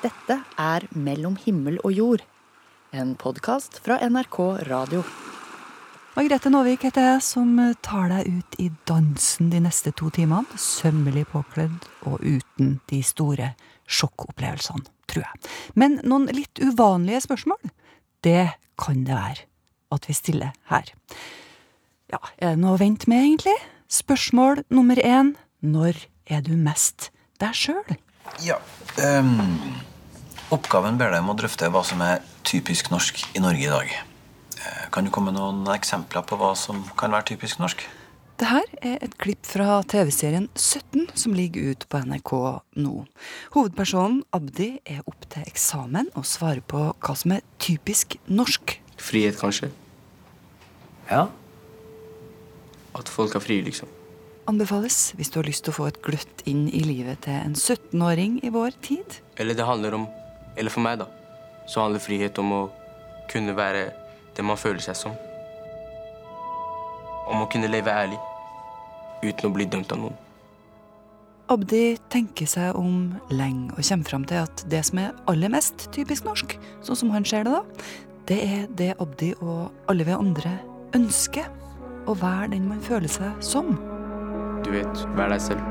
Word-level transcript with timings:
Dette 0.00 0.38
er 0.56 0.86
Mellom 0.96 1.34
himmel 1.42 1.74
og 1.84 1.92
jord, 1.92 2.22
en 2.96 3.10
podkast 3.20 3.82
fra 3.84 3.98
NRK 4.00 4.38
Radio. 4.70 5.02
Margrethe 6.14 6.48
Nåvik 6.48 6.86
heter 6.88 7.04
jeg, 7.04 7.24
som 7.26 7.52
tar 7.84 8.08
deg 8.08 8.30
ut 8.32 8.56
i 8.64 8.70
dansen 8.88 9.52
de 9.52 9.60
neste 9.60 9.92
to 9.92 10.08
timene. 10.16 10.48
Sømmelig 10.56 11.26
påkledd 11.34 11.84
og 12.08 12.24
uten 12.24 12.78
de 12.88 13.02
store 13.04 13.52
sjokkopplevelsene, 13.92 14.88
tror 15.04 15.26
jeg. 15.26 15.52
Men 15.76 16.00
noen 16.00 16.30
litt 16.32 16.64
uvanlige 16.64 17.20
spørsmål, 17.28 17.60
det 18.24 18.54
kan 18.80 19.04
det 19.04 19.20
være 19.20 19.48
at 19.92 20.08
vi 20.08 20.16
stiller 20.16 20.56
her. 20.72 20.94
Ja, 22.08 22.24
er 22.40 22.54
det 22.54 22.64
noe 22.64 22.78
å 22.78 22.80
vente 22.80 23.10
med, 23.12 23.20
egentlig? 23.20 23.58
Spørsmål 23.92 24.64
nummer 24.72 24.96
én. 24.96 25.36
Når 25.60 26.06
er 26.24 26.40
du 26.46 26.54
mest 26.56 27.10
deg 27.42 27.52
sjøl? 27.52 28.00
Ja. 28.44 28.58
Um, 28.98 29.80
oppgaven 30.54 30.98
ber 31.00 31.12
deg 31.14 31.24
om 31.24 31.32
å 31.32 31.38
drøfte 31.38 31.70
hva 31.72 31.82
som 31.86 32.02
er 32.04 32.22
typisk 32.46 32.90
norsk 32.92 33.22
i 33.36 33.42
Norge 33.42 33.66
i 33.66 33.70
dag. 33.70 33.94
Eh, 34.60 34.84
kan 34.92 35.06
du 35.06 35.12
komme 35.14 35.30
med 35.30 35.40
noen 35.40 35.64
eksempler 35.74 36.24
på 36.26 36.38
hva 36.40 36.54
som 36.58 36.82
kan 36.98 37.12
være 37.14 37.32
typisk 37.34 37.60
norsk? 37.62 37.84
Det 38.40 38.48
her 38.48 38.64
er 38.80 39.02
et 39.04 39.18
klipp 39.20 39.44
fra 39.44 39.82
TV-serien 39.84 40.46
17 40.56 41.10
som 41.18 41.34
ligger 41.36 41.74
ut 41.74 41.84
på 41.92 42.00
NRK 42.08 42.32
nå. 42.80 42.94
Hovedpersonen 43.52 44.22
Abdi 44.32 44.70
er 44.88 45.02
opp 45.04 45.26
til 45.28 45.44
eksamen 45.44 46.08
og 46.16 46.24
svarer 46.24 46.64
på 46.64 46.86
hva 46.96 47.16
som 47.20 47.36
er 47.36 47.44
typisk 47.60 48.16
norsk. 48.32 48.78
Frihet, 48.96 49.36
kanskje. 49.36 49.68
Ja. 51.10 51.26
At 52.96 53.12
folk 53.12 53.36
har 53.36 53.44
fri, 53.44 53.60
liksom. 53.66 53.92
Anbefales 54.50 55.12
hvis 55.14 55.30
du 55.30 55.38
har 55.38 55.46
lyst 55.46 55.62
til 55.66 55.74
å 55.74 55.76
få 55.76 55.88
et 55.90 56.00
gløtt 56.02 56.42
inn 56.50 56.64
i 56.74 56.82
livet 56.82 57.22
til 57.26 57.36
en 57.38 57.54
17-åring 57.54 58.40
i 58.42 58.50
vår 58.50 58.74
tid. 58.82 59.20
Eller 59.38 59.54
det 59.54 59.66
handler 59.68 60.00
om 60.00 60.08
Eller 60.58 60.72
for 60.74 60.82
meg, 60.82 60.98
da. 60.98 61.06
Så 61.70 61.80
handler 61.80 62.02
frihet 62.02 62.38
om 62.42 62.50
å 62.52 62.62
kunne 63.30 63.54
være 63.54 63.84
det 64.34 64.44
man 64.44 64.58
føler 64.58 64.82
seg 64.82 64.96
som. 64.98 65.14
Om 67.30 67.44
å 67.44 67.46
kunne 67.52 67.70
leve 67.70 67.94
ærlig 67.94 68.18
uten 69.22 69.46
å 69.46 69.52
bli 69.54 69.68
dømt 69.70 69.92
av 69.94 70.02
noen. 70.02 70.18
Abdi 71.50 71.98
tenker 72.10 72.46
seg 72.50 72.76
om 72.78 73.14
lenge 73.30 73.72
og 73.74 73.82
kommer 73.86 74.10
fram 74.10 74.26
til 74.26 74.42
at 74.42 74.64
det 74.70 74.82
som 74.86 75.00
er 75.02 75.14
aller 75.30 75.50
mest 75.50 75.88
typisk 75.94 76.26
norsk, 76.26 76.56
sånn 76.86 76.98
som 76.98 77.14
han 77.14 77.26
ser 77.26 77.46
det 77.46 77.54
da, 77.54 77.62
det 78.30 78.40
er 78.46 78.66
det 78.78 78.92
Abdi 79.02 79.32
og 79.40 79.70
alle 79.90 80.06
vi 80.06 80.14
andre 80.14 80.58
ønsker. 80.98 81.46
Å 82.08 82.14
være 82.16 82.52
den 82.54 82.66
man 82.70 82.82
føler 82.82 83.10
seg 83.12 83.42
som. 83.44 83.74
Du 84.64 84.70
vet, 84.74 85.02
vær 85.16 85.32
deg 85.32 85.40
selv. 85.42 85.64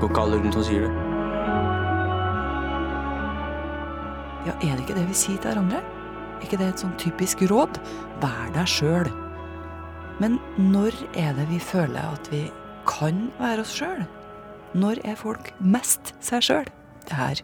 Gå 0.00 0.08
ikke 0.08 0.22
alle 0.24 0.40
rundt 0.42 0.58
og 0.58 0.66
sier 0.66 0.86
det. 0.86 0.92
Ja, 4.48 4.54
er 4.56 4.72
det 4.72 4.84
ikke 4.86 4.96
det 4.96 5.08
vi 5.10 5.18
sier 5.20 5.40
til 5.40 5.52
hverandre? 5.52 5.82
Er 6.40 6.46
ikke 6.46 6.58
det 6.60 6.70
et 6.72 6.82
sånn 6.82 6.96
typisk 7.00 7.42
råd? 7.50 7.76
Vær 8.22 8.54
deg 8.56 8.70
sjøl. 8.72 9.10
Men 10.20 10.38
når 10.56 10.96
er 11.16 11.36
det 11.36 11.46
vi 11.50 11.60
føler 11.60 12.00
at 12.00 12.30
vi 12.32 12.46
kan 12.88 13.28
være 13.40 13.64
oss 13.64 13.74
sjøl? 13.76 14.02
Når 14.80 15.02
er 15.08 15.20
folk 15.20 15.52
mest 15.60 16.14
seg 16.24 16.44
sjøl? 16.46 16.72
Det 17.08 17.18
her 17.18 17.42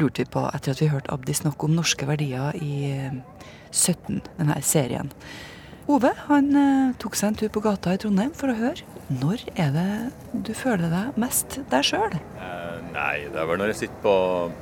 lurte 0.00 0.24
vi 0.24 0.32
på 0.34 0.44
etter 0.50 0.74
at 0.74 0.82
vi 0.82 0.90
hørte 0.90 1.12
Abdi 1.14 1.34
snakke 1.36 1.68
om 1.68 1.74
norske 1.76 2.06
verdier 2.08 2.56
i 2.58 2.74
eh, 2.90 3.16
17, 3.70 4.22
denne 4.38 4.58
serien. 4.64 5.10
Ove 5.90 6.12
han 6.28 6.52
eh, 6.54 6.90
tok 7.02 7.16
seg 7.18 7.32
en 7.32 7.38
tur 7.40 7.50
på 7.50 7.60
gata 7.64 7.96
i 7.96 7.98
Trondheim 7.98 8.30
for 8.38 8.52
å 8.52 8.54
høre. 8.54 8.84
Når 9.10 9.40
er 9.58 9.72
det 9.74 10.44
du 10.46 10.52
føler 10.54 10.92
deg 10.92 11.16
mest 11.18 11.58
deg 11.72 11.86
sjøl? 11.88 12.14
Eh, 12.38 12.76
nei, 12.94 13.24
det 13.32 13.40
er 13.40 13.48
vel 13.50 13.58
når 13.58 13.72
jeg 13.72 13.80
sitter 13.80 14.04
på, 14.04 14.14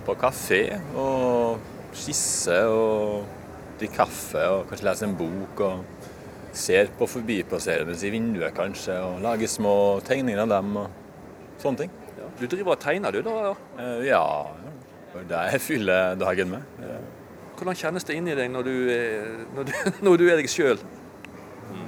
på 0.07 0.15
kafé 0.21 0.63
og 0.97 1.61
skisser 1.93 2.71
og 2.73 3.27
drikker 3.81 3.99
kaffe 4.01 4.47
og 4.49 4.71
kanskje 4.71 4.87
leser 4.89 5.09
en 5.11 5.19
bok 5.19 5.61
og 5.67 6.07
ser 6.57 6.89
på 6.97 7.09
forbipasserende 7.09 7.95
i 7.95 8.13
vinduet 8.15 8.57
kanskje 8.57 8.97
og 9.05 9.21
lager 9.25 9.51
små 9.51 9.75
tegninger 10.07 10.41
av 10.41 10.55
dem 10.55 10.73
og 10.81 11.61
sånne 11.61 11.85
ting. 11.85 11.93
Du 12.41 12.47
driver 12.49 12.79
og 12.79 12.81
tegner 12.81 13.13
du, 13.13 13.21
da? 13.27 13.53
Eh, 13.77 14.07
ja, 14.09 14.25
det 15.21 15.37
er 15.37 15.53
jeg 15.53 15.65
fyller 15.67 16.17
dagen 16.17 16.57
med. 16.57 16.81
Hvordan 17.61 17.77
kjennes 17.77 18.09
det 18.09 18.17
inni 18.17 18.33
deg 18.39 18.49
når 18.49 18.65
du 18.65 18.75
er, 18.95 19.31
når 19.53 19.69
du, 19.69 19.77
når 20.09 20.17
du 20.17 20.27
er 20.31 20.41
deg 20.41 20.49
sjøl? 20.49 20.81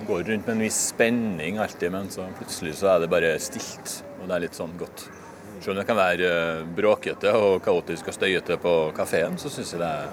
Går 0.06 0.22
rundt 0.26 0.46
med 0.46 0.56
en 0.56 0.62
viss 0.64 0.78
spenning 0.88 1.58
alltid, 1.62 1.92
men 1.92 2.08
så 2.10 2.24
plutselig 2.38 2.74
så 2.80 2.88
er 2.94 3.02
det 3.04 3.10
bare 3.12 3.34
stilt. 3.42 4.00
Og 4.20 4.26
det 4.28 4.34
er 4.36 4.42
litt 4.46 4.56
sånn 4.58 4.72
godt. 4.80 5.04
Selv 5.62 5.76
om 5.76 5.78
det 5.78 5.84
kan 5.86 5.98
være 5.98 6.28
eh, 6.28 6.62
bråkete 6.74 7.30
og 7.38 7.60
kaotisk 7.62 8.08
og 8.10 8.16
støyete 8.16 8.56
på 8.62 8.72
kafeen, 8.96 9.36
så 9.38 9.50
syns 9.52 9.70
jeg 9.76 9.82
det 9.82 9.90
er 9.92 10.08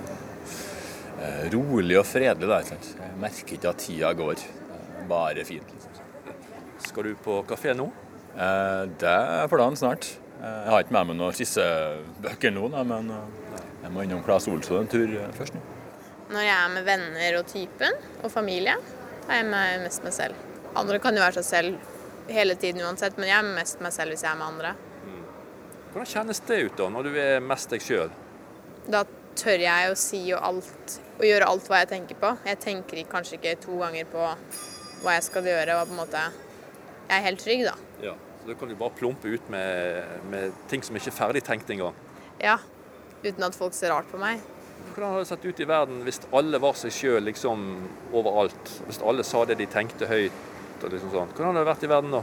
eh, 1.26 1.48
rolig 1.56 1.98
og 1.98 2.06
fredelig. 2.06 2.50
Da. 2.52 2.60
Jeg 3.02 3.18
merker 3.24 3.56
ikke 3.58 3.72
at 3.72 3.82
tida 3.82 4.12
går. 4.20 4.44
Bare 5.10 5.46
fint. 5.48 5.74
Liksom. 5.74 6.06
Skal 6.86 7.10
du 7.10 7.16
på 7.26 7.40
kafé 7.50 7.74
nå? 7.78 7.90
Eh, 8.38 8.84
Det 9.02 9.10
er 9.10 9.50
planen 9.50 9.80
snart. 9.80 10.12
Jeg 10.40 10.70
har 10.72 10.86
ikke 10.86 10.96
med 10.96 11.10
meg 11.10 11.18
noen 11.20 11.34
skissebøker 11.36 12.54
nå, 12.56 12.70
da, 12.72 12.86
men 12.88 13.10
jeg 13.82 13.90
må 13.92 14.06
innom 14.06 14.22
Claes 14.24 14.46
Olsson 14.48 14.86
en 14.86 14.88
tur 14.88 15.12
først 15.36 15.58
nå. 15.58 15.60
Når 16.30 16.46
jeg 16.46 16.54
er 16.56 16.70
med 16.78 16.86
venner 16.88 17.40
og 17.42 17.50
typen, 17.50 17.98
og 18.24 18.32
familie, 18.32 18.78
er 19.30 19.44
jeg 19.44 19.50
meg 19.50 19.84
mest 19.86 20.06
meg 20.06 20.16
selv. 20.16 20.46
Andre 20.80 21.00
kan 21.02 21.16
jo 21.18 21.24
være 21.24 21.40
seg 21.40 21.48
selv 21.48 22.30
hele 22.30 22.56
tiden 22.60 22.84
uansett, 22.86 23.18
men 23.18 23.30
jeg 23.32 23.40
er 23.40 23.52
mest 23.56 23.82
meg 23.82 23.94
selv 23.96 24.14
hvis 24.14 24.26
jeg 24.26 24.32
er 24.32 24.40
med 24.40 24.48
andre. 24.52 24.76
Hvordan 25.90 26.06
kjennes 26.06 26.40
det 26.46 26.58
ut 26.68 26.76
da, 26.78 26.88
når 26.94 27.08
du 27.08 27.16
er 27.18 27.40
mest 27.42 27.72
deg 27.74 27.82
sjøl? 27.82 28.12
Da 28.90 29.02
tør 29.40 29.64
jeg 29.64 29.90
å 29.90 29.96
si 29.98 30.20
jo 30.28 30.38
alt, 30.38 30.98
og 31.18 31.24
gjøre 31.26 31.48
alt 31.50 31.70
hva 31.70 31.80
jeg 31.82 31.90
tenker 31.96 32.20
på. 32.22 32.30
Jeg 32.46 32.60
tenker 32.62 33.02
kanskje 33.10 33.40
ikke 33.40 33.56
to 33.64 33.80
ganger 33.82 34.10
på 34.12 34.28
hva 35.02 35.16
jeg 35.16 35.26
skal 35.26 35.50
gjøre, 35.50 35.80
og 35.80 35.90
på 35.90 35.96
en 35.96 36.02
måte 36.04 36.28
Jeg 37.10 37.18
er 37.18 37.26
helt 37.26 37.42
trygg, 37.42 37.64
da. 37.66 37.74
Ja. 38.04 38.14
Så 38.40 38.52
da 38.52 38.56
kan 38.60 38.70
du 38.70 38.76
bare 38.78 38.94
plumpe 38.94 39.32
ut 39.34 39.50
med, 39.50 40.04
med 40.30 40.54
ting 40.70 40.84
som 40.86 40.96
ikke 40.96 41.10
er 41.10 41.16
ferdig 41.18 41.42
tenkt 41.48 41.72
engang. 41.74 41.98
Ja. 42.38 42.60
Uten 43.24 43.48
at 43.48 43.58
folk 43.58 43.74
ser 43.74 43.90
rart 43.90 44.12
på 44.12 44.20
meg. 44.22 44.44
Hvordan 44.90 45.14
hadde 45.14 45.24
det 45.24 45.30
sett 45.30 45.46
ut 45.46 45.60
i 45.64 45.68
verden 45.70 46.04
hvis 46.04 46.22
alle 46.36 46.60
var 46.60 46.76
seg 46.80 46.92
sjøl 46.92 47.24
liksom 47.30 47.66
overalt? 48.16 48.72
Hvis 48.88 49.02
alle 49.06 49.24
sa 49.28 49.46
det 49.48 49.60
de 49.62 49.68
tenkte 49.72 50.10
høyt 50.10 50.84
og 50.84 50.92
liksom 50.94 51.12
sånn. 51.14 51.32
Hvordan 51.34 51.52
hadde 51.52 51.64
det 51.64 51.70
vært 51.72 51.86
i 51.88 51.92
verden 51.92 52.16
da? 52.18 52.22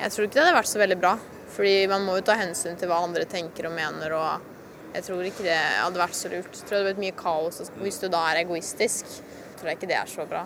Jeg 0.00 0.12
tror 0.12 0.26
ikke 0.26 0.36
det 0.38 0.44
hadde 0.44 0.58
vært 0.58 0.72
så 0.72 0.82
veldig 0.82 0.98
bra. 1.00 1.14
Fordi 1.56 1.74
man 1.88 2.04
må 2.04 2.18
jo 2.18 2.24
ta 2.26 2.34
hensyn 2.36 2.76
til 2.76 2.90
hva 2.90 2.98
andre 3.06 3.24
tenker 3.30 3.68
og 3.68 3.76
mener. 3.76 4.12
og 4.12 4.94
Jeg 4.94 5.06
tror 5.06 5.24
ikke 5.28 5.46
det 5.46 5.56
hadde 5.56 6.02
vært 6.02 6.18
så 6.18 6.30
lurt. 6.32 6.52
Jeg 6.52 6.62
tror 6.66 6.74
det 6.74 6.80
hadde 6.80 6.88
blitt 6.90 7.04
mye 7.04 7.18
kaos. 7.20 7.60
og 7.62 7.82
Hvis 7.84 8.00
du 8.02 8.08
da 8.12 8.22
er 8.30 8.42
egoistisk, 8.42 9.18
tror 9.56 9.70
jeg 9.70 9.78
ikke 9.78 9.90
det 9.92 9.98
er 10.00 10.10
så 10.10 10.26
bra. 10.28 10.44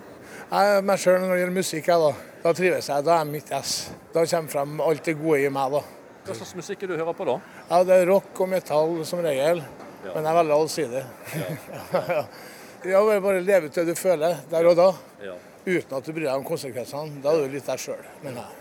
Jeg 0.50 0.76
er 0.76 0.84
meg 0.86 1.00
sjøl 1.02 1.18
når 1.22 1.32
det 1.32 1.40
gjelder 1.40 1.56
musikk. 1.56 1.88
Jeg, 1.90 2.04
da. 2.04 2.36
da 2.44 2.52
trives 2.60 2.90
jeg. 2.92 3.06
Da 3.06 3.14
er 3.16 3.24
jeg 3.24 3.32
mitt 3.32 3.52
ess. 3.56 3.74
Da 4.14 4.26
kommer 4.34 4.54
frem 4.54 4.80
alt 4.86 5.04
det 5.08 5.16
gode 5.18 5.40
i 5.42 5.50
meg. 5.56 5.76
da. 5.78 5.82
Hva 6.26 6.36
slags 6.36 6.54
musikk 6.58 6.82
er 6.84 6.90
det 6.90 6.98
du 6.98 7.02
hører 7.02 7.16
på 7.16 7.26
da? 7.26 7.38
Ja, 7.70 7.82
Det 7.88 7.96
er 7.96 8.10
rock 8.12 8.40
og 8.44 8.50
metall 8.52 8.98
som 9.08 9.22
regel, 9.24 9.62
men 10.04 10.24
jeg 10.24 10.30
er 10.32 10.38
veldig 10.40 10.56
allsidig. 10.56 11.02
Ja. 11.36 12.24
ja, 12.92 13.02
bare- 13.20 13.40
leve 13.44 13.66
ut 13.70 13.74
det 13.80 13.86
du 13.90 13.94
føler 13.98 14.40
der 14.50 14.66
og 14.70 14.76
da, 14.78 14.88
Ja. 15.24 15.34
uten 15.66 15.96
at 15.98 16.04
du 16.06 16.12
bryr 16.12 16.26
deg 16.30 16.34
om 16.38 16.44
konsekvensene. 16.48 17.20
Da 17.22 17.34
er 17.36 17.44
du 17.46 17.54
litt 17.58 17.66
deg 17.66 17.78
sjøl, 17.78 18.00
mener 18.22 18.40
jeg. 18.42 18.56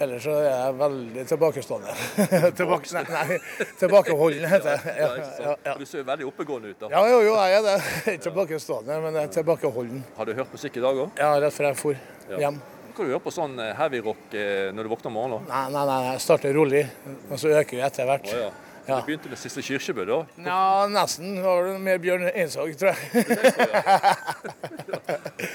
Ellers 0.00 0.22
så 0.24 0.32
er 0.32 0.46
jeg 0.48 0.76
veldig 0.80 1.22
tilbakestående. 1.28 1.94
Tilbake, 2.56 2.88
nei, 2.96 3.02
nei, 3.12 3.38
tilbakeholden, 3.76 4.46
heter 4.48 4.70
det. 4.80 4.94
Ja, 4.96 5.08
Ja, 5.20 5.26
ja, 5.44 5.56
ja. 5.66 5.74
Du 5.76 5.84
ser 5.84 6.00
jo 6.00 6.06
veldig 6.08 6.24
oppegående 6.30 6.70
ut 6.72 6.80
da. 6.80 6.88
ja, 6.94 7.02
jo, 7.10 7.18
jo, 7.26 7.34
jeg 7.36 7.58
er 7.58 7.66
det. 7.66 7.74
Ikke 8.14 8.22
tilbakestående, 8.30 8.96
men 9.04 9.18
jeg 9.20 9.28
er 9.28 9.34
tilbakeholden. 9.34 10.00
Har 10.16 10.24
du 10.30 10.32
hørt 10.38 10.54
musikk 10.56 10.78
i 10.80 10.84
dag 10.86 11.02
òg? 11.04 11.10
Ja, 11.20 11.34
rett 11.44 11.52
før 11.52 11.68
jeg 11.68 11.76
for 11.82 12.00
hjem. 12.40 12.56
Kan 12.96 13.04
du 13.06 13.12
høre 13.12 13.20
på 13.26 13.30
sånn 13.36 13.60
eh, 13.60 13.74
heavy 13.76 14.00
rock 14.08 14.32
eh, 14.40 14.70
når 14.72 14.88
du 14.88 14.92
våkner 14.94 15.12
om 15.12 15.18
morgenen? 15.20 15.44
Nei, 15.52 15.62
nei, 15.76 15.84
nei, 15.92 16.00
jeg 16.14 16.24
starter 16.24 16.56
rolig, 16.56 16.82
og 17.28 17.36
så 17.44 17.52
øker 17.60 17.76
vi 17.76 17.84
etter 17.90 18.08
hvert. 18.08 18.32
Å, 18.32 18.48
ja. 18.90 18.94
det 18.98 19.02
Du 19.02 19.06
begynte 19.10 19.28
med 19.32 19.38
Siste 19.40 19.60
Kyrkjebø 19.64 20.02
da? 20.08 20.18
Ja, 20.46 20.62
nesten. 20.92 21.26
Det 21.38 21.44
var 21.46 21.60
mer 21.86 21.98
Bjørn 22.02 22.24
Einsvåg, 22.30 22.70
tror 22.80 22.90
jeg. 22.92 22.98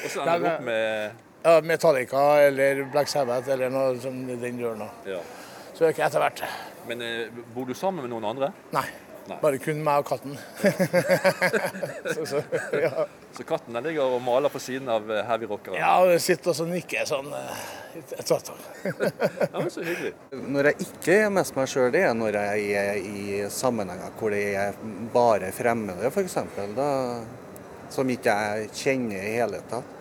Og 0.04 0.10
så 0.12 0.18
ender 0.26 0.40
du 0.40 0.46
opp 0.52 0.62
med 0.66 0.84
Ja, 1.46 1.54
Metallica 1.62 2.22
eller 2.48 2.74
Black 2.90 3.08
Sabbath 3.12 3.48
eller 3.54 3.70
noe 3.74 4.00
som 4.02 4.14
den 4.28 4.60
gjør 4.62 4.76
nå. 4.82 4.88
ja. 5.10 5.20
Så 5.76 5.82
etter 5.92 6.22
hvert. 6.24 6.40
Men 6.88 6.98
eh, 7.04 7.28
bor 7.52 7.66
du 7.68 7.74
sammen 7.76 8.00
med 8.06 8.12
noen 8.14 8.24
andre? 8.30 8.48
Nei. 8.72 8.86
Nei. 9.25 9.38
Bare 9.42 9.57
kun 9.57 9.80
meg 9.81 10.04
og 10.04 10.10
katten. 10.12 10.36
så, 12.13 12.25
så, 12.30 12.42
ja. 12.77 13.06
Så 13.33 13.44
katten 13.48 13.74
den 13.74 13.88
ligger 13.88 14.13
og 14.16 14.22
maler 14.22 14.54
på 14.54 14.62
siden 14.62 14.89
av 14.94 15.10
eh, 15.12 15.24
heavy 15.25 15.48
rockere? 15.50 15.80
ja, 15.80 15.95
og 16.06 16.22
sitter 16.22 16.51
og 16.54 16.57
så 16.60 16.68
nikker 16.69 17.07
sånn 17.10 17.31
eh, 17.33 17.63
et 17.98 18.13
hvert 18.30 18.51
tatt. 18.51 18.68
Ja, 19.50 19.57
men 19.57 19.72
så 19.74 19.81
hyggelig. 19.88 20.13
Når 20.30 20.69
jeg 20.69 20.86
ikke 20.86 21.18
er 21.24 21.33
mest 21.33 21.57
meg 21.57 21.72
sjøl, 21.72 21.89
det 21.95 22.04
er 22.06 22.13
når 22.18 22.38
jeg 22.38 22.69
er 22.83 23.01
i 23.01 23.42
sammenhenger 23.51 24.13
hvor 24.19 24.36
det 24.36 24.44
er 24.62 24.77
bare 25.16 25.50
fremmede, 25.56 26.13
f.eks. 26.13 26.38
Som 27.95 28.13
ikke 28.13 28.38
jeg 28.45 28.69
kjenner 28.78 29.25
i 29.25 29.36
hele 29.39 29.63
tatt. 29.71 29.92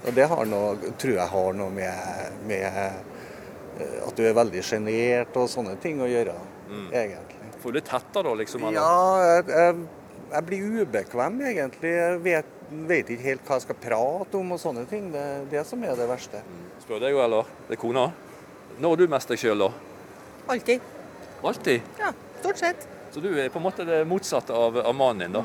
Og 0.00 0.14
det 0.16 0.28
har 0.28 0.46
noe, 0.48 0.92
tror 1.00 1.16
jeg 1.16 1.28
har 1.34 1.56
noe 1.56 1.72
med, 1.72 2.38
med 2.48 2.68
eh, 2.68 3.98
at 4.04 4.16
du 4.16 4.24
er 4.28 4.36
veldig 4.36 4.62
sjenert 4.64 5.36
og 5.40 5.48
sånne 5.48 5.76
ting 5.80 6.00
å 6.04 6.08
gjøre, 6.08 6.36
egentlig. 6.92 7.29
Får 7.60 7.72
du 7.72 7.78
litt 7.80 7.90
hetta 7.92 8.22
da, 8.24 8.34
liksom? 8.40 8.64
eller? 8.68 8.80
Ja, 8.80 9.34
jeg, 9.34 9.44
jeg, 9.52 10.20
jeg 10.32 10.46
blir 10.48 10.80
ubekvem 10.80 11.40
egentlig. 11.50 11.92
Jeg 11.96 12.20
vet, 12.24 12.54
vet 12.88 13.12
ikke 13.12 13.26
helt 13.26 13.44
hva 13.48 13.58
jeg 13.58 13.66
skal 13.66 13.78
prate 13.82 14.40
om 14.40 14.54
og 14.56 14.62
sånne 14.62 14.86
ting. 14.90 15.10
Det 15.12 15.20
er 15.20 15.44
det 15.50 15.64
som 15.68 15.84
er 15.84 15.98
det 15.98 16.08
verste. 16.10 16.42
Spør 16.84 17.02
deg 17.04 17.16
jo, 17.16 17.20
eller? 17.24 17.50
Det 17.68 17.76
er 17.76 17.82
kona. 17.82 18.06
Når 18.80 19.02
du 19.02 19.04
mest 19.12 19.28
deg 19.28 19.42
sjøl, 19.42 19.66
da? 19.66 19.70
Alltid. 20.50 20.88
Alltid? 21.44 21.92
Ja, 22.00 22.14
stort 22.40 22.62
sett. 22.62 22.88
Så 23.10 23.20
du 23.20 23.28
er 23.34 23.50
på 23.52 23.58
en 23.58 23.66
måte 23.66 23.84
det 23.84 24.04
motsatte 24.08 24.54
av, 24.54 24.78
av 24.80 24.96
mannen 24.96 25.26
din, 25.26 25.36
da? 25.36 25.44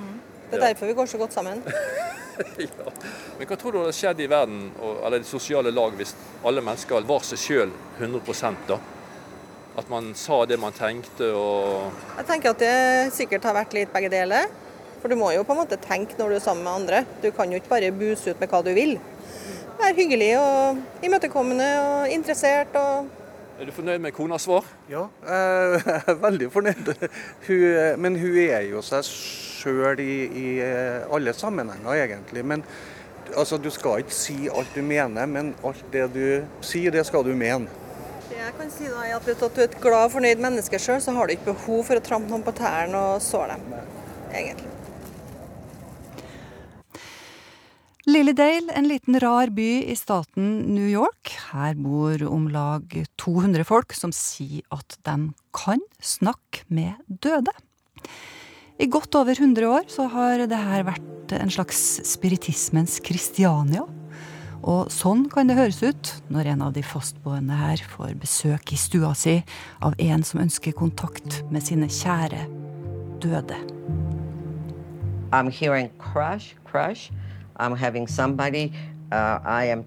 Det 0.52 0.60
er 0.60 0.68
derfor 0.70 0.88
vi 0.88 0.96
går 0.98 1.10
så 1.10 1.20
godt 1.20 1.34
sammen. 1.34 1.64
ja. 2.62 2.92
Men 3.38 3.50
hva 3.50 3.58
tror 3.60 3.74
du 3.74 3.80
hadde 3.82 3.96
skjedd 3.98 4.22
i 4.22 4.28
verden, 4.30 4.68
og, 4.80 5.00
eller 5.02 5.24
det 5.24 5.30
sosiale 5.30 5.74
lag, 5.74 5.96
hvis 5.98 6.14
alle 6.46 6.64
mennesker 6.64 7.08
var 7.10 7.26
seg 7.26 7.42
sjøl 7.42 7.74
100% 7.98 8.70
da? 8.70 8.78
At 9.76 9.90
man 9.92 10.14
sa 10.16 10.46
det 10.48 10.56
man 10.60 10.76
tenkte 10.76 11.34
og 11.36 11.92
Jeg 12.16 12.28
tenker 12.30 12.54
at 12.54 12.62
det 12.64 12.76
sikkert 13.16 13.44
har 13.44 13.58
vært 13.58 13.76
litt 13.76 13.92
begge 13.92 14.12
deler. 14.14 14.48
For 15.02 15.12
du 15.12 15.20
må 15.20 15.34
jo 15.36 15.44
på 15.46 15.54
en 15.54 15.60
måte 15.60 15.78
tenke 15.78 16.16
når 16.18 16.32
du 16.32 16.36
er 16.38 16.46
sammen 16.46 16.64
med 16.64 16.80
andre. 16.80 17.04
Du 17.22 17.28
kan 17.36 17.52
jo 17.52 17.60
ikke 17.60 17.74
bare 17.76 17.92
buse 17.94 18.32
ut 18.32 18.40
med 18.40 18.50
hva 18.50 18.64
du 18.66 18.72
vil. 18.74 18.96
Være 19.76 19.98
hyggelig 20.00 20.32
og 20.40 21.06
imøtekommende 21.06 21.68
og 21.84 22.16
interessert 22.16 22.74
og 22.80 23.12
Er 23.60 23.68
du 23.68 23.72
fornøyd 23.76 24.02
med 24.04 24.12
konas 24.16 24.48
svar? 24.48 24.66
Ja, 24.92 25.06
jeg 25.28 26.02
er 26.08 26.18
veldig 26.24 26.50
fornøyd. 26.52 26.90
Hun, 27.48 28.02
men 28.04 28.18
hun 28.20 28.40
er 28.42 28.66
jo 28.68 28.82
seg 28.84 29.06
sjøl 29.08 30.02
i, 30.04 30.16
i 30.28 30.48
alle 31.14 31.34
sammenhenger, 31.36 31.94
egentlig. 32.02 32.44
Men 32.44 32.66
altså, 33.36 33.58
du 33.58 33.70
skal 33.72 34.04
ikke 34.04 34.16
si 34.16 34.50
alt 34.52 34.76
du 34.76 34.82
mener, 34.84 35.26
men 35.26 35.54
alt 35.64 35.86
det 35.94 36.10
du 36.16 36.26
sier, 36.66 36.92
det 36.92 37.06
skal 37.08 37.24
du 37.24 37.32
mene. 37.36 37.85
Det 38.26 38.40
jeg 38.40 38.54
kan 38.58 38.72
si 38.74 38.88
da 38.90 39.04
er 39.06 39.18
at 39.20 39.28
Hvis 39.28 39.38
du 39.38 39.60
er 39.62 39.68
et 39.68 39.82
glad 39.82 40.08
og 40.08 40.16
fornøyd 40.16 40.42
menneske 40.42 40.80
sjøl, 40.82 41.02
så 41.04 41.14
har 41.14 41.28
du 41.28 41.36
ikke 41.36 41.54
behov 41.54 41.84
for 41.90 42.00
å 42.00 42.06
trampe 42.06 42.32
noen 42.32 42.46
på 42.46 42.56
tærne 42.58 43.04
og 43.14 43.22
såre 43.24 43.60
dem. 43.60 43.76
Egentlig. 44.34 44.72
Lillydale, 48.06 48.70
en 48.78 48.86
liten 48.86 49.18
rar 49.22 49.50
by 49.50 49.70
i 49.90 49.96
staten 49.98 50.50
New 50.76 50.86
York. 50.86 51.32
Her 51.52 51.74
bor 51.78 52.22
om 52.30 52.46
lag 52.54 52.92
200 53.22 53.66
folk 53.66 53.96
som 53.98 54.14
sier 54.14 54.62
at 54.74 54.98
de 55.08 55.16
kan 55.58 55.82
snakke 55.98 56.68
med 56.70 57.02
døde. 57.10 57.54
I 58.78 58.90
godt 58.92 59.16
over 59.18 59.34
100 59.34 59.70
år 59.72 59.90
så 59.90 60.06
har 60.14 60.44
dette 60.44 60.86
vært 60.86 61.34
en 61.34 61.54
slags 61.54 61.82
spiritismens 62.06 63.00
Kristiania. 63.02 63.88
Og 64.66 64.90
sånn 64.90 65.28
kan 65.30 65.46
det 65.46 65.60
høres 65.60 65.84
ut 65.86 66.12
når 66.34 66.50
en 66.56 66.64
av 66.66 66.74
de 66.74 66.82
fastboende 66.82 67.54
her 67.54 67.82
får 67.94 68.16
besøk 68.18 68.74
i 68.74 68.80
stua 68.82 69.12
si 69.14 69.38
av 69.86 69.94
en 70.02 70.26
som 70.26 70.42
ønsker 70.42 70.74
kontakt 70.74 71.44
med 71.54 71.62
sine 71.62 71.86
kjære 71.86 72.48
døde. 73.22 73.60
I'm 75.32 75.52
hearing 75.52 75.92
crash, 76.00 76.56
crash. 76.66 77.12
I'm 77.58 77.76
having 77.76 78.08
somebody. 78.08 78.74
Uh, 79.12 79.40
I 79.46 79.84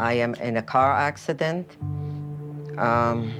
I 0.00 0.12
am 0.14 0.34
in 0.34 0.56
a 0.56 0.62
car 0.62 0.92
accident. 0.92 1.76
Um, 2.78 3.32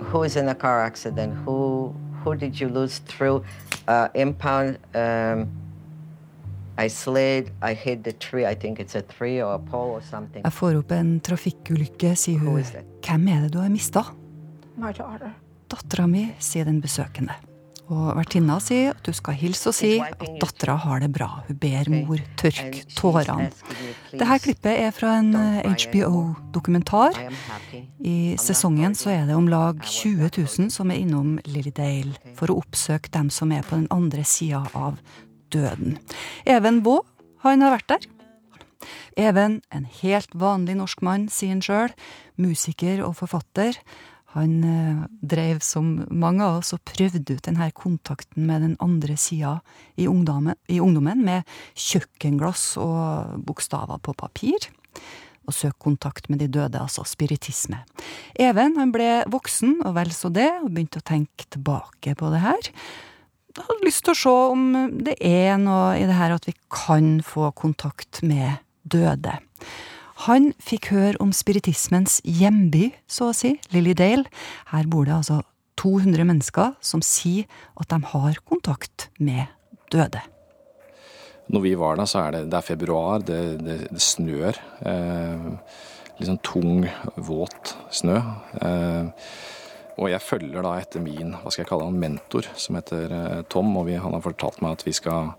who 0.00 0.22
is 0.22 0.36
in 0.36 0.48
a 0.48 0.54
car 0.54 0.82
accident? 0.82 1.34
Who, 1.44 1.94
who 2.22 2.34
did 2.34 2.58
you 2.58 2.68
lose 2.68 2.98
through 3.00 3.44
uh, 3.88 4.08
impound? 4.14 4.78
Um, 4.94 5.63
Jeg 10.42 10.54
får 10.58 10.80
opp 10.80 10.92
en 10.96 11.16
trafikkulykke, 11.22 12.14
sier 12.18 12.42
hun. 12.42 12.60
Hvem 13.04 13.26
er 13.30 13.46
det 13.46 13.54
du 13.54 13.60
har 13.62 13.72
mista? 13.72 14.08
Dattera 15.70 16.06
mi, 16.10 16.28
sier 16.42 16.66
den 16.66 16.80
besøkende. 16.82 17.36
Og 17.92 18.14
vertinna 18.16 18.56
sier 18.64 18.94
at 18.94 19.00
du 19.04 19.12
skal 19.12 19.36
hilse 19.36 19.68
og 19.68 19.74
si 19.76 19.90
at 20.00 20.22
dattera 20.40 20.76
har 20.80 21.02
det 21.04 21.10
bra. 21.12 21.28
Hun 21.44 21.58
ber 21.60 21.90
mor 21.92 22.22
tørke 22.40 22.80
tårene. 22.96 23.50
Dette 24.14 24.38
klippet 24.46 24.72
er 24.86 24.94
fra 24.96 25.18
en 25.20 25.34
HBO-dokumentar. 25.68 27.18
I 28.00 28.16
sesongen 28.40 28.96
så 28.96 29.12
er 29.12 29.28
det 29.28 29.36
om 29.36 29.50
lag 29.52 29.84
20 29.84 30.30
000 30.32 30.72
som 30.72 30.90
er 30.90 31.02
innom 31.02 31.36
Lillydale 31.44 32.34
for 32.38 32.52
å 32.52 32.58
oppsøke 32.62 33.12
dem 33.12 33.28
som 33.28 33.52
er 33.52 33.66
på 33.68 33.76
den 33.76 33.90
andre 33.92 34.24
sida 34.24 34.64
av 34.72 34.96
døden. 35.54 35.98
Even 36.44 36.82
Vaa, 36.84 37.06
han 37.44 37.64
har 37.64 37.76
vært 37.78 37.94
der. 37.94 38.10
Even, 39.16 39.60
en 39.70 39.86
helt 40.02 40.32
vanlig 40.34 40.76
norsk 40.78 41.04
mann, 41.06 41.28
sier 41.32 41.54
han 41.54 41.62
sjøl. 41.64 41.94
Musiker 42.40 43.04
og 43.06 43.14
forfatter. 43.20 43.78
Han 44.34 44.54
dreiv 45.22 45.28
drev 45.34 45.60
som 45.62 45.92
mange 46.10 46.42
av 46.42 46.58
oss 46.58 46.74
og 46.74 46.82
prøvde 46.88 47.36
ut 47.36 47.44
denne 47.46 47.68
kontakten 47.76 48.48
med 48.48 48.64
den 48.66 48.74
andre 48.82 49.14
sida 49.20 49.60
i 49.94 50.08
i 50.08 50.80
ungdommen, 50.80 51.22
med 51.22 51.46
kjøkkenglass 51.78 52.74
og 52.82 53.38
bokstaver 53.46 54.02
på 54.02 54.16
papir. 54.18 54.66
Og 55.46 55.54
søke 55.54 55.78
kontakt 55.78 56.30
med 56.30 56.40
de 56.40 56.48
døde, 56.48 56.80
altså 56.80 57.04
spiritisme. 57.04 57.84
Even 58.34 58.78
han 58.80 58.90
ble 58.90 59.22
voksen, 59.30 59.82
og 59.84 59.94
vel 59.94 60.10
så 60.10 60.32
det, 60.32 60.50
og 60.64 60.72
begynte 60.72 61.02
å 61.02 61.06
tenke 61.06 61.46
tilbake 61.52 62.16
på 62.16 62.30
det 62.32 62.40
her. 62.42 62.70
Jeg 63.54 63.68
hadde 63.68 63.86
lyst 63.86 64.02
til 64.02 64.10
å 64.10 64.18
se 64.18 64.30
om 64.50 64.62
det 65.06 65.14
er 65.22 65.54
noe 65.62 65.94
i 65.94 66.06
det 66.08 66.16
her 66.18 66.32
at 66.34 66.46
vi 66.48 66.56
kan 66.74 67.20
få 67.22 67.52
kontakt 67.54 68.18
med 68.26 68.58
døde. 68.82 69.36
Han 70.26 70.50
fikk 70.58 70.88
høre 70.90 71.20
om 71.22 71.30
spiritismens 71.34 72.18
hjemby, 72.26 72.88
så 73.06 73.30
å 73.30 73.36
si, 73.36 73.52
Lillydale. 73.70 74.26
Her 74.72 74.90
bor 74.90 75.06
det 75.06 75.14
altså 75.20 75.38
200 75.78 76.26
mennesker 76.26 76.74
som 76.82 77.02
sier 77.06 77.46
at 77.78 77.90
de 77.94 78.00
har 78.10 78.42
kontakt 78.42 79.08
med 79.22 79.46
døde. 79.94 80.22
Når 81.54 81.62
vi 81.62 81.74
var 81.78 81.98
der, 82.00 82.10
så 82.10 82.24
er 82.24 82.34
det, 82.34 82.44
det 82.50 82.58
er 82.58 82.66
februar, 82.72 83.22
det, 83.22 83.40
det, 83.62 83.80
det 83.92 84.02
snør. 84.02 84.58
Eh, 84.82 85.50
sånn 86.26 86.42
tung, 86.42 86.86
våt 87.22 87.76
snø. 87.94 88.18
Eh, 88.64 89.28
og 89.94 90.10
jeg 90.10 90.22
følger 90.24 90.64
da 90.64 90.74
etter 90.80 91.02
min 91.02 91.36
hva 91.38 91.52
skal 91.52 91.62
jeg 91.62 91.70
kalle 91.70 91.86
han, 91.86 91.98
mentor, 92.00 92.48
som 92.58 92.78
heter 92.78 93.14
eh, 93.14 93.42
Tom. 93.50 93.70
Og 93.78 93.86
vi, 93.88 93.98
han 94.00 94.16
har 94.16 94.24
fortalt 94.24 94.60
meg 94.64 94.78
at 94.78 94.86
vi 94.86 94.94
skal 94.96 95.34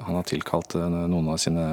Han 0.00 0.16
har 0.16 0.26
tilkalt 0.28 0.76
eh, 0.76 0.88
noen 0.88 1.28
av 1.32 1.40
sine 1.40 1.66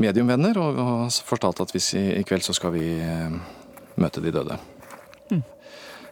mediumvenner 0.00 0.58
og, 0.60 0.78
og 0.78 1.24
fortalt 1.26 1.60
at 1.64 1.72
hvis 1.74 1.94
i, 1.98 2.04
i 2.20 2.24
kveld 2.24 2.44
så 2.46 2.54
skal 2.56 2.72
vi 2.76 2.86
eh, 3.04 3.32
møte 4.00 4.22
de 4.24 4.32
døde. 4.32 4.56
Mm. 5.30 5.42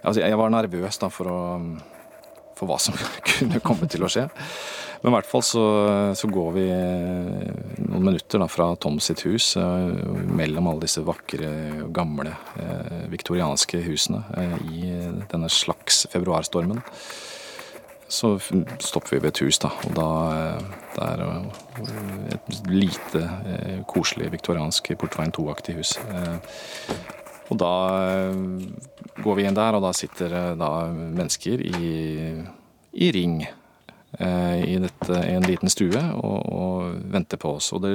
Altså, 0.03 0.21
jeg 0.21 0.41
var 0.41 0.53
nervøs 0.53 1.01
da 1.01 1.09
for, 1.13 1.31
å, 1.31 1.41
for 2.59 2.69
hva 2.69 2.79
som 2.83 2.99
kunne 3.33 3.63
komme 3.65 3.89
til 3.89 4.05
å 4.05 4.13
skje. 4.13 4.29
Men 5.01 5.13
i 5.13 5.15
hvert 5.15 5.29
fall 5.31 5.45
så, 5.47 5.65
så 6.19 6.31
går 6.33 6.51
vi 6.57 6.67
noen 7.87 8.05
minutter 8.09 8.43
da 8.43 8.49
fra 8.51 8.73
Tom 8.83 8.99
sitt 9.03 9.23
hus, 9.29 9.53
eh, 9.61 9.93
mellom 10.35 10.71
alle 10.71 10.87
disse 10.87 11.05
vakre, 11.07 11.51
gamle 11.95 12.35
eh, 12.59 13.05
viktorianske 13.13 13.83
husene 13.87 14.25
eh, 14.37 14.57
i 14.75 14.93
denne 15.31 15.51
slags 15.53 16.07
februarstormen. 16.11 16.83
Så 18.09 18.39
stopper 18.41 19.15
vi 19.15 19.23
ved 19.23 19.35
et 19.35 19.43
hus, 19.45 19.59
da. 19.61 19.71
Og 19.85 19.95
da 19.95 20.09
det 20.99 21.05
er 21.05 21.21
et 22.35 22.71
lite, 22.71 23.23
eh, 23.47 23.79
koselig 23.87 24.33
viktoriansk 24.33 24.91
Portveien 24.99 25.35
2-aktig 25.35 25.77
hus. 25.79 25.95
Eh, 25.99 26.39
og 27.49 27.61
da 27.61 27.75
eh, 28.09 29.23
går 29.23 29.39
vi 29.39 29.47
inn 29.49 29.57
der, 29.57 29.79
og 29.79 29.85
da 29.85 29.93
sitter 29.97 30.35
eh, 30.35 30.51
da 30.59 30.73
mennesker 30.93 31.63
i, 31.65 31.93
i 32.93 33.13
ring 33.15 33.43
eh, 33.47 33.58
i, 34.17 34.79
dette, 34.81 35.13
i, 35.21 35.35
en 35.37 35.45
liten 35.45 35.69
stue 35.69 36.01
og, 36.17 36.39
og, 36.49 36.95
venter 37.13 37.37
på 37.41 37.51
oss. 37.59 37.69
Og 37.77 37.83
det, 37.85 37.91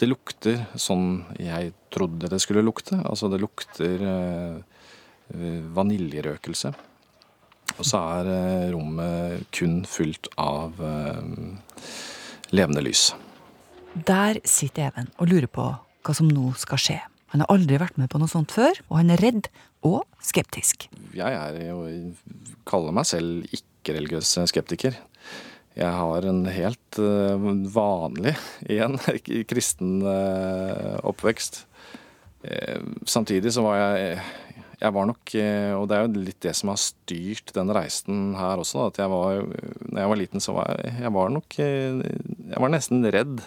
det, 0.00 0.08
lukter 0.10 0.66
sånn 0.76 1.24
jeg 1.40 1.72
trodde 1.94 2.28
det 2.28 2.42
skulle 2.44 2.64
lukte. 2.64 2.98
Altså 3.00 3.30
det 3.32 3.40
lukter 3.40 4.04
eh, 4.04 4.58
vaniljerøkelse. 5.74 6.74
Og 7.74 7.86
så 7.88 8.00
er 8.18 8.30
eh, 8.30 8.68
rommet 8.74 9.48
kun 9.54 9.82
fullt 9.88 10.28
av 10.40 10.78
eh, 10.84 11.88
levende 12.54 12.84
lys. 12.84 13.12
Der 13.94 14.40
sitter 14.44 14.90
Even 14.90 15.10
og 15.18 15.30
lurer 15.30 15.50
på 15.50 15.66
hva 16.04 16.14
som 16.16 16.28
nå 16.28 16.52
skal 16.60 16.80
skje. 16.80 17.00
Han 17.32 17.42
har 17.42 17.50
aldri 17.50 17.78
vært 17.80 17.96
med 17.98 18.10
på 18.12 18.20
noe 18.22 18.30
sånt 18.30 18.52
før, 18.54 18.78
og 18.90 18.98
han 19.00 19.10
er 19.10 19.22
redd 19.22 19.48
og 19.86 20.04
skeptisk. 20.22 20.86
Jeg 21.16 21.34
er 21.34 21.56
jo, 21.64 21.80
kaller 22.68 22.94
meg 22.94 23.08
selv 23.10 23.48
ikke-religiøs 23.56 24.36
skeptiker. 24.52 24.94
Jeg 25.74 25.90
har 25.90 26.26
en 26.30 26.44
helt 26.54 26.98
uh, 27.02 27.50
vanlig, 27.74 28.36
igjen, 28.72 28.98
kristen 29.50 30.00
uh, 30.06 31.00
oppvekst. 31.06 31.64
Uh, 32.44 32.94
samtidig 33.08 33.54
så 33.54 33.66
var 33.66 33.80
jeg 33.82 34.24
jeg 34.84 34.92
var 34.92 35.06
nok, 35.08 35.30
og 35.78 35.84
det 35.88 35.96
er 35.96 36.02
jo 36.02 36.22
litt 36.26 36.40
det 36.44 36.50
som 36.58 36.68
har 36.68 36.80
styrt 36.82 37.52
den 37.56 37.70
reisen 37.72 38.34
her 38.36 38.60
også, 38.60 38.90
at 38.90 38.98
jeg 39.00 39.08
var, 39.08 39.38
når 39.86 40.00
jeg 40.02 40.10
var 40.10 40.18
liten, 40.20 40.42
så 40.44 40.52
var 40.52 40.72
jeg, 40.74 40.90
jeg 41.00 41.12
var 41.14 41.30
nok 41.32 41.56
Jeg 41.56 42.60
var 42.60 42.72
nesten 42.74 43.06
redd. 43.14 43.40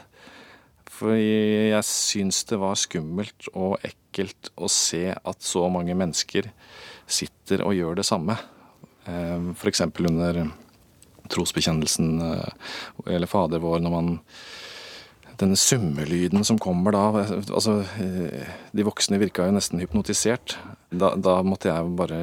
For 0.97 1.13
jeg 1.13 1.83
syns 1.85 2.41
det 2.49 2.57
var 2.57 2.79
skummelt 2.79 3.51
og 3.53 3.75
ekkelt 3.85 4.49
å 4.57 4.71
se 4.71 5.11
at 5.13 5.45
så 5.45 5.67
mange 5.69 5.93
mennesker 5.99 6.49
sitter 7.05 7.61
og 7.67 7.75
gjør 7.77 7.99
det 7.99 8.07
samme. 8.07 8.39
Eh, 9.07 9.51
F.eks. 9.53 9.83
under 9.83 10.41
trosbekjennelsen 11.33 12.21
eh, 12.21 12.71
eller 13.05 13.29
Fader 13.29 13.63
vår, 13.63 13.83
når 13.83 13.93
man 13.93 14.15
denne 15.37 15.57
summelyden 15.59 16.43
som 16.45 16.57
kommer 16.59 16.95
da 16.95 17.03
altså, 17.53 17.79
eh, 18.01 18.47
De 18.73 18.85
voksne 18.85 19.19
virka 19.21 19.45
jo 19.45 19.53
nesten 19.53 19.81
hypnotisert. 19.81 20.57
Da, 20.89 21.13
da 21.15 21.41
måtte 21.45 21.69
jeg 21.69 21.91
bare 21.97 22.21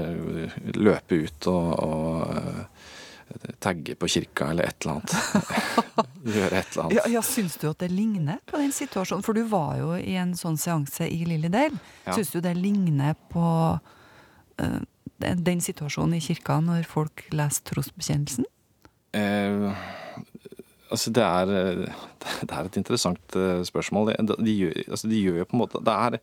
løpe 0.74 1.20
ut 1.22 1.48
og, 1.50 1.68
og 1.84 2.34
eh, 2.34 3.52
tagge 3.62 3.94
på 3.98 4.10
kirka 4.16 4.50
eller 4.50 4.70
et 4.70 4.82
eller 4.82 4.96
annet. 4.96 5.14
Gjøre 6.34 6.58
et 6.58 6.72
eller 6.72 6.84
annet. 6.84 6.96
Ja, 6.98 7.06
ja, 7.16 7.22
Syns 7.26 7.58
du 7.60 7.68
at 7.70 7.84
det 7.84 7.90
ligner 7.94 8.40
på 8.50 8.58
den 8.58 8.74
situasjonen? 8.74 9.24
For 9.26 9.36
du 9.36 9.44
var 9.50 9.76
jo 9.78 9.92
i 9.98 10.16
en 10.20 10.34
sånn 10.38 10.58
seanse 10.60 11.06
i 11.06 11.22
Lillydale. 11.28 11.78
Ja. 12.06 12.16
Syns 12.16 12.34
du 12.34 12.40
det 12.44 12.56
ligner 12.58 13.14
på 13.30 13.46
den, 14.56 15.44
den 15.44 15.62
situasjonen 15.62 16.18
i 16.18 16.24
kirka 16.24 16.58
når 16.62 16.86
folk 16.88 17.26
leser 17.34 17.66
trosbekjennelsen? 17.70 18.46
Eh, 19.14 19.82
altså 20.90 21.12
det 21.14 21.24
er, 21.24 21.56
eh, 21.58 22.04
det 22.48 22.52
er 22.52 22.68
et 22.68 22.78
interessant 22.80 23.38
eh, 23.38 23.64
spørsmål. 23.66 24.14
De, 24.20 24.38
de, 24.42 24.54
altså 24.88 25.10
de 25.10 25.24
gjør 25.24 25.42
jo 25.42 25.50
på 25.50 25.58
en 25.58 25.64
måte 25.64 25.82
det 25.84 25.98
er, 26.08 26.18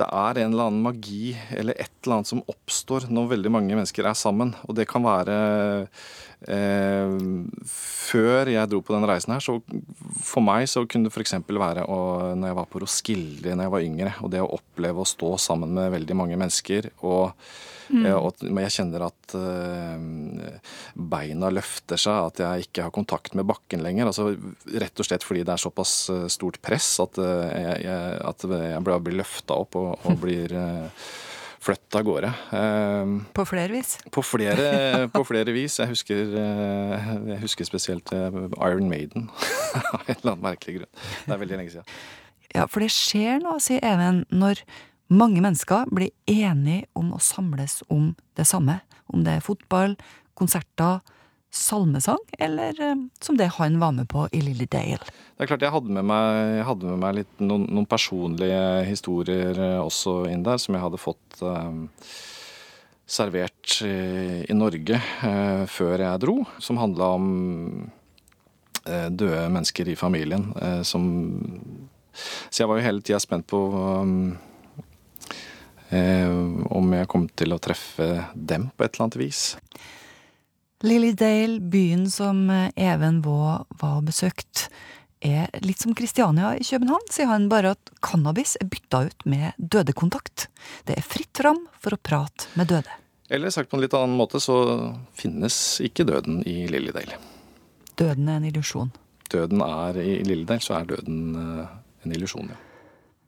det 0.00 0.08
er 0.08 0.40
en 0.40 0.54
eller 0.54 0.70
annen 0.70 0.84
magi 0.86 1.34
eller 1.52 1.76
et 1.76 1.92
eller 2.02 2.18
annet 2.18 2.30
som 2.30 2.44
oppstår 2.48 3.10
når 3.12 3.34
veldig 3.34 3.52
mange 3.52 3.76
mennesker 3.76 4.08
er 4.08 4.18
sammen. 4.18 4.54
Og 4.64 4.76
det 4.78 4.88
kan 4.90 5.04
være 5.04 5.34
eh, 6.48 7.16
Før 7.72 8.52
jeg 8.52 8.70
dro 8.72 8.80
på 8.84 8.96
den 8.96 9.08
reisen 9.08 9.34
her, 9.34 9.44
så 9.44 9.58
for 10.24 10.44
meg 10.44 10.64
så 10.70 10.86
kunne 10.88 11.08
det 11.08 11.14
f.eks. 11.14 11.36
være 11.48 11.84
å, 11.84 12.00
når 12.36 12.52
jeg 12.52 12.60
var 12.60 12.72
på 12.72 12.82
Roskilde 12.82 13.52
når 13.52 13.68
jeg 13.68 13.76
var 13.76 13.90
yngre, 13.90 14.16
og 14.24 14.32
det 14.32 14.42
å 14.42 14.50
oppleve 14.56 15.04
å 15.04 15.08
stå 15.08 15.36
sammen 15.40 15.76
med 15.76 15.92
veldig 15.94 16.18
mange 16.18 16.40
mennesker 16.40 16.92
og 17.04 17.30
Mm. 17.92 18.06
Eh, 18.06 18.16
og 18.16 18.40
jeg 18.40 18.72
kjenner 18.72 19.04
at 19.06 19.34
eh, 19.36 20.60
beina 20.96 21.50
løfter 21.52 22.00
seg, 22.00 22.30
at 22.30 22.40
jeg 22.42 22.68
ikke 22.68 22.86
har 22.86 22.94
kontakt 22.94 23.36
med 23.38 23.48
bakken 23.48 23.84
lenger. 23.84 24.08
Altså, 24.08 24.30
rett 24.80 25.02
og 25.02 25.08
slett 25.08 25.26
fordi 25.26 25.44
det 25.44 25.54
er 25.54 25.62
såpass 25.62 25.96
eh, 26.12 26.24
stort 26.32 26.60
press 26.64 26.94
at 27.04 27.20
jeg, 27.20 27.76
jeg, 27.84 28.16
at 28.32 28.48
jeg 28.48 28.86
blir, 28.86 29.20
løfta 29.20 29.58
opp 29.60 29.76
og, 29.80 29.92
og 30.08 30.16
blir 30.24 30.56
flytta 31.62 32.00
av 32.00 32.06
gårde. 32.08 32.30
På 33.36 33.44
flere 33.46 33.70
vis? 33.76 33.92
på 34.10 34.24
flere, 34.26 34.64
på 35.14 35.22
flere 35.28 35.52
vis. 35.54 35.76
Jeg 35.78 35.92
husker, 35.92 36.32
jeg 36.34 37.38
husker 37.44 37.68
spesielt 37.68 38.10
Iron 38.10 38.88
Maiden. 38.90 39.28
Av 39.92 40.00
en 40.00 40.16
eller 40.16 40.32
annen 40.32 40.42
merkelig 40.48 40.80
grunn. 40.80 40.90
Det 41.28 41.36
er 41.36 41.42
veldig 41.44 41.60
lenge 41.60 41.74
siden. 41.76 41.92
Ja, 42.52 42.66
for 42.66 42.82
det 42.82 42.90
skjer 42.92 43.38
noe, 43.44 43.62
sier 43.62 43.84
Even, 43.86 44.24
når 44.34 44.64
mange 45.12 45.42
mennesker 45.44 45.88
blir 45.92 46.12
enige 46.30 46.86
om 46.98 47.12
å 47.14 47.20
samles 47.22 47.80
om 47.92 48.12
det 48.38 48.46
samme. 48.48 48.80
Om 49.12 49.24
det 49.26 49.38
er 49.38 49.44
fotball, 49.44 49.96
konserter, 50.38 51.02
salmesang, 51.52 52.20
eller 52.40 52.78
eh, 52.80 53.00
som 53.20 53.36
det 53.36 53.50
han 53.58 53.76
var 53.80 53.92
med 53.92 54.08
på 54.08 54.24
i 54.32 54.40
Lillydale. 54.40 55.04
Det 55.36 55.44
er 55.44 55.50
klart 55.50 55.64
Jeg 55.66 55.74
hadde 55.74 55.92
med 55.92 56.06
meg, 56.08 56.62
hadde 56.64 56.88
med 56.88 57.00
meg 57.02 57.16
litt, 57.20 57.32
noen, 57.44 57.66
noen 57.68 57.88
personlige 57.88 58.62
historier 58.88 59.58
eh, 59.60 59.80
også 59.82 60.22
inn 60.32 60.46
der, 60.46 60.60
som 60.62 60.76
jeg 60.76 60.84
hadde 60.86 61.00
fått 61.02 61.42
eh, 61.44 61.74
servert 63.04 63.82
i, 63.84 63.96
i 64.48 64.56
Norge 64.56 64.96
eh, 64.96 65.64
før 65.68 66.06
jeg 66.06 66.22
dro. 66.24 66.38
Som 66.62 66.80
handla 66.80 67.10
om 67.18 67.26
eh, 68.86 69.10
døde 69.12 69.44
mennesker 69.52 69.92
i 69.92 69.98
familien. 69.98 70.54
eh, 70.56 70.80
som 70.88 71.04
Så 72.14 72.62
jeg 72.62 72.70
var 72.70 72.80
jo 72.80 72.86
hele 72.86 73.04
tida 73.04 73.20
spent 73.20 73.46
på 73.48 73.60
um, 73.76 74.32
om 75.92 76.94
jeg 76.96 77.08
kom 77.12 77.26
til 77.36 77.52
å 77.52 77.60
treffe 77.60 78.08
dem 78.34 78.70
på 78.72 78.86
et 78.86 78.94
eller 78.94 79.06
annet 79.06 79.20
vis. 79.20 79.42
Lillydale, 80.82 81.60
byen 81.60 82.10
som 82.10 82.50
eh, 82.50 82.70
Even 82.76 83.20
Vaa 83.22 83.62
var 83.78 84.00
besøkt, 84.02 84.66
er 85.22 85.46
litt 85.62 85.78
som 85.78 85.94
Kristiania 85.94 86.56
i 86.58 86.64
København, 86.66 87.06
sier 87.14 87.28
han, 87.30 87.46
bare 87.50 87.76
at 87.76 87.92
cannabis 88.02 88.56
er 88.58 88.66
bytta 88.66 89.04
ut 89.06 89.22
med 89.28 89.52
dødekontakt. 89.58 90.48
Det 90.88 90.96
er 90.98 91.06
fritt 91.06 91.38
fram 91.38 91.60
for 91.78 91.94
å 91.94 92.00
prate 92.02 92.50
med 92.58 92.72
døde. 92.72 92.98
Eller 93.30 93.54
sagt 93.54 93.70
på 93.70 93.78
en 93.78 93.84
litt 93.84 93.94
annen 93.94 94.18
måte, 94.18 94.42
så 94.42 94.56
finnes 95.14 95.54
ikke 95.86 96.08
døden 96.08 96.42
i 96.50 96.66
Lillydale. 96.68 97.20
Døden 97.94 98.26
er 98.26 98.40
en 98.40 98.50
illusjon. 98.50 98.90
Døden 99.30 99.62
er 99.64 100.02
I 100.02 100.18
Lillydale 100.26 100.66
så 100.66 100.80
er 100.80 100.90
døden 100.90 101.22
eh, 101.38 101.78
en 102.02 102.18
illusjon, 102.18 102.50
ja. 102.50 102.58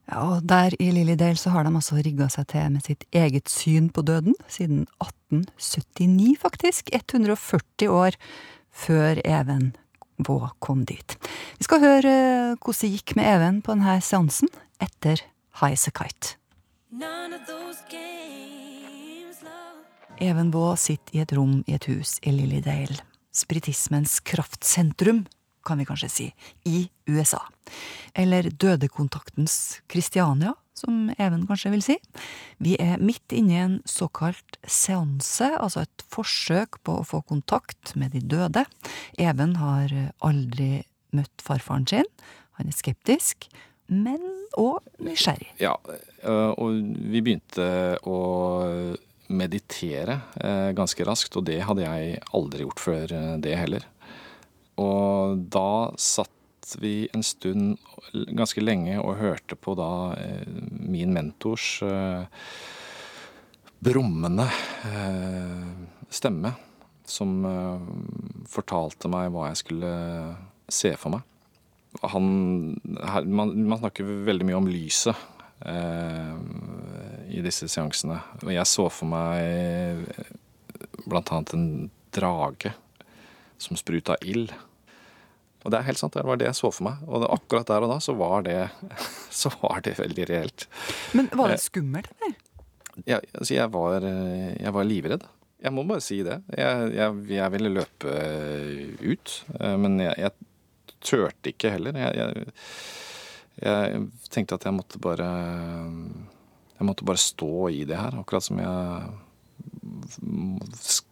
Ja, 0.04 0.20
og 0.20 0.44
der 0.44 0.74
i 0.82 0.90
Lillydale 0.92 1.38
så 1.40 1.50
har 1.54 1.64
de 1.64 1.72
altså 1.72 1.96
rigga 1.96 2.28
seg 2.32 2.48
til 2.52 2.74
med 2.74 2.84
sitt 2.84 3.06
eget 3.16 3.48
syn 3.48 3.88
på 3.88 4.04
døden, 4.04 4.36
siden 4.52 4.84
1879 5.00 6.36
faktisk, 6.42 6.92
140 6.92 7.88
år 7.88 8.18
før 8.74 9.22
Even 9.24 9.72
Vaa 10.18 10.52
kom 10.62 10.84
dit. 10.86 11.16
Vi 11.58 11.66
skal 11.66 11.82
høre 11.82 12.10
eh, 12.10 12.56
hvordan 12.60 12.80
det 12.84 12.90
gikk 12.92 13.16
med 13.18 13.30
Even 13.32 13.62
på 13.64 13.74
denne 13.74 13.96
seansen 14.04 14.50
etter 14.82 15.24
High 15.60 15.74
as 15.74 15.88
a 15.88 15.94
Kite. 15.94 16.36
Even 20.22 20.52
Vaa 20.54 20.76
sitter 20.78 21.16
i 21.16 21.22
et 21.24 21.32
rom 21.34 21.62
i 21.66 21.74
et 21.74 21.88
hus 21.90 22.20
i 22.22 22.30
Lillydale, 22.30 23.00
spiritismens 23.34 24.20
kraftsentrum, 24.22 25.24
kan 25.64 25.80
vi 25.80 25.86
kanskje 25.88 26.10
si, 26.12 26.26
i 26.68 26.84
USA. 27.10 27.40
Eller 28.14 28.50
dødekontaktens 28.50 29.80
Kristiania, 29.90 30.54
som 30.74 31.10
Even 31.18 31.46
kanskje 31.46 31.72
vil 31.72 31.84
si. 31.84 31.96
Vi 32.62 32.74
er 32.82 32.98
midt 33.02 33.32
inne 33.34 33.54
i 33.54 33.62
en 33.62 33.76
såkalt 33.88 34.58
seanse, 34.66 35.52
altså 35.56 35.84
et 35.84 36.04
forsøk 36.12 36.80
på 36.86 36.98
å 37.00 37.06
få 37.06 37.22
kontakt 37.28 37.94
med 37.98 38.14
de 38.16 38.20
døde. 38.20 38.66
Even 39.18 39.56
har 39.62 39.94
aldri 40.24 40.84
møtt 41.14 41.46
farfaren 41.46 41.86
sin. 41.88 42.10
Han 42.58 42.70
er 42.70 42.76
skeptisk, 42.76 43.48
men 43.86 44.20
òg 44.58 44.82
nysgjerrig. 45.02 45.50
Ja, 45.62 45.74
øh, 45.86 46.52
og 46.58 46.78
vi 47.10 47.22
begynte 47.22 47.66
å 48.06 48.18
meditere 49.34 50.18
eh, 50.40 50.70
ganske 50.76 51.04
raskt, 51.06 51.36
og 51.38 51.46
det 51.48 51.62
hadde 51.64 51.84
jeg 51.84 52.20
aldri 52.36 52.66
gjort 52.66 52.82
før 52.82 53.14
eh, 53.16 53.34
det 53.42 53.56
heller. 53.58 53.86
Og 54.80 55.38
da 55.54 55.94
satt 56.00 56.30
vi 56.80 57.08
en 57.14 57.22
stund, 57.22 57.76
ganske 58.12 58.62
lenge, 58.62 58.96
og 59.00 59.20
hørte 59.20 59.56
på 59.58 59.76
da 59.78 60.14
eh, 60.18 60.48
min 60.72 61.12
mentors 61.14 61.78
eh, 61.84 62.24
brummende 63.84 64.48
eh, 64.88 65.68
stemme, 66.08 66.54
som 67.04 67.44
fortalte 68.48 69.10
meg 69.12 69.28
hva 69.34 69.50
jeg 69.50 69.58
skulle 69.60 69.88
se 70.72 70.94
for 70.96 71.12
meg. 71.12 71.26
Han, 72.14 72.30
man, 73.28 73.52
man 73.68 73.82
snakker 73.82 74.08
veldig 74.24 74.46
mye 74.48 74.56
om 74.56 74.70
lyset 74.72 75.12
i 77.28 77.42
disse 77.44 77.68
seansene. 77.68 78.16
Og 78.40 78.54
jeg 78.56 78.70
så 78.70 78.86
for 78.88 79.12
meg 79.12 80.08
blant 81.04 81.28
annet 81.36 81.52
en 81.58 81.68
drage 82.16 82.72
som 83.58 83.78
spruta 83.78 84.16
ild. 84.22 84.52
Og 85.64 85.72
det 85.72 85.78
er 85.78 85.86
helt 85.86 86.00
sant, 86.00 86.12
det 86.12 86.26
var 86.28 86.36
det 86.40 86.50
jeg 86.50 86.58
så 86.58 86.70
for 86.74 86.86
meg. 86.86 87.04
Og 87.08 87.24
akkurat 87.32 87.70
der 87.70 87.86
og 87.86 87.92
da 87.94 88.00
så 88.04 88.14
var 88.18 88.44
det, 88.46 88.58
så 89.40 89.52
var 89.62 89.84
det 89.86 89.96
veldig 90.00 90.26
reelt. 90.30 90.66
Men 91.16 91.30
var 91.32 91.54
det 91.54 91.60
Eh, 91.60 91.64
skummelt, 91.68 92.12
eller? 92.20 92.36
Jeg, 93.08 93.26
altså 93.34 93.56
jeg, 93.56 93.70
var, 93.74 94.04
eh, 94.06 94.50
jeg 94.60 94.74
var 94.76 94.86
livredd. 94.86 95.24
Jeg 95.64 95.72
må 95.72 95.86
bare 95.88 96.04
si 96.04 96.20
det. 96.26 96.42
Jeg, 96.52 96.90
jeg, 96.92 97.22
jeg 97.32 97.52
ville 97.54 97.72
løpe 97.72 98.12
eh, 98.12 99.08
ut, 99.08 99.38
men 99.80 99.96
jeg, 100.02 100.12
jeg 100.20 101.00
turte 101.04 101.54
ikke 101.54 101.72
heller. 101.72 101.96
Jeg, 101.96 102.20
jeg, 102.20 102.52
jeg 103.64 104.04
tenkte 104.34 104.58
at 104.58 104.66
jeg 104.66 104.76
måtte 104.76 104.98
bare 105.00 105.28
Jeg 106.74 106.86
måtte 106.88 107.06
bare 107.06 107.22
stå 107.22 107.68
i 107.72 107.84
det 107.88 107.96
her, 107.96 108.18
akkurat 108.20 108.44
som 108.44 108.60
jeg 108.60 109.14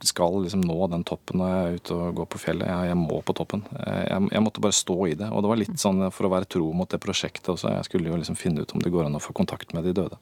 skal 0.03 0.43
liksom 0.45 0.65
nå 0.67 0.79
den 0.93 1.05
toppen 1.09 1.41
når 1.41 1.53
jeg 1.53 1.63
er 1.63 1.79
ute 1.79 1.97
og 1.97 2.19
går 2.21 2.29
på 2.33 2.41
fjellet. 2.43 2.69
Jeg, 2.69 2.91
jeg 2.93 2.99
må 3.01 3.21
på 3.25 3.37
toppen. 3.37 3.65
Jeg, 3.77 4.29
jeg 4.33 4.45
måtte 4.45 4.65
bare 4.65 4.77
stå 4.77 4.99
i 5.11 5.17
det. 5.19 5.31
Og 5.31 5.45
det 5.45 5.53
var 5.53 5.63
litt 5.63 5.79
sånn 5.81 6.05
for 6.15 6.29
å 6.29 6.33
være 6.35 6.51
tro 6.57 6.73
mot 6.77 6.91
det 6.91 7.01
prosjektet 7.03 7.53
også. 7.55 7.73
Jeg 7.77 7.89
skulle 7.89 8.13
jo 8.13 8.21
liksom 8.21 8.39
finne 8.39 8.65
ut 8.65 8.75
om 8.77 8.83
det 8.83 8.93
går 8.95 9.09
an 9.09 9.19
å 9.19 9.23
få 9.23 9.35
kontakt 9.37 9.75
med 9.77 9.89
de 9.89 9.97
døde. 10.03 10.21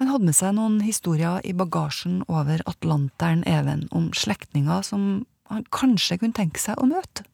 Han 0.00 0.08
hadde 0.08 0.30
med 0.30 0.36
seg 0.36 0.54
noen 0.56 0.78
historier 0.80 1.42
i 1.44 1.52
bagasjen 1.52 2.22
over 2.24 2.62
Atlanteren 2.70 3.42
Even 3.48 3.84
om 3.92 4.08
slektninger 4.16 4.80
som 4.86 5.26
han 5.50 5.66
kanskje 5.74 6.16
kunne 6.22 6.36
tenke 6.36 6.62
seg 6.62 6.80
å 6.80 6.88
møte. 6.88 7.26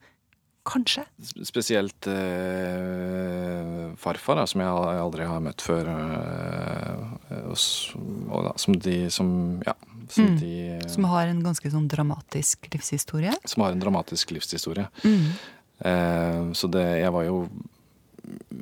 Kanskje. 0.66 1.04
Spesielt 1.47 2.09
eh, 2.11 3.92
farfar, 4.02 4.40
da, 4.40 4.47
som 4.50 4.64
jeg 4.64 4.99
aldri 4.99 5.28
har 5.30 5.45
møtt 5.45 5.62
før. 5.62 5.92
Eh, 5.92 7.45
og, 7.52 7.54
og 8.33 8.49
da, 8.49 8.56
som 8.59 8.75
de 8.83 8.97
som 9.14 9.28
Ja. 9.66 9.76
Som, 10.08 10.26
Mm. 10.26 10.36
de, 10.40 10.88
Som 10.92 11.04
har 11.10 11.26
en 11.26 11.42
ganske 11.42 11.70
sånn 11.70 11.88
dramatisk 11.88 12.68
livshistorie. 12.72 13.32
som 13.44 13.62
har 13.62 13.72
en 13.72 13.80
dramatisk 13.80 14.30
livshistorie. 14.30 14.88
Mm. 15.04 15.30
Eh, 15.80 16.52
så 16.52 16.70
det 16.70 16.84
Jeg 17.02 17.12
var 17.12 17.25
jo 17.25 17.48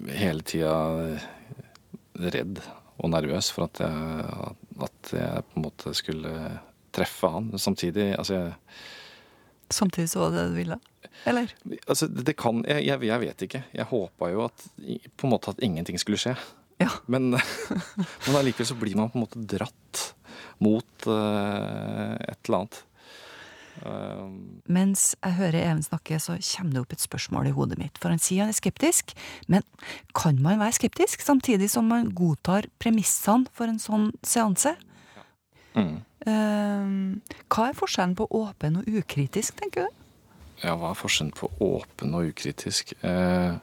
hele 0.08 0.42
tida 0.42 1.18
redd 2.18 2.60
og 3.02 3.10
nervøs 3.10 3.50
for 3.52 3.66
at 3.68 3.80
jeg, 3.82 4.56
at 4.86 5.12
jeg 5.12 5.44
på 5.50 5.58
en 5.58 5.64
måte 5.66 5.94
skulle 5.94 6.34
treffe 6.94 7.30
han. 7.30 7.50
Samtidig 7.58 8.12
altså, 8.18 8.34
jeg, 8.34 8.54
Samtidig 9.74 10.10
så 10.12 10.20
var 10.20 10.30
det 10.30 10.42
det 10.42 10.50
du 10.52 10.58
ville? 10.60 10.76
Eller? 11.26 11.48
altså 11.88 12.06
det 12.08 12.36
kan 12.36 12.60
jeg, 12.68 12.84
jeg, 12.84 13.20
vet 13.20 13.42
ikke. 13.46 13.62
Jeg 13.74 13.86
håpa 13.90 14.28
jo 14.30 14.44
at 14.44 14.66
på 15.16 15.26
en 15.26 15.32
måte 15.32 15.50
at 15.54 15.62
ingenting 15.64 15.98
skulle 15.98 16.20
skje. 16.20 16.36
Men, 17.08 17.30
men 18.26 18.36
allikevel 18.36 18.66
så 18.68 18.76
blir 18.78 18.94
man 18.98 19.08
på 19.10 19.16
en 19.18 19.24
måte 19.24 19.40
dratt 19.48 20.02
mot 20.64 21.06
uh, 21.08 22.14
et 22.24 22.40
eller 22.48 22.64
annet. 22.64 22.82
Eh, 23.82 24.28
Mens 24.70 25.12
jeg 25.18 25.36
hører 25.38 25.60
Even 25.60 25.82
snakke, 25.84 26.18
så 26.22 26.36
kommer 26.38 26.74
det 26.76 26.82
opp 26.84 26.94
et 26.94 27.04
spørsmål 27.04 27.50
i 27.50 27.54
hodet 27.56 27.78
mitt. 27.80 27.98
For 28.00 28.12
han 28.12 28.22
sier 28.22 28.44
han 28.44 28.52
er 28.52 28.56
skeptisk, 28.56 29.14
men 29.50 29.66
kan 30.16 30.38
man 30.42 30.60
være 30.62 30.78
skeptisk 30.78 31.24
samtidig 31.24 31.70
som 31.72 31.88
man 31.90 32.12
godtar 32.16 32.68
premissene 32.82 33.50
for 33.52 33.70
en 33.70 33.82
sånn 33.82 34.10
seanse? 34.26 34.76
mm. 35.74 35.94
Uh, 36.24 37.18
hva 37.52 37.66
er 37.68 37.74
forskjellen 37.76 38.14
på 38.16 38.24
åpen 38.32 38.78
og 38.80 38.86
ukritisk, 38.88 39.58
tenker 39.60 39.84
du? 39.84 39.98
Ja, 40.62 40.72
hva 40.80 40.94
er 40.94 40.96
forskjellen 40.96 41.34
på 41.36 41.50
åpen 41.60 42.14
og 42.16 42.30
ukritisk? 42.30 42.94
Uh, 43.04 43.58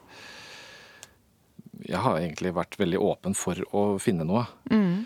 jeg 1.88 1.98
har 2.04 2.20
egentlig 2.20 2.52
vært 2.54 2.78
veldig 2.78 3.00
åpen 3.02 3.34
for 3.34 3.58
å 3.74 3.98
finne 4.02 4.28
noe. 4.28 4.44
Eh, 4.70 5.00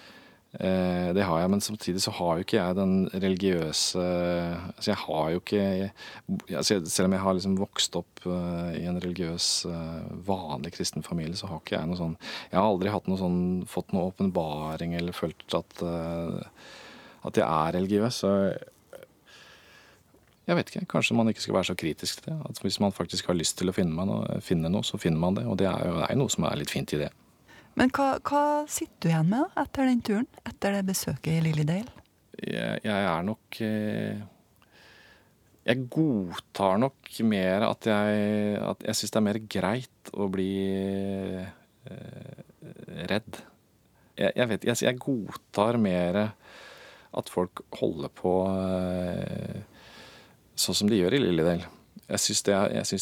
det 0.55 1.23
har 1.27 1.39
jeg, 1.41 1.49
men 1.51 1.63
samtidig 1.63 2.01
så 2.03 2.13
har 2.15 2.37
jo 2.37 2.45
ikke 2.45 2.57
jeg 2.57 2.75
den 2.77 2.93
religiøse 3.11 4.03
Altså 4.05 4.91
jeg 4.91 4.99
har 5.01 5.31
jo 5.33 5.41
ikke 5.41 5.63
altså 6.53 6.79
Selv 6.85 7.09
om 7.09 7.15
jeg 7.15 7.23
har 7.23 7.35
liksom 7.37 7.57
vokst 7.59 7.97
opp 7.99 8.25
eh, 8.25 8.77
i 8.81 8.85
en 8.89 8.99
religiøs, 9.01 9.49
eh, 9.69 10.05
vanlig 10.27 10.73
kristen 10.75 11.05
familie, 11.05 11.35
så 11.37 11.49
har 11.49 11.61
ikke 11.61 11.77
jeg 11.77 11.89
noe 11.89 11.99
sånn 11.99 12.15
Jeg 12.51 12.59
har 12.59 12.67
aldri 12.67 12.93
noe 12.93 13.19
sånn, 13.19 13.41
fått 13.69 13.93
noe 13.95 14.11
åpenbaring 14.11 14.95
eller 14.97 15.15
følt 15.15 15.57
at, 15.57 15.83
eh, 15.83 16.39
at 17.27 17.41
jeg 17.41 17.45
er 17.45 17.75
religiøs. 17.77 18.21
Så 18.23 18.31
jeg 20.45 20.57
vet 20.59 20.71
ikke, 20.71 20.85
kanskje 20.93 21.17
man 21.17 21.29
ikke 21.31 21.41
skal 21.41 21.57
være 21.57 21.69
så 21.71 21.77
kritisk 21.77 22.21
til 22.21 22.35
det. 22.35 22.39
At 22.49 22.61
hvis 22.61 22.79
man 22.79 22.93
faktisk 22.93 23.31
har 23.31 23.37
lyst 23.37 23.57
til 23.59 23.71
å 23.71 23.75
finne, 23.75 24.07
noe, 24.07 24.39
finne 24.45 24.69
noe, 24.69 24.85
så 24.85 24.99
finner 25.01 25.21
man 25.21 25.37
det. 25.37 25.45
Og 25.49 25.57
det 25.61 25.69
er 25.71 25.87
jo 25.89 25.95
det 25.97 26.09
er 26.09 26.19
noe 26.21 26.33
som 26.33 26.45
er 26.45 26.59
litt 26.59 26.73
fint 26.73 26.93
i 26.93 27.01
det. 27.01 27.11
Men 27.75 27.91
hva, 27.95 28.15
hva 28.23 28.43
sitter 28.71 29.03
du 29.03 29.09
igjen 29.09 29.27
med 29.31 29.43
da, 29.43 29.63
etter 29.65 29.89
den 29.89 30.01
turen? 30.05 30.29
Etter 30.47 30.77
det 30.77 30.85
besøket 30.87 31.33
i 31.33 31.41
Lillydale? 31.43 32.03
Jeg, 32.35 32.79
jeg 32.83 33.07
er 33.07 33.21
nok 33.23 33.57
eh, 33.63 34.23
Jeg 35.65 35.85
godtar 35.91 36.79
nok 36.83 37.11
mer 37.23 37.63
at 37.69 37.87
jeg 37.87 38.57
At 38.59 38.83
jeg 38.83 38.99
syns 38.99 39.13
det 39.13 39.19
er 39.21 39.25
mer 39.29 39.39
greit 39.55 40.11
å 40.11 40.27
bli 40.31 40.49
eh, 40.75 41.45
redd. 43.11 43.39
Jeg, 44.15 44.31
jeg 44.35 44.49
vet 44.51 44.67
jeg, 44.67 44.81
jeg 44.87 44.99
godtar 45.03 45.79
mer 45.81 46.21
at 47.15 47.31
folk 47.31 47.61
holder 47.79 48.11
på 48.11 48.33
eh, 48.51 49.63
sånn 50.59 50.79
som 50.79 50.91
de 50.91 50.99
gjør 50.99 51.15
i 51.15 51.21
Lillydale. 51.23 51.69
Jeg 52.09 52.23
syns 52.23 52.43
det, 52.47 52.57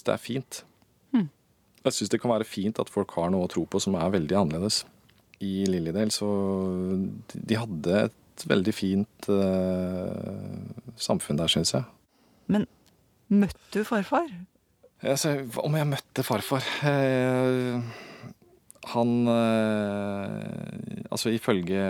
det 0.06 0.14
er 0.14 0.22
fint. 0.22 0.62
Jeg 1.84 1.94
syns 1.98 2.12
det 2.14 2.20
kan 2.24 2.32
være 2.32 2.48
fint 2.48 2.80
at 2.80 2.90
folk 2.92 3.12
har 3.18 3.30
noe 3.34 3.44
å 3.48 3.52
tro 3.52 3.66
på 3.68 3.80
som 3.84 3.96
er 4.00 4.12
veldig 4.14 4.38
annerledes. 4.40 4.84
I 5.44 5.66
Lillydale 5.68 6.14
så 6.16 6.28
de- 7.28 7.42
De 7.52 7.56
hadde 7.60 7.98
et 8.06 8.46
veldig 8.48 8.74
fint 8.74 9.28
uh, 9.30 10.64
samfunn 10.96 11.38
der, 11.38 11.52
syns 11.52 11.74
jeg. 11.76 11.84
Men 12.48 12.66
møtte 13.30 13.82
du 13.82 13.84
farfar? 13.88 14.30
Altså, 15.04 15.34
om 15.60 15.76
jeg 15.76 15.90
møtte 15.92 16.24
farfar 16.24 16.64
eh, 16.88 17.82
Han 18.94 19.12
eh, 19.28 21.08
Altså, 21.12 21.30
ifølge 21.36 21.84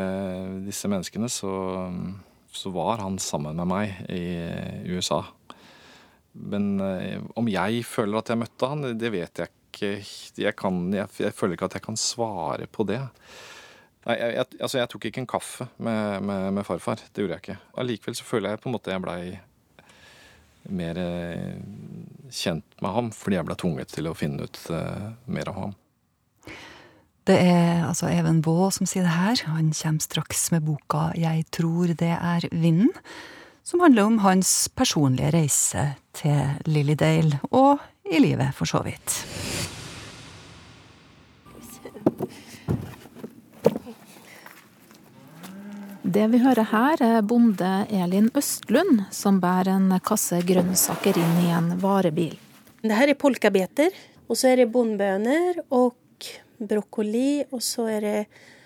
disse 0.65 0.89
menneskene 0.89 1.29
så, 1.29 1.53
så 2.51 2.71
var 2.73 3.03
han 3.05 3.19
sammen 3.21 3.55
med 3.61 3.69
meg 3.69 3.93
i 4.09 4.23
USA. 4.89 5.21
Men 6.33 6.73
om 7.37 7.47
jeg 7.53 7.83
føler 7.85 8.17
at 8.19 8.31
jeg 8.33 8.41
møtte 8.41 8.67
han, 8.71 8.81
det 8.97 9.11
vet 9.13 9.37
jeg 9.43 9.47
ikke. 9.51 9.59
Jeg, 9.81 10.55
kan, 10.59 10.85
jeg, 10.93 11.09
jeg 11.19 11.33
føler 11.33 11.57
ikke 11.57 11.71
at 11.71 11.79
jeg 11.79 11.85
kan 11.85 11.97
svare 11.99 12.67
på 12.67 12.85
det. 12.87 13.01
Nei, 14.03 14.17
jeg, 14.19 14.45
altså 14.59 14.81
jeg 14.81 14.91
tok 14.91 15.07
ikke 15.07 15.23
en 15.23 15.29
kaffe 15.31 15.67
med, 15.77 16.21
med, 16.27 16.49
med 16.57 16.67
farfar. 16.67 17.01
Det 17.09 17.23
gjorde 17.23 17.37
jeg 17.37 17.45
ikke. 17.45 17.59
Allikevel 17.79 18.17
så 18.19 18.27
føler 18.27 18.53
jeg 18.53 18.63
på 18.63 18.69
en 18.69 18.75
måte 18.75 18.91
jeg 18.91 19.03
blei 19.03 19.21
mer 20.71 20.99
eh, 20.99 21.55
kjent 22.31 22.81
med 22.83 22.95
ham 22.95 23.09
fordi 23.15 23.35
jeg 23.39 23.47
ble 23.47 23.57
tvunget 23.59 23.95
til 23.95 24.07
å 24.07 24.15
finne 24.17 24.47
ut 24.47 24.59
eh, 24.71 25.07
mer 25.25 25.51
om 25.51 25.59
ham. 25.59 25.73
Det 27.23 27.37
er 27.39 27.85
altså 27.87 28.09
Even 28.11 28.41
Baa 28.43 28.67
som 28.75 28.87
sier 28.89 29.05
det 29.07 29.15
her. 29.15 29.45
Han 29.55 29.71
kommer 29.71 30.03
straks 30.03 30.49
med 30.51 30.65
boka 30.67 31.11
Jeg 31.15 31.45
tror 31.55 31.93
det 31.95 32.11
er 32.11 32.47
vinden, 32.51 32.91
som 33.63 33.79
handler 33.79 34.09
om 34.09 34.19
hans 34.25 34.67
personlige 34.75 35.31
reise 35.31 35.85
til 36.19 36.57
Lillydale, 36.67 37.39
og 37.55 37.79
i 38.09 38.19
livet, 38.19 38.55
for 38.55 38.65
så 38.69 38.83
vidt. 38.83 39.25
Det 46.03 46.27
vi 46.29 46.39
hører 46.43 46.67
her, 46.69 47.01
er 47.01 47.21
bonde 47.25 47.73
Elin 47.89 48.29
Østlund 48.37 49.05
som 49.11 49.39
bærer 49.41 49.71
en 49.73 49.93
kasse 50.05 50.43
grønnsaker 50.45 51.17
inn 51.17 51.37
i 51.45 51.53
en 51.55 51.71
varebil. 51.81 52.35
Det 52.83 52.93
her 52.93 53.09
er 53.09 53.17
polkabeter 53.17 53.95
og 54.27 54.39
så 54.39 54.49
er 54.49 54.63
det 54.63 54.71
bondbönor 54.73 55.59
og 55.75 55.93
brokkoli, 56.63 57.43
og 57.51 57.61
så 57.61 57.87
er 57.91 58.01
det 58.01 58.19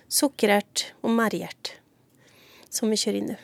sukkerert 0.07 0.91
og 1.01 1.11
margärt 1.17 1.73
som 2.69 2.91
vi 2.91 2.99
kjører 2.99 3.19
inn 3.19 3.31
nå. 3.33 3.37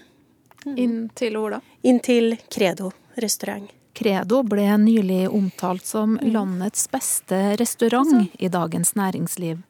Mm. 0.63 0.75
Inn 0.79 0.97
til 1.17 1.35
hvor 1.35 1.57
da? 1.57 1.59
Inn 1.83 1.99
til 1.99 2.37
Credo 2.47 2.93
restaurang. 3.19 3.65
Credo 3.93 4.41
ble 4.43 4.65
nylig 4.81 5.27
omtalt 5.29 5.85
som 5.85 6.17
landets 6.21 6.87
beste 6.91 7.55
restaurant 7.59 8.31
i 8.39 8.49
Dagens 8.49 8.95
Næringsliv. 8.97 9.61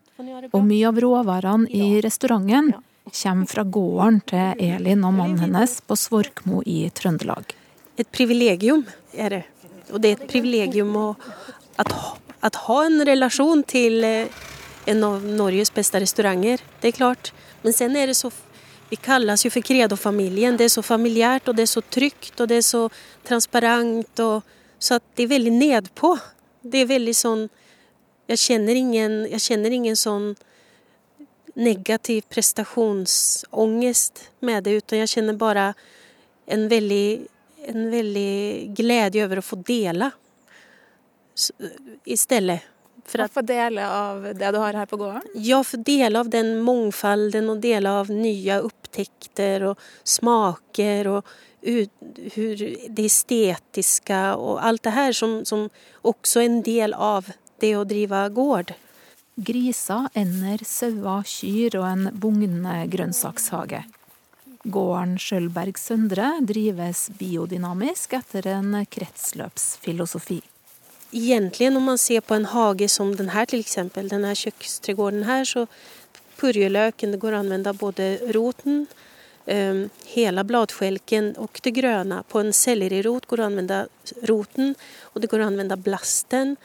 Og 0.53 0.61
mye 0.63 0.87
av 0.87 0.99
råvarene 1.03 1.67
i 1.67 1.99
restauranten 2.03 2.71
kommer 3.09 3.49
fra 3.51 3.65
gården 3.67 4.21
til 4.29 4.63
Elin 4.63 5.03
og 5.03 5.17
mannen 5.17 5.41
hennes 5.43 5.75
på 5.83 5.97
Svorkmo 5.99 6.61
i 6.65 6.85
Trøndelag. 6.95 7.51
Et 7.99 8.07
privilegium 8.09 8.85
er 9.11 9.37
det. 9.37 9.43
Og 9.91 9.99
det 10.01 10.13
er 10.13 10.21
et 10.21 10.31
privilegium 10.31 10.95
å 10.95 11.07
at 11.81 11.91
ha, 11.91 12.15
ha 12.67 12.79
en 12.85 13.03
relasjon 13.05 13.63
till 13.67 14.03
eh, 14.07 14.41
en 14.85 15.03
av 15.03 15.23
Norges 15.25 15.73
beste 15.73 15.99
restauranger. 15.99 16.63
Det 16.81 16.93
er 16.93 16.97
klart. 16.97 17.33
Men 17.63 17.75
sen 17.75 17.95
er 17.99 18.07
det 18.11 18.17
så 18.19 18.31
vi 18.93 18.97
kalles 19.01 19.45
jo 19.45 19.49
for 19.49 19.65
Credo-familien. 19.65 20.57
Det 20.57 20.67
er 20.67 20.69
så 20.75 20.83
familiært, 20.85 21.47
og 21.49 21.57
det 21.57 21.63
er 21.65 21.71
så 21.71 21.81
tryggt 21.81 22.41
og 22.43 22.49
det 22.51 22.59
er 22.61 22.65
så 22.67 22.83
transparent. 23.25 24.19
Og, 24.19 24.43
så 24.79 24.95
att 24.95 25.03
det 25.15 25.23
er 25.23 25.27
veldig 25.27 25.51
nedpå. 25.51 26.17
Det 26.61 26.83
er 26.83 26.85
veldig 26.95 27.15
sånn 27.15 27.49
Jeg 28.27 28.39
kjenner 28.39 28.77
ingen, 28.79 29.15
jeg 29.27 29.41
kjenner 29.43 29.73
ingen 29.75 29.97
sånn 29.99 30.29
negativ 31.59 32.23
prestationsångest 32.31 34.21
med 34.39 34.63
det 34.63 34.77
utan 34.79 35.01
jeg 35.01 35.11
kjenner 35.11 35.35
bare 35.35 35.65
en 36.47 36.63
veldig, 36.71 37.27
en 37.67 37.89
veldig 37.91 38.71
glede 38.79 39.25
over 39.25 39.41
å 39.41 39.43
få 39.43 39.59
dela 39.59 40.07
i 42.05 42.17
stedet. 42.17 42.61
For 43.05 43.19
att 43.19 43.33
få 43.33 43.41
dele 43.41 43.89
av 43.89 44.23
det 44.39 44.51
du 44.51 44.57
har 44.57 44.73
her 44.73 44.85
på 44.85 44.97
gården? 44.97 45.21
Ja, 45.35 45.63
få 45.63 45.77
dela 45.77 46.19
av 46.19 46.29
den 46.29 46.59
mångfalden 46.63 47.49
og 47.49 47.59
dela 47.59 47.99
av 47.99 48.09
nya 48.09 48.61
upptäckter 48.93 49.63
og 49.71 49.77
smaker 50.03 51.07
og 51.07 51.25
det 51.63 53.05
estetiske 53.05 54.35
og 54.35 54.59
alt 54.61 54.83
det 54.83 54.93
her 54.93 55.13
som, 55.13 55.45
som 55.45 55.69
også 56.03 56.41
er 56.41 56.45
en 56.45 56.61
del 56.63 56.93
av 56.93 57.31
det 57.61 57.75
å 57.77 57.85
drive 57.87 58.29
gård. 58.35 58.73
Griser, 59.35 60.09
ender, 60.13 60.59
sauer, 60.65 61.23
kyr 61.25 61.79
og 61.79 61.87
en 61.87 62.09
bugnende 62.13 62.83
grønnsakshage. 62.91 63.85
Gården 64.63 65.17
Skjølberg 65.19 65.79
Søndre 65.79 66.37
drives 66.43 67.09
biodynamisk 67.19 68.13
etter 68.19 68.47
en 68.53 68.75
kretsløpsfilosofi. 68.85 70.41
Egentlig 71.13 71.69
når 71.69 71.83
man 71.83 71.99
ser 72.01 72.21
på 72.25 72.35
en 72.35 72.45
hage 72.45 72.87
som 72.89 73.15
den 73.15 73.29
här 73.29 73.45
till 73.45 73.63
her, 73.63 74.09
den 74.09 75.23
här 75.23 75.45
så 75.45 75.67
purjolöken, 76.43 77.19
går 77.19 77.31
att 77.31 77.39
använda 77.39 77.73
både 77.73 78.17
roten, 78.17 78.87
hele 79.45 79.89
hela 80.05 80.43
bladskälken 80.43 81.35
och 81.35 81.59
det 81.63 81.71
gröna. 81.71 82.23
På 82.23 82.39
en 82.39 82.53
sellerirot 82.53 83.25
går 83.25 83.37
det 83.37 83.43
att 83.43 83.47
använda 83.47 83.87
roten 84.21 84.75
och 85.01 85.21
det 85.21 85.27
går 85.27 85.39
att 85.39 85.47
använda 85.47 85.75
blasten. 85.77 86.55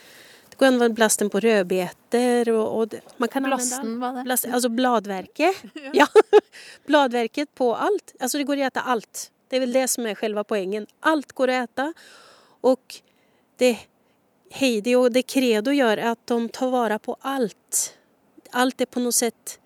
Det 0.49 0.57
går 0.57 0.67
att 0.67 0.73
använda 0.73 0.95
blasten 0.95 1.31
på 1.31 1.41
rödbetor 1.41 2.49
och, 2.49 2.81
och 2.81 2.95
man 3.17 3.29
kan 3.29 3.43
Blasten, 3.43 3.79
använda 3.79 4.13
vad 4.13 4.33
är 4.33 4.49
det? 4.49 4.55
Alltså 4.55 4.69
bladverket. 4.69 5.57
ja. 5.93 6.07
Bladverket 6.87 7.55
på 7.55 7.77
allt. 7.77 8.15
Alltså 8.21 8.39
det 8.39 8.45
går 8.45 8.57
att 8.57 8.73
äta 8.73 8.81
allt. 8.81 9.31
Det 9.49 9.57
är 9.57 9.61
väl 9.61 9.73
det 9.73 9.89
som 9.89 10.07
är 10.07 10.15
själva 10.15 10.45
poängen. 10.45 10.87
Allt 11.01 11.33
går 11.33 11.49
att 11.49 11.71
äta 11.71 11.95
och 12.61 12.95
det 13.57 13.79
Heidi 14.51 14.95
och 14.95 15.13
det 15.13 15.23
Credo 15.23 15.71
gör 15.73 15.97
är 15.97 16.11
att 16.11 16.27
de 16.27 16.49
tar 16.49 16.71
vara 16.71 16.99
på 16.99 17.17
allt. 17.21 17.95
Allt 18.51 18.81
är 18.81 18.87
på 18.87 19.01
något 19.01 19.15
sätt 19.15 19.61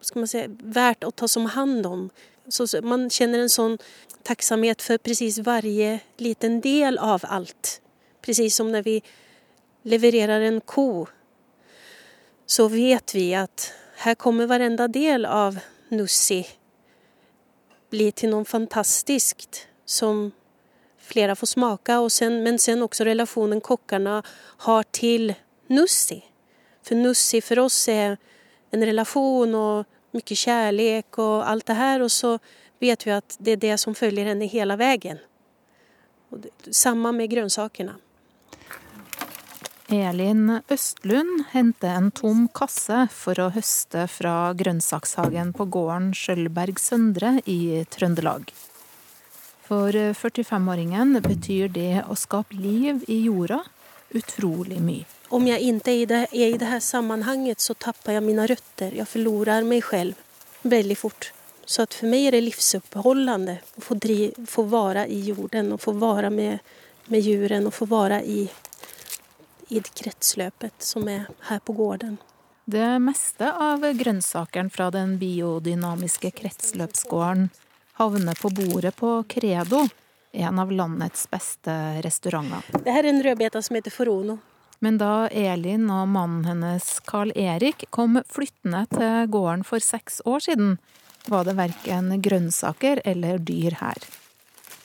ska 0.00 0.18
man 0.18 0.28
säga, 0.28 0.48
värt 0.62 1.04
att 1.04 1.16
ta 1.16 1.28
som 1.28 1.46
hand 1.46 1.86
om. 1.86 2.10
Så 2.48 2.82
man 2.82 3.10
känner 3.10 3.38
en 3.38 3.50
sån 3.50 3.78
tacksamhet 4.22 4.82
för 4.82 4.98
precis 4.98 5.38
varje 5.38 6.00
liten 6.16 6.60
del 6.60 6.98
av 6.98 7.20
allt. 7.24 7.80
Precis 8.22 8.56
som 8.56 8.72
när 8.72 8.82
vi 8.82 9.02
levererar 9.82 10.40
en 10.40 10.60
ko 10.60 11.06
så 12.46 12.68
vet 12.68 13.14
vi 13.14 13.34
att 13.34 13.72
här 13.96 14.14
kommer 14.14 14.46
varenda 14.46 14.88
del 14.88 15.24
av 15.24 15.58
Nussi 15.88 16.46
bli 17.90 18.12
till 18.12 18.30
något 18.30 18.48
fantastiskt 18.48 19.66
som 19.84 20.32
flera 20.98 21.36
får 21.36 21.46
smaka 21.46 22.00
och 22.00 22.12
sen, 22.12 22.42
men 22.42 22.58
sen 22.58 22.82
också 22.82 23.04
relationen 23.04 23.60
kockarna 23.60 24.22
har 24.56 24.82
till 24.82 25.34
Nussi. 25.66 26.24
För 26.82 26.94
Nussi 26.94 27.40
för 27.40 27.58
oss 27.58 27.88
är 27.88 28.16
en 28.74 28.84
relasjon 28.90 29.54
og 29.58 30.16
mye 30.16 30.40
kjærlighet 30.42 31.20
og 31.22 31.46
alt 31.48 31.66
det 31.68 31.78
her. 31.78 32.04
Og 32.04 32.12
så 32.12 32.36
vet 32.82 33.06
vi 33.06 33.14
at 33.14 33.38
det 33.40 33.56
er 33.56 33.64
det 33.68 33.78
som 33.80 33.96
følger 33.96 34.30
henne 34.32 34.50
hele 34.50 34.76
veien. 34.80 35.22
Samme 36.70 37.12
med 37.16 37.30
grønnsakene. 37.32 37.96
Elin 39.88 40.58
Østlund 40.68 41.46
henter 41.54 41.94
en 41.96 42.10
tom 42.12 42.42
kasse 42.52 43.06
for 43.08 43.40
å 43.40 43.46
høste 43.54 44.02
fra 44.12 44.52
grønnsakshagen 44.52 45.54
på 45.56 45.64
gården 45.72 46.10
Skjølberg 46.12 46.76
Søndre 46.76 47.38
i 47.48 47.86
Trøndelag. 47.88 48.52
For 49.64 49.96
45-åringen 49.96 51.16
betyr 51.24 51.72
det 51.72 52.02
å 52.04 52.16
skape 52.20 52.56
liv 52.60 53.00
i 53.08 53.22
jorda 53.30 53.62
utrolig 54.14 54.80
mye. 54.82 55.06
Om 55.28 55.46
jeg 55.46 55.60
ikke 55.60 55.92
er 55.92 55.96
i, 55.96 56.04
det, 56.08 56.22
er 56.32 56.54
i 56.54 56.60
det 56.60 56.68
her 56.70 56.80
sammenhenget, 56.80 57.60
så 57.60 57.74
tapper 57.74 58.16
jeg 58.16 58.24
mine 58.24 58.46
røtter. 58.48 58.94
Jeg 58.96 59.08
forlorer 59.08 59.66
meg 59.68 59.84
selv 59.84 60.16
veldig 60.62 60.96
fort. 60.96 61.32
Så 61.68 61.84
for 61.92 62.08
meg 62.08 62.24
er 62.24 62.28
är 62.28 62.32
det 62.38 62.46
livsoppholdende 62.46 63.58
å 63.76 63.80
få, 63.84 63.94
dri, 63.94 64.32
få 64.46 64.64
være 64.64 65.04
i 65.12 65.20
jorden 65.28 65.72
og 65.72 65.80
få 65.80 65.92
være 65.92 66.30
med, 66.30 66.58
med 67.12 67.20
djuren 67.20 67.66
og 67.68 67.74
få 67.76 67.84
være 67.84 68.22
i, 68.24 68.48
i 69.68 69.80
kretsløpet 69.80 70.80
som 70.80 71.08
er 71.08 71.28
her 71.50 71.60
på 71.60 71.76
gården. 71.76 72.16
Det 72.64 72.88
meste 73.00 73.52
av 73.52 73.84
grønnsakene 73.96 74.72
fra 74.72 74.90
den 74.90 75.18
biodynamiske 75.20 76.30
kretsløpsgården 76.40 77.50
havner 78.00 78.36
på 78.40 78.48
bordet 78.48 78.96
på 78.96 79.22
Credo, 79.28 79.86
en 80.32 80.58
av 80.58 80.72
landets 80.72 81.26
beste 81.30 81.72
restauranter. 82.04 82.82
Det 82.84 82.92
her 82.92 83.04
er 83.04 83.12
en 83.12 83.22
rødbeta 83.24 83.62
som 83.62 83.78
heter 83.78 83.94
Forono. 83.94 84.38
Men 84.78 84.98
da 85.00 85.26
Elin 85.34 85.88
og 85.90 86.06
mannen 86.14 86.44
hennes 86.46 87.00
Carl 87.08 87.32
Erik 87.34 87.88
kom 87.90 88.20
flyttende 88.30 88.84
til 88.92 89.26
gården 89.32 89.64
for 89.66 89.82
seks 89.82 90.20
år 90.24 90.44
siden, 90.46 90.76
var 91.26 91.44
det 91.44 91.56
verken 91.58 92.12
grønnsaker 92.22 93.02
eller 93.04 93.42
dyr 93.42 93.74
her. 93.80 93.98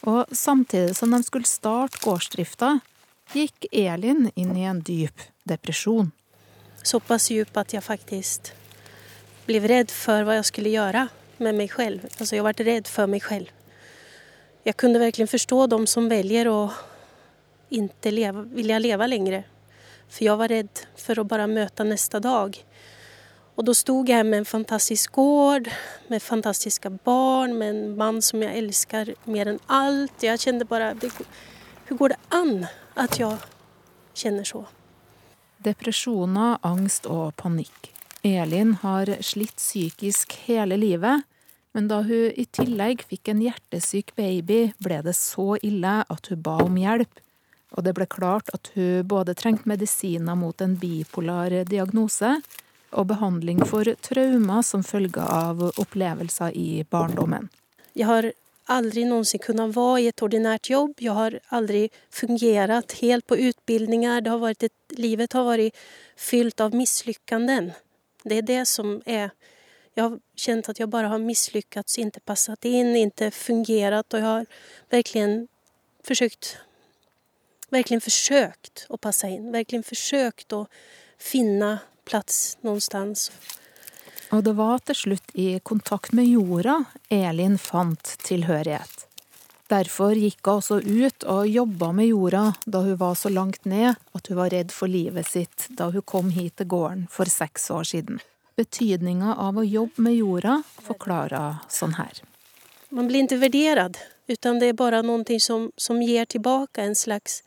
Og 0.09 0.25
samtidig 0.35 0.97
som 0.97 1.13
de 1.13 1.21
skulle 1.23 1.47
starte 1.47 2.01
gårdsdrifta, 2.03 2.79
gikk 3.33 3.69
Elin 3.71 4.27
inn 4.35 4.57
i 4.57 4.65
en 4.67 4.81
dyp 4.83 5.21
depresjon. 5.47 6.11
Såpass 6.83 7.29
dyp 7.31 7.55
at 7.57 7.73
jeg 7.73 7.85
faktisk 7.85 8.51
ble 9.47 9.61
redd 9.63 9.91
for 9.93 10.25
hva 10.25 10.39
jeg 10.39 10.49
skulle 10.49 10.73
gjøre 10.73 11.07
med 11.43 11.55
meg 11.55 11.71
selv. 11.71 12.03
Altså, 12.17 12.35
jeg 12.35 12.45
ble 12.47 12.67
redd 12.67 12.89
for 12.91 13.11
meg 13.11 13.23
selv. 13.23 13.51
Jeg 14.63 14.77
kunne 14.79 14.99
virkelig 14.99 15.27
forstå 15.27 15.65
de 15.73 15.79
som 15.91 16.05
velger 16.07 16.47
å 16.47 16.59
ikke 17.73 18.11
leve, 18.13 18.45
vilja 18.55 18.77
leve 18.79 19.07
lenger. 19.09 19.41
For 20.07 20.23
jeg 20.23 20.39
var 20.39 20.51
redd 20.53 20.83
for 20.99 21.19
å 21.19 21.25
bare 21.27 21.49
møte 21.51 21.83
neste 21.87 22.21
dag. 22.23 22.55
Og 23.53 23.65
da 23.67 23.73
sto 23.75 23.99
jeg 24.07 24.25
med 24.25 24.39
en 24.39 24.47
fantastisk 24.47 25.17
gård, 25.19 25.67
med 26.09 26.23
fantastiske 26.23 26.89
barn, 27.05 27.57
med 27.59 27.73
en 27.73 27.97
mann 27.99 28.21
som 28.23 28.41
jeg 28.41 28.63
elsker 28.63 29.11
mer 29.29 29.51
enn 29.51 29.59
alt. 29.67 30.15
Jeg 30.23 30.41
kjente 30.41 30.69
bare 30.69 30.93
Hvordan 30.95 31.99
går 31.99 32.13
det 32.15 32.21
an 32.31 32.53
at 32.95 33.19
jeg 33.19 33.35
kjenner 34.15 34.47
så? 34.47 34.63
Depresjoner, 35.63 36.57
angst 36.63 37.05
og 37.05 37.35
panikk. 37.35 37.91
Elin 38.23 38.77
har 38.79 39.11
slitt 39.19 39.59
psykisk 39.59 40.37
hele 40.47 40.79
livet, 40.79 41.27
men 41.73 41.89
da 41.89 42.01
hun 42.05 42.31
i 42.37 42.45
tillegg 42.53 43.03
fikk 43.09 43.31
en 43.33 43.41
hjertesyk 43.41 44.13
baby, 44.15 44.71
ble 44.83 45.01
det 45.05 45.15
så 45.17 45.55
ille 45.61 46.01
at 46.05 46.29
hun 46.29 46.41
ba 46.45 46.59
om 46.63 46.77
hjelp. 46.77 47.21
Og 47.73 47.85
det 47.87 47.95
ble 47.97 48.05
klart 48.05 48.51
at 48.53 48.69
hun 48.75 49.07
både 49.09 49.33
trengte 49.37 49.69
medisiner 49.69 50.37
mot 50.37 50.61
en 50.61 50.75
bipolar 50.77 51.55
diagnose 51.65 52.35
og 52.93 53.07
behandling 53.09 53.63
for 53.65 53.89
traumer 54.05 54.61
som 54.61 54.85
følge 54.85 55.25
av 55.25 55.63
opplevelser 55.81 56.53
i 56.53 56.83
barndommen. 56.85 57.49
Jeg 57.97 58.05
har 58.09 58.29
aldri 58.71 59.07
noensinne 59.09 59.43
kunnet 59.43 59.73
være 59.75 60.03
i 60.03 60.09
et 60.11 60.23
ordinært 60.23 60.69
jobb. 60.69 61.01
Jeg 61.01 61.17
har 61.17 61.39
aldri 61.49 61.87
fungert 62.13 62.93
helt 63.01 63.25
på 63.27 63.35
et, 63.35 64.69
livet 64.97 65.33
har 65.33 65.49
vært 65.49 65.73
fylt 66.15 66.61
av 66.61 66.77
mislykkanden. 66.77 67.73
Det 68.23 68.37
er 68.37 68.47
det 68.47 68.61
som 68.69 69.01
er 69.05 69.33
Jeg 69.93 70.03
har 70.07 70.19
kjent 70.39 70.69
at 70.71 70.79
jeg 70.81 70.89
bare 70.89 71.11
har 71.11 71.21
mislykkats, 71.21 71.99
ikke 72.01 72.23
passet 72.25 72.65
inn, 72.65 72.95
ikke 72.97 73.29
fungert. 73.35 74.13
Og 74.13 74.19
jeg 74.19 74.27
har 74.27 74.45
virkelig 74.93 75.47
forsøkt 76.07 76.55
Virkelig 77.73 78.03
forsøkt 78.05 78.83
å 78.93 78.99
passe 79.01 79.29
inn. 79.33 79.47
Virkelig 79.53 79.87
forsøkt 79.87 80.53
å 80.53 80.67
finne 81.17 81.79
plass 82.05 82.57
någonstans. 82.61 83.31
Og 84.33 84.43
det 84.45 84.53
var 84.57 84.83
til 84.85 84.97
slutt 84.99 85.33
i 85.37 85.47
kontakt 85.65 86.13
med 86.13 86.29
jorda 86.29 86.83
Elin 87.13 87.57
fant 87.61 88.15
tilhørighet. 88.25 89.07
Derfor 89.71 90.13
gikk 90.17 90.45
hun 90.45 90.59
også 90.59 90.79
ut 90.83 91.25
og 91.29 91.49
jobba 91.49 91.89
med 91.97 92.11
jorda 92.11 92.43
da 92.65 92.83
hun 92.85 92.99
var 92.99 93.15
så 93.17 93.31
langt 93.33 93.65
ned 93.65 93.95
at 94.13 94.29
hun 94.29 94.37
var 94.37 94.53
redd 94.53 94.73
for 94.75 94.91
livet 94.91 95.29
sitt 95.31 95.65
da 95.73 95.89
hun 95.93 96.05
kom 96.05 96.29
hit 96.35 96.59
til 96.59 96.69
gården 96.75 97.07
for 97.09 97.29
seks 97.31 97.71
år 97.73 97.87
siden. 97.89 98.21
Betydninga 98.55 99.35
av 99.41 99.57
å 99.57 99.63
jobbe 99.65 100.03
med 100.05 100.15
jorda 100.19 100.59
forklarer 100.85 101.63
sånn 101.73 101.95
her. 101.97 102.21
Man 102.93 103.07
blir 103.09 103.25
ikke 103.25 103.39
vurdert, 103.41 103.97
utan 104.29 104.59
det 104.61 104.69
er 104.69 104.77
bare 104.77 105.01
noe 105.01 105.39
som, 105.41 105.71
som 105.77 106.01
gir 106.01 106.27
tilbake 106.29 106.83
en 106.83 106.93
slags 106.95 107.41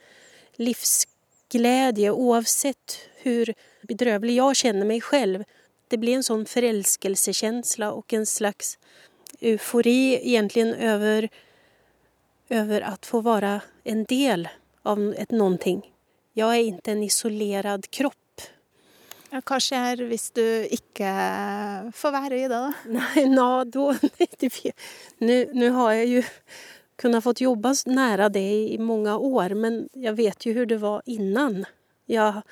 livsglede, 0.59 2.11
uansett 2.11 2.99
hvor 3.23 3.53
bedrøvelig 3.87 4.41
jeg 4.41 4.61
kjenner 4.65 4.89
meg 4.89 5.07
selv. 5.07 5.47
Det 5.87 6.01
blir 6.03 6.19
en 6.19 6.27
sånn 6.27 6.47
forelskelsesfølelse 6.51 7.93
og 7.95 8.17
en 8.19 8.27
slags 8.27 8.75
eufori 9.39 10.17
egentlig 10.17 10.73
over, 10.75 11.29
over 12.51 12.87
å 12.91 12.95
få 13.07 13.23
være 13.23 13.61
en 13.87 14.03
del 14.11 14.49
av 14.87 15.03
et 15.15 15.31
noe. 15.31 15.77
Jeg 16.37 16.47
er 16.47 16.67
ikke 16.75 16.97
en 16.97 17.07
isolert 17.07 17.91
kropp. 17.95 18.26
Ja, 19.33 19.41
hva 19.43 19.59
skjer 19.63 20.05
hvis 20.07 20.31
du 20.37 20.45
ikke 20.73 21.11
får 21.97 22.15
være 22.15 22.39
i 22.39 22.47
det, 22.47 22.61
da? 22.61 22.73
Nei, 22.97 23.27
nå, 23.33 23.49
nu, 25.21 25.37
nu 25.53 25.67
har 25.79 25.93
jeg 25.99 26.11
jo 26.13 26.25
kunnet 27.01 27.25
fått 27.25 27.43
jobbe 27.45 27.75
nære 27.91 28.31
det 28.33 28.47
i 28.73 28.79
mange 28.81 29.13
år, 29.13 29.57
men 29.59 29.83
jeg 29.93 30.17
vet 30.17 30.47
jo 30.47 30.55
hvordan 30.55 30.73
det 30.73 30.81
var 30.85 31.03
innan. 31.07 31.65
Jeg 32.09 32.43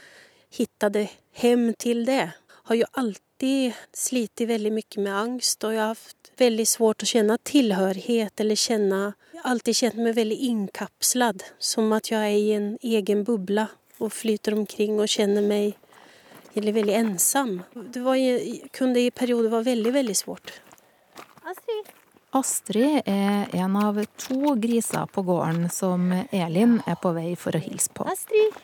fant 0.54 0.98
hjem 1.40 1.70
til 1.80 2.04
det. 2.08 2.34
Har 2.64 2.76
jo 2.78 2.88
alltid 3.00 3.76
slitt 3.92 4.40
veldig 4.40 4.72
mye 4.72 5.02
med 5.04 5.14
angst 5.14 5.64
og 5.66 5.74
jeg 5.74 5.82
har 5.82 5.96
hatt 5.98 6.30
veldig 6.40 6.66
svårt 6.66 7.04
å 7.04 7.08
kjenne 7.08 7.36
tilhørighet 7.44 8.40
eller 8.40 8.58
kjenne 8.58 9.00
alltid 9.44 9.76
kjent 9.76 10.00
meg 10.00 10.16
veldig 10.16 10.38
innkapslet, 10.48 11.44
som 11.58 11.92
at 11.92 12.10
jeg 12.10 12.20
er 12.20 12.38
i 12.38 12.52
en 12.56 12.68
egen 12.82 13.24
bubbla 13.26 13.68
og 14.00 14.12
flyter 14.12 14.56
omkring 14.56 14.96
og 14.98 15.10
kjenner 15.12 15.44
mig 15.44 15.74
eller 16.54 16.72
väldigt 16.72 16.96
ensam. 16.96 17.62
Det 17.74 18.00
var, 18.00 18.16
kunde 18.68 19.00
i 19.00 19.10
perioder 19.10 19.48
vara 19.48 19.62
väldigt, 19.62 19.94
väldigt 19.94 20.16
svårt. 20.16 20.52
Astrid. 21.42 21.84
Astrid 22.30 23.02
er 23.04 23.48
en 23.52 23.76
av 23.76 24.04
to 24.04 24.54
griser 24.54 25.06
på 25.06 25.22
gården 25.22 25.70
som 25.70 26.22
Elin 26.30 26.80
er 26.86 26.94
på 26.94 27.12
vei 27.14 27.36
for 27.36 27.56
å 27.56 27.60
hilse 27.62 27.92
på. 27.94 28.06
Astrid. 28.10 28.56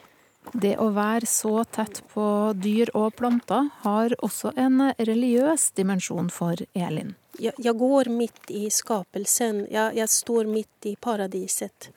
Det 0.53 0.73
å 0.81 0.89
være 0.91 1.29
så 1.29 1.53
tett 1.65 2.01
på 2.11 2.25
dyr 2.57 2.91
og 2.99 3.13
planter 3.15 3.69
har 3.85 4.15
også 4.25 4.51
en 4.57 4.81
religiøs 4.99 5.71
dimensjon 5.77 6.31
for 6.35 6.59
Elin. 6.75 7.15
Jeg, 7.39 7.55
jeg 7.59 7.77
går 7.79 8.11
midt 8.11 8.51
i 8.51 8.65
skapelsen. 8.75 9.67
Jeg, 9.71 9.95
jeg, 10.01 10.09
står 10.11 10.49
midt 10.51 10.89
i 10.91 10.97
paradiset. 10.97 11.91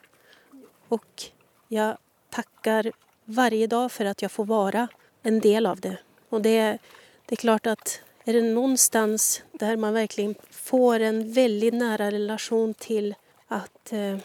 Og 0.94 1.26
jeg 1.72 1.96
takker 2.30 2.92
hver 3.24 3.56
dag 3.66 3.88
for 3.90 4.12
at 4.12 4.22
jeg 4.22 4.30
får 4.30 4.48
være 4.52 4.86
en 5.24 5.40
del 5.40 5.66
av 5.66 5.80
det. 5.80 5.96
Og 6.30 6.42
det, 6.44 6.78
det 7.26 7.36
er 7.36 7.42
klart 7.42 7.68
at 7.70 7.98
er 8.24 8.38
det 8.38 8.78
sted 8.80 9.18
der 9.60 9.76
man 9.76 9.94
virkelig 9.94 10.36
får 10.50 11.00
en 11.00 11.20
veldig 11.34 11.72
nær 11.76 11.98
relasjon 11.98 12.74
til 12.80 13.12
at 13.52 13.92
uh, 13.92 14.16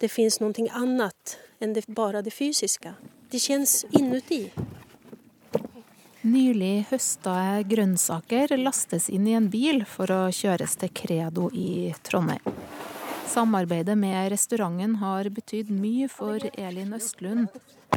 det 0.00 0.10
fins 0.12 0.40
noe 0.40 0.68
annet 0.76 1.38
enn 1.60 1.72
det, 1.72 1.86
bare 1.88 2.20
det 2.22 2.34
fysiske, 2.36 2.92
det 3.32 3.40
kjennes 3.40 3.84
inuti. 3.96 4.50
Nylig 6.26 6.86
høsta 6.90 7.62
grønnsaker 7.64 8.56
lastes 8.58 9.08
inn 9.08 9.28
i 9.30 9.36
en 9.38 9.48
bil 9.48 9.84
for 9.88 10.10
å 10.10 10.20
kjøres 10.34 10.76
til 10.80 10.90
Credo 10.92 11.48
i 11.54 11.94
Trondheim. 12.02 12.42
Samarbeidet 13.30 13.96
med 13.98 14.32
restauranten 14.32 14.98
har 15.00 15.28
betydd 15.30 15.70
mye 15.70 16.08
for 16.10 16.42
Elin 16.58 16.92
Østlund, 16.96 17.48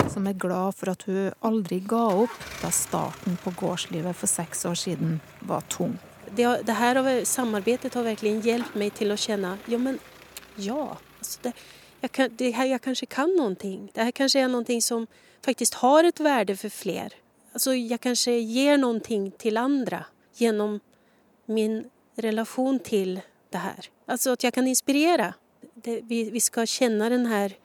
som 0.10 0.28
er 0.28 0.38
glad 0.38 0.76
for 0.78 0.92
at 0.92 1.04
hun 1.08 1.32
aldri 1.46 1.80
ga 1.88 2.06
opp 2.24 2.38
da 2.62 2.72
starten 2.74 3.38
på 3.44 3.54
gårdslivet 3.60 4.18
for 4.18 4.32
seks 4.32 4.66
år 4.66 4.78
siden 4.80 5.20
var 5.42 5.66
tung. 5.70 5.98
Det, 6.36 6.46
det 6.66 6.76
her 6.78 6.96
har, 6.96 7.24
samarbetet 7.26 7.94
har 7.98 8.06
virkelig 8.06 8.40
hjulpet 8.46 8.78
meg 8.78 8.94
til 8.98 9.14
å 9.14 9.18
kjenne 9.18 9.58
ja 9.70 9.80
men 9.82 10.00
ja, 10.60 10.98
Altså 11.20 11.40
det, 11.44 11.54
jeg 12.02 12.12
kan, 12.16 12.36
det 12.40 12.54
her, 12.56 12.68
jeg 12.70 12.82
kanskje 12.82 13.08
kan 13.12 13.32
noe. 13.36 13.56
Det 13.60 14.06
her 14.08 14.14
kanskje 14.16 14.46
er 14.46 14.52
noe 14.52 14.78
som 14.82 15.08
faktisk 15.44 15.82
har 15.82 16.08
et 16.08 16.22
värde 16.24 16.56
for 16.56 16.72
flere. 16.72 17.18
Alltså 17.52 17.74
jeg 17.76 18.00
kanskje 18.00 18.38
gir 18.40 18.78
noe 18.80 19.02
til 19.38 19.60
andre 19.60 20.06
gjennom 20.40 20.80
min 21.48 21.82
relasjon 22.16 22.80
til 22.80 23.20
det 23.52 23.64
her. 23.64 23.90
Altså 24.08 24.38
at 24.38 24.44
jeg 24.44 24.54
kan 24.54 24.68
inspirere. 24.68 25.34
Det, 25.76 26.02
vi, 26.08 26.30
vi 26.32 26.40
skal 26.40 26.68
kjenne 26.68 27.10
den 27.10 27.26
här 27.26 27.56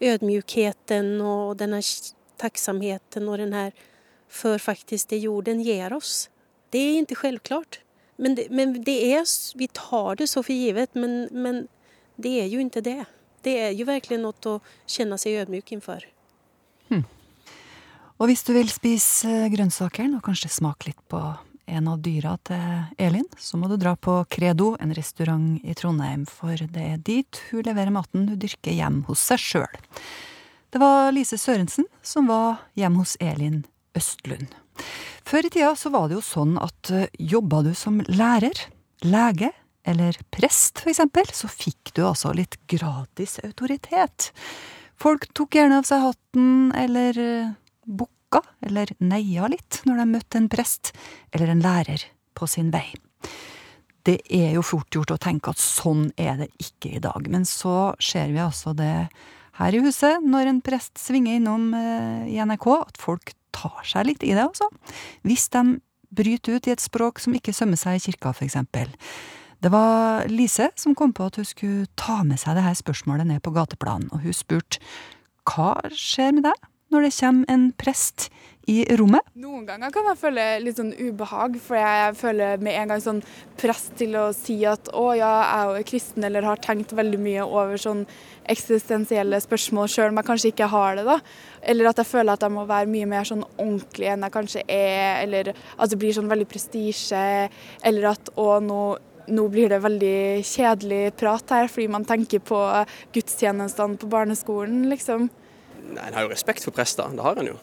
ödmjukheten 0.00 1.20
och 1.20 1.56
den 1.56 1.72
här 1.72 1.84
tacksamheten 2.36 3.28
och 3.28 3.38
den 3.38 3.52
här 3.52 3.72
för 4.28 4.58
faktiskt 4.58 5.08
det 5.08 5.18
jorden 5.18 5.60
ger 5.62 5.92
oss. 5.92 6.30
Det 6.70 6.78
är 6.78 6.98
inte 6.98 7.14
självklart. 7.14 7.80
Men 8.16 8.34
det, 8.34 8.46
men 8.50 8.84
det 8.84 9.14
är, 9.14 9.26
vi 9.58 9.68
tar 9.68 10.16
det 10.16 10.26
så 10.26 10.42
för 10.42 10.52
givet, 10.52 10.94
men, 10.94 11.28
men 11.32 11.68
det 12.16 12.40
är 12.40 12.46
ju 12.46 12.60
inte 12.60 12.80
det. 12.80 13.04
Det 13.42 13.60
är 13.60 13.70
ju 13.70 13.84
verkligen 13.84 14.22
något 14.22 14.46
att 14.46 14.62
känna 14.86 15.18
sig 15.18 15.38
ödmjuk 15.38 15.72
inför. 15.72 16.14
Og 18.18 18.26
hvis 18.26 18.44
du 18.46 18.52
vil 18.52 18.70
spise 18.70 19.48
grønnsakeren, 19.50 20.14
og 20.14 20.22
kanskje 20.22 20.48
smake 20.48 20.92
litt 20.92 21.00
på 21.10 21.18
en 21.66 21.88
av 21.88 22.00
dyra 22.04 22.36
til 22.46 23.00
Elin, 23.00 23.26
så 23.38 23.58
må 23.60 23.68
du 23.70 23.76
dra 23.80 23.94
på 23.96 24.18
Credo, 24.32 24.74
en 24.80 24.94
restaurant 24.96 25.58
i 25.64 25.74
Trondheim, 25.78 26.26
for 26.28 26.58
det 26.58 26.84
er 26.84 27.02
dit 27.02 27.40
hun 27.50 27.64
leverer 27.66 27.94
maten 27.94 28.28
hun 28.28 28.40
dyrker 28.40 28.76
hjem 28.76 29.02
hos 29.08 29.22
seg 29.30 29.42
sjøl. 29.42 29.80
Det 30.74 30.80
var 30.82 31.12
Lise 31.14 31.38
Sørensen 31.38 31.86
som 32.02 32.26
var 32.30 32.64
hjemme 32.74 33.04
hos 33.04 33.16
Elin 33.22 33.62
Østlund. 33.94 34.50
Før 35.24 35.46
i 35.46 35.50
tida 35.54 35.74
så 35.78 35.92
var 35.94 36.08
det 36.10 36.18
jo 36.18 36.24
sånn 36.24 36.56
at 36.60 36.90
eh, 36.92 37.06
jobba 37.18 37.62
du 37.64 37.72
som 37.78 38.00
lærer, 38.10 38.58
lege 39.06 39.52
eller 39.84 40.16
prest 40.34 40.80
for 40.82 40.90
eksempel, 40.92 41.28
så 41.30 41.48
fikk 41.50 41.92
du 41.96 42.02
altså 42.08 42.32
litt 42.36 42.56
gratis 42.70 43.38
autoritet. 43.44 44.32
Folk 45.00 45.28
tok 45.36 45.58
gjerne 45.58 45.80
av 45.80 45.88
seg 45.88 46.02
hatten 46.04 46.72
eller 46.76 47.20
eh, 47.20 47.54
bukka 48.34 48.42
eller 48.64 48.90
neia 48.98 49.48
litt 49.48 49.82
når 49.84 50.00
de 50.00 50.06
møtte 50.10 50.38
en 50.38 50.48
prest 50.48 50.92
eller 51.32 51.48
en 51.50 51.62
lærer 51.62 52.04
på 52.34 52.46
sin 52.46 52.70
vei. 52.70 52.94
Det 54.04 54.20
er 54.28 54.54
jo 54.54 54.62
fort 54.62 54.92
gjort 54.92 55.14
å 55.14 55.20
tenke 55.20 55.50
at 55.50 55.58
sånn 55.58 56.10
er 56.16 56.36
det 56.42 56.50
ikke 56.60 56.96
i 56.96 57.00
dag, 57.00 57.24
men 57.28 57.44
så 57.44 57.94
ser 58.00 58.28
vi 58.32 58.42
altså 58.42 58.74
det 58.76 59.08
her 59.56 59.72
i 59.72 59.80
huset 59.80 60.20
når 60.20 60.50
en 60.50 60.60
prest 60.60 60.98
svinger 60.98 61.38
innom 61.38 61.72
eh, 61.74 62.34
i 62.34 62.36
NRK, 62.42 62.66
at 62.74 63.00
folk 63.00 63.32
tar 63.54 63.86
seg 63.86 64.10
litt 64.10 64.26
i 64.26 64.34
det, 64.34 64.44
altså. 64.44 64.68
Hvis 65.22 65.48
de 65.54 65.78
bryter 66.14 66.58
ut 66.58 66.68
i 66.68 66.74
et 66.74 66.82
språk 66.82 67.22
som 67.22 67.34
ikke 67.34 67.54
sømmer 67.54 67.80
seg 67.80 67.96
i 67.96 68.02
kirka, 68.02 68.34
for 68.34 68.44
eksempel. 68.44 68.92
Det 69.62 69.70
var 69.72 70.28
Lise 70.28 70.68
som 70.76 70.92
kom 70.98 71.14
på 71.16 71.30
at 71.30 71.38
hun 71.40 71.48
skulle 71.48 71.88
ta 71.96 72.20
med 72.26 72.42
seg 72.42 72.58
det 72.58 72.66
her 72.66 72.76
spørsmålet 72.76 73.30
ned 73.30 73.40
på 73.46 73.54
gateplanen, 73.54 74.10
og 74.12 74.26
hun 74.26 74.36
spurte 74.36 74.82
hva 75.48 75.78
skjer 75.94 76.36
med 76.36 76.50
deg 76.50 76.68
når 76.94 77.08
det 77.08 77.14
kommer 77.18 77.50
en 77.52 77.70
prest 77.78 78.28
i 78.70 78.78
rommet? 78.96 79.24
Noen 79.36 79.66
ganger 79.68 79.92
kan 79.92 80.06
jeg 80.08 80.20
føle 80.20 80.44
litt 80.62 80.78
sånn 80.78 80.92
ubehag, 80.96 81.58
for 81.60 81.76
jeg 81.78 82.14
føler 82.16 82.62
med 82.64 82.78
en 82.78 82.92
gang 82.94 83.02
sånn 83.04 83.20
press 83.60 83.88
til 83.98 84.16
å 84.16 84.28
si 84.36 84.56
at 84.68 84.88
å 84.96 85.06
ja, 85.18 85.32
jeg 85.44 85.82
er 85.82 85.88
kristen, 85.88 86.24
eller 86.24 86.46
har 86.48 86.62
tenkt 86.64 86.94
veldig 86.96 87.20
mye 87.20 87.44
over 87.44 87.80
sånn 87.80 88.04
eksistensielle 88.50 89.40
spørsmål 89.40 89.88
sjøl 89.90 90.12
om 90.12 90.20
jeg 90.20 90.28
kanskje 90.30 90.52
ikke 90.52 90.70
har 90.72 90.98
det, 90.98 91.06
da. 91.08 91.18
Eller 91.64 91.90
at 91.90 92.00
jeg 92.00 92.10
føler 92.10 92.34
at 92.34 92.44
jeg 92.44 92.56
må 92.56 92.66
være 92.68 92.90
mye 92.92 93.08
mer 93.10 93.28
sånn 93.28 93.44
ordentlig 93.52 94.12
enn 94.12 94.26
jeg 94.26 94.36
kanskje 94.38 94.66
er, 94.68 95.24
eller 95.24 95.52
at 95.54 95.90
det 95.92 96.00
blir 96.00 96.16
sånn 96.16 96.30
veldig 96.32 96.48
prestisje, 96.48 97.24
eller 97.84 98.14
at 98.14 98.32
å 98.40 98.54
nå 98.64 98.84
nå 99.24 99.46
blir 99.48 99.70
det 99.72 99.78
veldig 99.80 100.44
kjedelig 100.44 101.14
prat 101.16 101.54
her, 101.54 101.70
fordi 101.72 101.86
man 101.88 102.04
tenker 102.04 102.42
på 102.44 102.58
gudstjenestene 103.14 103.96
på 103.96 104.10
barneskolen, 104.12 104.82
liksom. 104.90 105.30
En 105.92 106.16
har 106.16 106.24
jo 106.24 106.32
respekt 106.32 106.64
for 106.64 106.74
prester, 106.74 107.12
det 107.14 107.24
har 107.24 107.40
en 107.40 107.54
jo. 107.54 107.56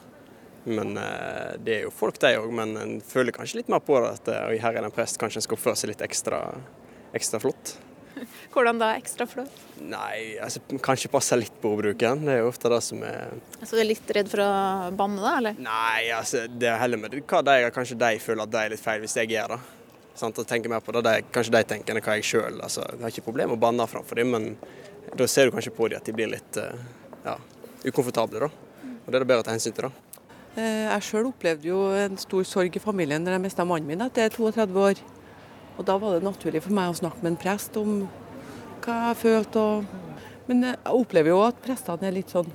Men 0.63 0.97
eh, 0.97 1.53
det 1.65 1.77
er 1.77 1.85
jo 1.87 1.93
folk, 1.93 2.19
de 2.21 2.35
òg. 2.37 2.51
Men 2.53 2.75
en 2.77 2.97
føler 3.05 3.33
kanskje 3.35 3.61
litt 3.61 3.71
mer 3.71 3.81
på 3.85 3.97
det 4.01 4.11
at 4.19 4.29
eh, 4.33 4.49
oi, 4.51 4.59
her 4.61 4.75
er 4.75 4.83
det 4.83 4.91
en 4.91 4.95
prest, 4.95 5.19
kanskje 5.21 5.41
en 5.41 5.47
skal 5.47 5.57
oppføre 5.57 5.79
seg 5.79 5.93
litt 5.93 6.03
ekstra, 6.05 6.43
ekstra 7.17 7.41
flott. 7.41 7.73
Hvordan 8.53 8.79
da? 8.81 8.91
Ekstra 8.99 9.25
flott? 9.29 9.53
Nei, 9.81 10.37
altså 10.43 10.61
kanskje 10.83 11.09
passe 11.11 11.37
litt 11.39 11.53
på 11.63 11.73
ordbruken. 11.73 12.25
Det 12.27 12.35
er 12.35 12.41
jo 12.43 12.51
ofte 12.51 12.69
det 12.71 12.81
som 12.85 13.01
er 13.07 13.33
Så 13.63 13.73
du 13.73 13.81
er 13.81 13.89
litt 13.89 14.15
redd 14.17 14.29
for 14.31 14.43
å 14.45 14.51
banne, 14.97 15.21
da, 15.23 15.35
eller? 15.41 15.61
Nei, 15.65 16.09
altså 16.15 16.45
det 16.51 16.69
er 16.69 16.81
heller 16.81 17.01
med 17.01 17.15
hva 17.21 17.43
de, 17.47 17.59
kanskje 17.73 17.99
de 18.01 18.17
føler 18.21 18.45
at 18.45 18.53
det 18.53 18.65
er 18.65 18.75
litt 18.75 18.83
feil 18.83 19.01
hvis 19.05 19.17
jeg 19.17 19.31
gjør 19.33 19.55
det. 19.55 19.61
Sånn, 20.19 20.35
Og 20.35 20.45
tenker 20.45 20.69
mer 20.69 20.83
på 20.83 20.93
det 20.93 21.05
de, 21.07 21.15
kanskje 21.33 21.55
de 21.55 21.63
tenker 21.65 21.95
enn 21.95 22.03
hva 22.03 22.19
jeg 22.19 22.27
sjøl. 22.27 22.59
Altså, 22.61 22.83
jeg 22.85 23.01
har 23.01 23.15
ikke 23.15 23.29
problemer 23.31 23.55
med 23.55 23.61
å 23.61 23.65
banne 23.65 23.87
framfor 23.89 24.19
dem, 24.19 24.35
men 24.35 24.51
da 25.17 25.27
ser 25.27 25.47
du 25.47 25.55
kanskje 25.55 25.73
på 25.73 25.87
dem 25.89 25.97
at 25.97 26.05
de 26.05 26.13
blir 26.15 26.29
litt 26.29 26.59
eh, 26.59 26.83
ja, 27.25 27.37
ukomfortable, 27.87 28.47
da. 28.47 28.49
Og 29.01 29.09
det 29.09 29.17
er 29.17 29.23
det 29.23 29.29
bedre 29.29 29.43
å 29.43 29.47
ta 29.47 29.55
hensyn 29.55 29.75
til, 29.75 29.89
da. 29.89 30.21
Eh, 30.55 30.87
Jeg 30.91 31.07
sjøl 31.07 31.29
opplevde 31.29 31.69
jo 31.69 31.79
en 31.95 32.17
stor 32.19 32.43
sorg 32.47 32.75
i 32.75 32.83
familien 32.83 33.23
når 33.23 33.37
jeg 33.37 33.45
mista 33.47 33.65
mannen 33.65 33.87
min 33.87 34.03
etter 34.03 34.29
32 34.33 34.81
år. 34.87 35.03
Og 35.77 35.85
da 35.87 35.95
var 35.97 36.17
det 36.17 36.25
naturlig 36.27 36.61
for 36.65 36.75
meg 36.75 36.91
å 36.91 36.97
snakke 36.97 37.23
med 37.23 37.33
en 37.33 37.41
prest 37.41 37.77
om 37.79 38.01
hva 38.83 38.97
jeg 39.11 39.21
følte. 39.21 39.61
Og... 39.61 39.85
Men 40.49 40.67
jeg 40.67 40.81
opplever 40.91 41.31
jo 41.31 41.39
at 41.45 41.61
prestene 41.63 42.09
er 42.09 42.17
litt 42.17 42.33
sånn 42.33 42.49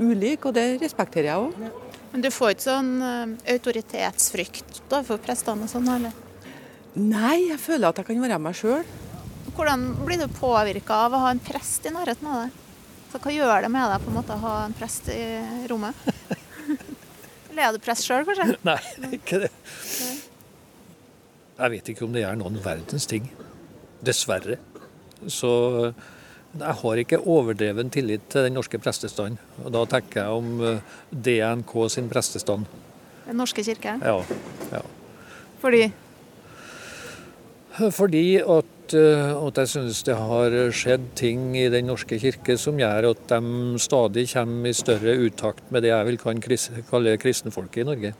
ulike, 0.00 0.48
og 0.48 0.56
det 0.56 0.80
respekterer 0.82 1.30
jeg 1.30 1.46
òg. 1.46 1.86
Men 2.10 2.24
du 2.24 2.30
får 2.34 2.56
ikke 2.56 2.66
sånn 2.66 2.90
eh, 3.06 3.36
autoritetsfrykt 3.54 4.82
da, 4.90 5.04
for 5.06 5.22
prestene 5.22 5.68
og 5.68 5.70
sånn, 5.70 5.86
eller? 5.94 6.16
Nei, 6.98 7.52
jeg 7.52 7.60
føler 7.62 7.92
at 7.92 8.00
jeg 8.00 8.08
kan 8.08 8.24
være 8.24 8.40
meg 8.42 8.56
sjøl. 8.58 8.82
Hvordan 9.54 9.84
blir 10.02 10.18
du 10.18 10.26
påvirka 10.34 11.04
av 11.06 11.14
å 11.14 11.22
ha 11.26 11.30
en 11.34 11.42
prest 11.42 11.86
i 11.86 11.92
nærheten 11.94 12.26
av 12.26 12.42
deg? 12.42 12.59
Så 13.10 13.18
hva 13.18 13.32
gjør 13.34 13.64
det 13.64 13.70
med 13.74 13.90
deg 13.90 14.02
på 14.04 14.12
en 14.12 14.18
måte 14.20 14.36
å 14.36 14.42
ha 14.44 14.54
en 14.68 14.76
prest 14.78 15.08
i 15.10 15.20
rommet? 15.70 16.08
Eller 17.50 17.64
er 17.66 17.74
du 17.74 17.82
prest 17.82 18.06
sjøl, 18.06 18.22
kanskje? 18.28 18.54
Nei, 18.68 18.78
ikke 19.18 19.42
det. 19.44 19.50
Jeg 21.60 21.74
vet 21.74 21.90
ikke 21.92 22.06
om 22.06 22.14
det 22.14 22.22
er 22.24 22.38
noen 22.38 22.56
verdens 22.64 23.08
ting. 23.10 23.26
Dessverre. 24.06 24.60
Så 25.28 25.50
jeg 26.50 26.76
har 26.82 27.00
ikke 27.02 27.20
overdreven 27.30 27.90
tillit 27.92 28.24
til 28.32 28.46
den 28.46 28.56
norske 28.56 28.78
prestestand. 28.82 29.38
Og 29.64 29.74
da 29.74 29.84
tenker 29.90 30.22
jeg 30.22 30.38
om 30.40 30.62
eh, 30.66 30.94
DNK 31.10 31.74
sin 31.92 32.08
prestestand. 32.10 32.70
Den 33.26 33.38
norske 33.38 33.62
kirke? 33.66 33.98
Ja. 34.02 34.16
ja. 34.72 34.80
Fordi 35.60 35.84
Fordi 37.94 38.24
at, 38.40 38.72
eh, 38.94 39.30
at 39.46 39.60
jeg 39.62 39.68
synes 39.74 40.02
det 40.06 40.16
har 40.16 40.56
skjedd 40.74 41.10
ting 41.18 41.52
i 41.58 41.68
Den 41.72 41.86
norske 41.90 42.18
kirke 42.20 42.56
som 42.60 42.78
gjør 42.80 43.10
at 43.10 43.22
de 43.32 43.78
stadig 43.78 44.26
kommer 44.32 44.70
i 44.70 44.76
større 44.76 45.16
utakt 45.20 45.70
med 45.70 45.82
det 45.82 45.92
jeg 45.92 46.06
vil 46.06 46.18
kris- 46.18 46.70
kalle 46.90 47.16
kristenfolket 47.18 47.84
i 47.84 47.88
Norge. 47.88 48.14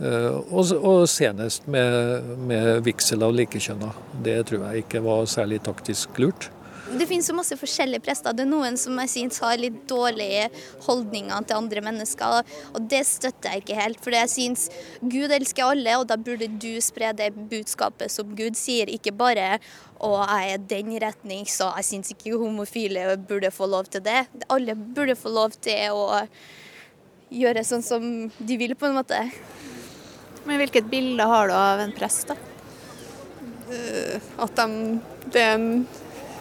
Eh, 0.00 0.34
Og, 0.52 0.72
og 0.82 1.06
senest 1.08 1.66
med, 1.68 2.22
med 2.46 2.82
vigsel 2.84 3.22
av 3.22 3.32
likekjønna. 3.32 3.92
Det 4.22 4.46
tror 4.46 4.66
jeg 4.68 4.84
ikke 4.84 5.02
var 5.04 5.24
særlig 5.26 5.62
taktisk 5.64 6.18
lurt. 6.18 6.50
Det 6.86 7.06
finnes 7.10 7.26
jo 7.26 7.34
masse 7.34 7.56
forskjellige 7.58 8.04
prester. 8.06 8.34
Det 8.36 8.44
er 8.44 8.50
noen 8.50 8.76
som 8.78 8.94
jeg 9.02 9.10
synes 9.10 9.40
har 9.42 9.58
litt 9.58 9.78
dårlige 9.90 10.46
holdninger 10.86 11.46
til 11.48 11.58
andre 11.58 11.82
mennesker, 11.82 12.52
og 12.70 12.86
det 12.92 13.02
støtter 13.08 13.56
jeg 13.56 13.64
ikke 13.64 13.78
helt. 13.80 14.02
For 14.04 14.14
jeg 14.14 14.30
synes 14.30 14.68
Gud 15.02 15.34
elsker 15.34 15.66
alle, 15.66 15.96
og 15.98 16.06
da 16.10 16.18
burde 16.20 16.46
du 16.46 16.76
spre 16.84 17.10
det 17.16 17.32
budskapet 17.50 18.12
som 18.14 18.30
Gud 18.38 18.58
sier, 18.58 18.90
ikke 18.92 19.14
bare 19.16 19.56
å 19.98 20.12
jeg 20.20 20.54
er 20.54 20.64
den 20.70 20.94
retning, 21.02 21.46
så 21.50 21.72
jeg 21.80 21.88
synes 21.90 22.12
ikke 22.14 22.38
homofile 22.38 23.16
burde 23.26 23.50
få 23.54 23.66
lov 23.72 23.90
til 23.90 24.04
det. 24.06 24.26
Alle 24.52 24.76
burde 24.76 25.18
få 25.18 25.32
lov 25.34 25.58
til 25.58 25.96
å 25.96 26.22
gjøre 27.34 27.66
sånn 27.66 27.82
som 27.82 28.04
de 28.30 28.60
vil, 28.60 28.76
på 28.78 28.86
en 28.86 28.98
måte. 29.00 29.18
Men 30.46 30.60
hvilket 30.62 30.86
bilde 30.90 31.26
har 31.26 31.50
du 31.50 31.56
av 31.58 31.82
en 31.82 31.94
prest, 31.96 32.30
da? 32.30 32.38
At 34.38 34.54
de, 34.60 34.98
det 35.34 35.42
er 35.42 35.56
en 35.56 35.70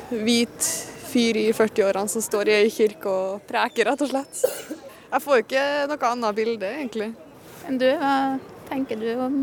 hvit 0.10 0.70
fyr 1.10 1.38
i 1.40 1.46
40-årene 1.56 2.12
som 2.12 2.24
står 2.24 2.52
i 2.52 2.58
ei 2.64 2.72
kirke 2.74 3.12
og 3.12 3.46
preker, 3.48 3.90
rett 3.90 4.04
og 4.04 4.12
slett. 4.12 4.42
Jeg 5.12 5.24
får 5.24 5.44
ikke 5.46 5.62
noe 5.90 6.10
annet 6.10 6.38
bilde, 6.40 6.72
egentlig. 6.80 7.12
Men 7.66 7.80
du, 7.82 7.88
hva 8.02 8.16
tenker 8.70 9.00
du 9.00 9.08
om 9.16 9.38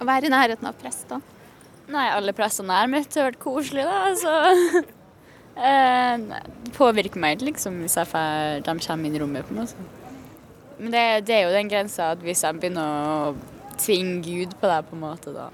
å 0.00 0.06
være 0.06 0.28
i 0.28 0.32
nærheten 0.32 0.68
av 0.68 0.78
prester? 0.78 1.24
Nei, 1.90 2.06
alle 2.10 2.34
prestene 2.36 2.74
jeg 2.74 2.84
har 2.84 2.92
møtt, 2.92 3.18
har 3.18 3.28
vært 3.30 3.42
koselige, 3.42 3.90
da. 3.90 4.14
Så 4.18 4.86
eh, 5.68 6.24
det 6.66 6.74
påvirker 6.78 7.22
meg 7.22 7.36
ikke 7.36 7.50
liksom, 7.52 7.82
hvis 7.84 7.98
jeg 8.00 8.10
får, 8.10 8.64
de 8.66 8.78
kommer 8.86 9.10
inn 9.10 9.18
i 9.18 9.22
rommet. 9.22 9.46
på 9.46 9.58
noe 9.58 9.68
Så. 9.70 9.90
Men 10.78 10.92
det, 10.92 11.04
det 11.28 11.36
er 11.36 11.46
jo 11.46 11.54
den 11.54 11.70
grensa 11.72 12.10
at 12.12 12.24
hvis 12.24 12.42
jeg 12.44 12.58
begynner 12.60 13.06
å 13.08 13.20
tvinge 13.80 14.18
Gud 14.24 14.56
på 14.60 14.68
deg, 14.68 14.88
på 14.88 14.96
en 14.96 15.04
måte, 15.06 15.32
da 15.32 15.48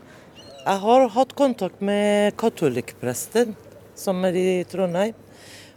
Jeg 0.62 0.80
har 0.82 1.04
hatt 1.16 1.36
kontakt 1.38 1.82
med 1.82 2.34
katolikkpresten 2.38 3.54
som 3.98 4.24
er 4.24 4.36
i 4.38 4.46
Trondheim. 4.68 5.14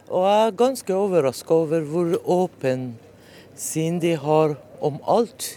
Og 0.05 0.25
jeg 0.27 0.47
er 0.47 0.57
ganske 0.59 0.93
overraska 0.93 1.55
over 1.55 1.85
hvor 1.89 2.11
åpen 2.29 2.91
sinn 3.57 3.97
de 4.03 4.13
har 4.19 4.55
om 4.83 4.99
alt. 5.09 5.55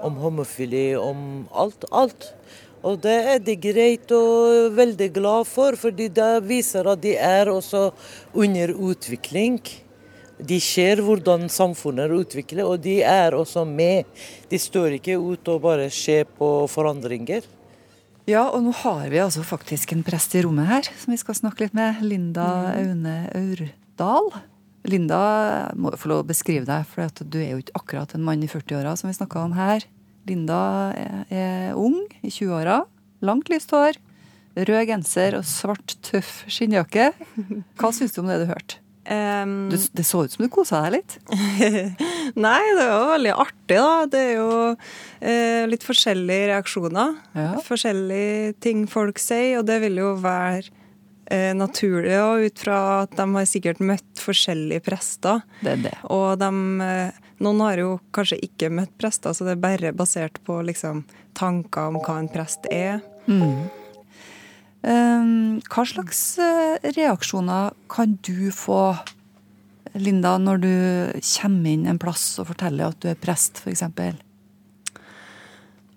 Om 0.00 0.18
homofili, 0.20 0.92
om 0.96 1.46
alt. 1.52 1.84
Alt. 1.90 2.32
Og 2.80 2.96
det 3.04 3.16
er 3.34 3.40
de 3.44 3.56
greit 3.60 4.12
og 4.16 4.72
veldig 4.76 5.10
glad 5.12 5.48
for, 5.48 5.76
fordi 5.76 6.08
det 6.16 6.32
viser 6.48 6.88
at 6.88 7.00
de 7.02 7.12
er 7.16 7.50
også 7.52 7.90
under 8.32 8.72
utvikling. 8.72 9.60
De 10.40 10.56
ser 10.64 11.02
hvordan 11.04 11.50
samfunnet 11.52 12.12
utvikler, 12.16 12.64
og 12.64 12.80
de 12.80 13.02
er 13.04 13.36
også 13.36 13.66
med. 13.68 14.08
De 14.48 14.58
står 14.58 14.96
ikke 14.96 15.18
ut 15.20 15.48
og 15.52 15.60
bare 15.66 15.90
ser 15.92 16.24
på 16.38 16.64
forandringer. 16.72 17.44
Ja, 18.28 18.44
og 18.52 18.62
nå 18.64 18.72
har 18.82 19.08
vi 19.10 19.20
altså 19.22 19.42
faktisk 19.46 19.94
en 19.94 20.04
prest 20.06 20.34
i 20.36 20.42
rommet 20.44 20.68
her, 20.68 20.88
som 21.00 21.14
vi 21.14 21.18
skal 21.20 21.38
snakke 21.38 21.64
litt 21.64 21.76
med. 21.76 22.02
Linda 22.04 22.46
Aune 22.74 23.16
Aurdal. 23.36 24.30
Linda, 24.88 25.20
jeg 25.70 25.80
må 25.80 25.92
få 26.00 26.10
lov 26.12 26.22
å 26.22 26.28
beskrive 26.28 26.64
deg, 26.68 26.86
for 26.88 27.06
at 27.08 27.20
du 27.20 27.38
er 27.40 27.54
jo 27.54 27.62
ikke 27.62 27.80
akkurat 27.80 28.14
en 28.16 28.24
mann 28.24 28.44
i 28.44 28.50
40-åra 28.50 28.94
som 28.96 29.10
vi 29.10 29.16
snakka 29.16 29.44
om 29.44 29.56
her. 29.56 29.84
Linda 30.28 30.60
er, 30.96 31.24
er 31.32 31.80
ung, 31.80 31.98
i 32.20 32.32
20-åra. 32.32 32.82
Langt, 33.24 33.50
lyst 33.52 33.72
hår. 33.76 33.98
Rød 34.56 34.86
genser 34.88 35.36
og 35.38 35.44
svart, 35.48 35.96
tøff 36.04 36.44
skinnjakke. 36.50 37.10
Hva 37.80 37.92
syns 37.94 38.16
du 38.16 38.22
om 38.22 38.30
det 38.30 38.40
du 38.42 38.48
hørte? 38.50 38.80
Du, 39.04 39.76
det 39.96 40.04
så 40.04 40.24
ut 40.24 40.34
som 40.34 40.44
du 40.44 40.50
kosa 40.52 40.82
deg 40.84 40.98
litt. 40.98 41.16
Nei, 42.44 42.60
det 42.76 42.84
jo 42.84 42.98
veldig 43.10 43.32
artig, 43.32 43.78
da. 43.78 43.94
Det 44.10 44.20
er 44.20 44.34
jo 44.36 44.50
eh, 44.74 45.64
litt 45.70 45.86
forskjellige 45.86 46.50
reaksjoner. 46.52 47.16
Forskjellige 47.66 48.58
ting 48.62 48.84
folk 48.90 49.18
sier, 49.22 49.60
og 49.60 49.66
det 49.70 49.80
vil 49.86 50.02
jo 50.02 50.12
være 50.20 50.68
eh, 51.30 51.50
naturlig 51.56 52.18
og 52.20 52.46
ut 52.46 52.62
fra 52.62 52.78
at 53.04 53.16
de 53.16 53.26
har 53.34 53.48
sikkert 53.48 53.82
møtt 53.82 54.22
forskjellige 54.22 54.84
prester. 54.86 55.42
Det 55.64 55.74
er 55.78 55.84
det. 55.88 55.96
Og 56.12 56.36
de, 56.40 56.52
eh, 56.86 57.34
noen 57.40 57.64
har 57.64 57.82
jo 57.82 57.96
kanskje 58.16 58.40
ikke 58.46 58.72
møtt 58.74 58.92
prester, 59.00 59.34
så 59.34 59.48
det 59.48 59.56
er 59.56 59.64
bare 59.64 59.96
basert 59.96 60.42
på 60.46 60.60
liksom, 60.66 61.04
tanker 61.38 61.94
om 61.94 62.00
hva 62.04 62.20
en 62.20 62.30
prest 62.32 62.68
er. 62.70 63.00
Mm. 63.30 63.68
Um, 64.80 65.58
hva 65.68 65.84
slags 65.84 66.38
eh, 66.40 66.78
reaksjoner 66.96 67.74
kan 67.92 68.14
du 68.24 68.48
få, 68.54 68.96
Linda, 69.92 70.38
når 70.40 70.62
du 70.62 70.72
kommer 71.26 71.74
inn 71.74 71.84
en 71.90 72.00
plass 72.00 72.38
og 72.40 72.48
forteller 72.54 72.88
at 72.88 73.00
du 73.02 73.10
er 73.10 73.18
prest, 73.20 73.60
f.eks.? 73.60 73.84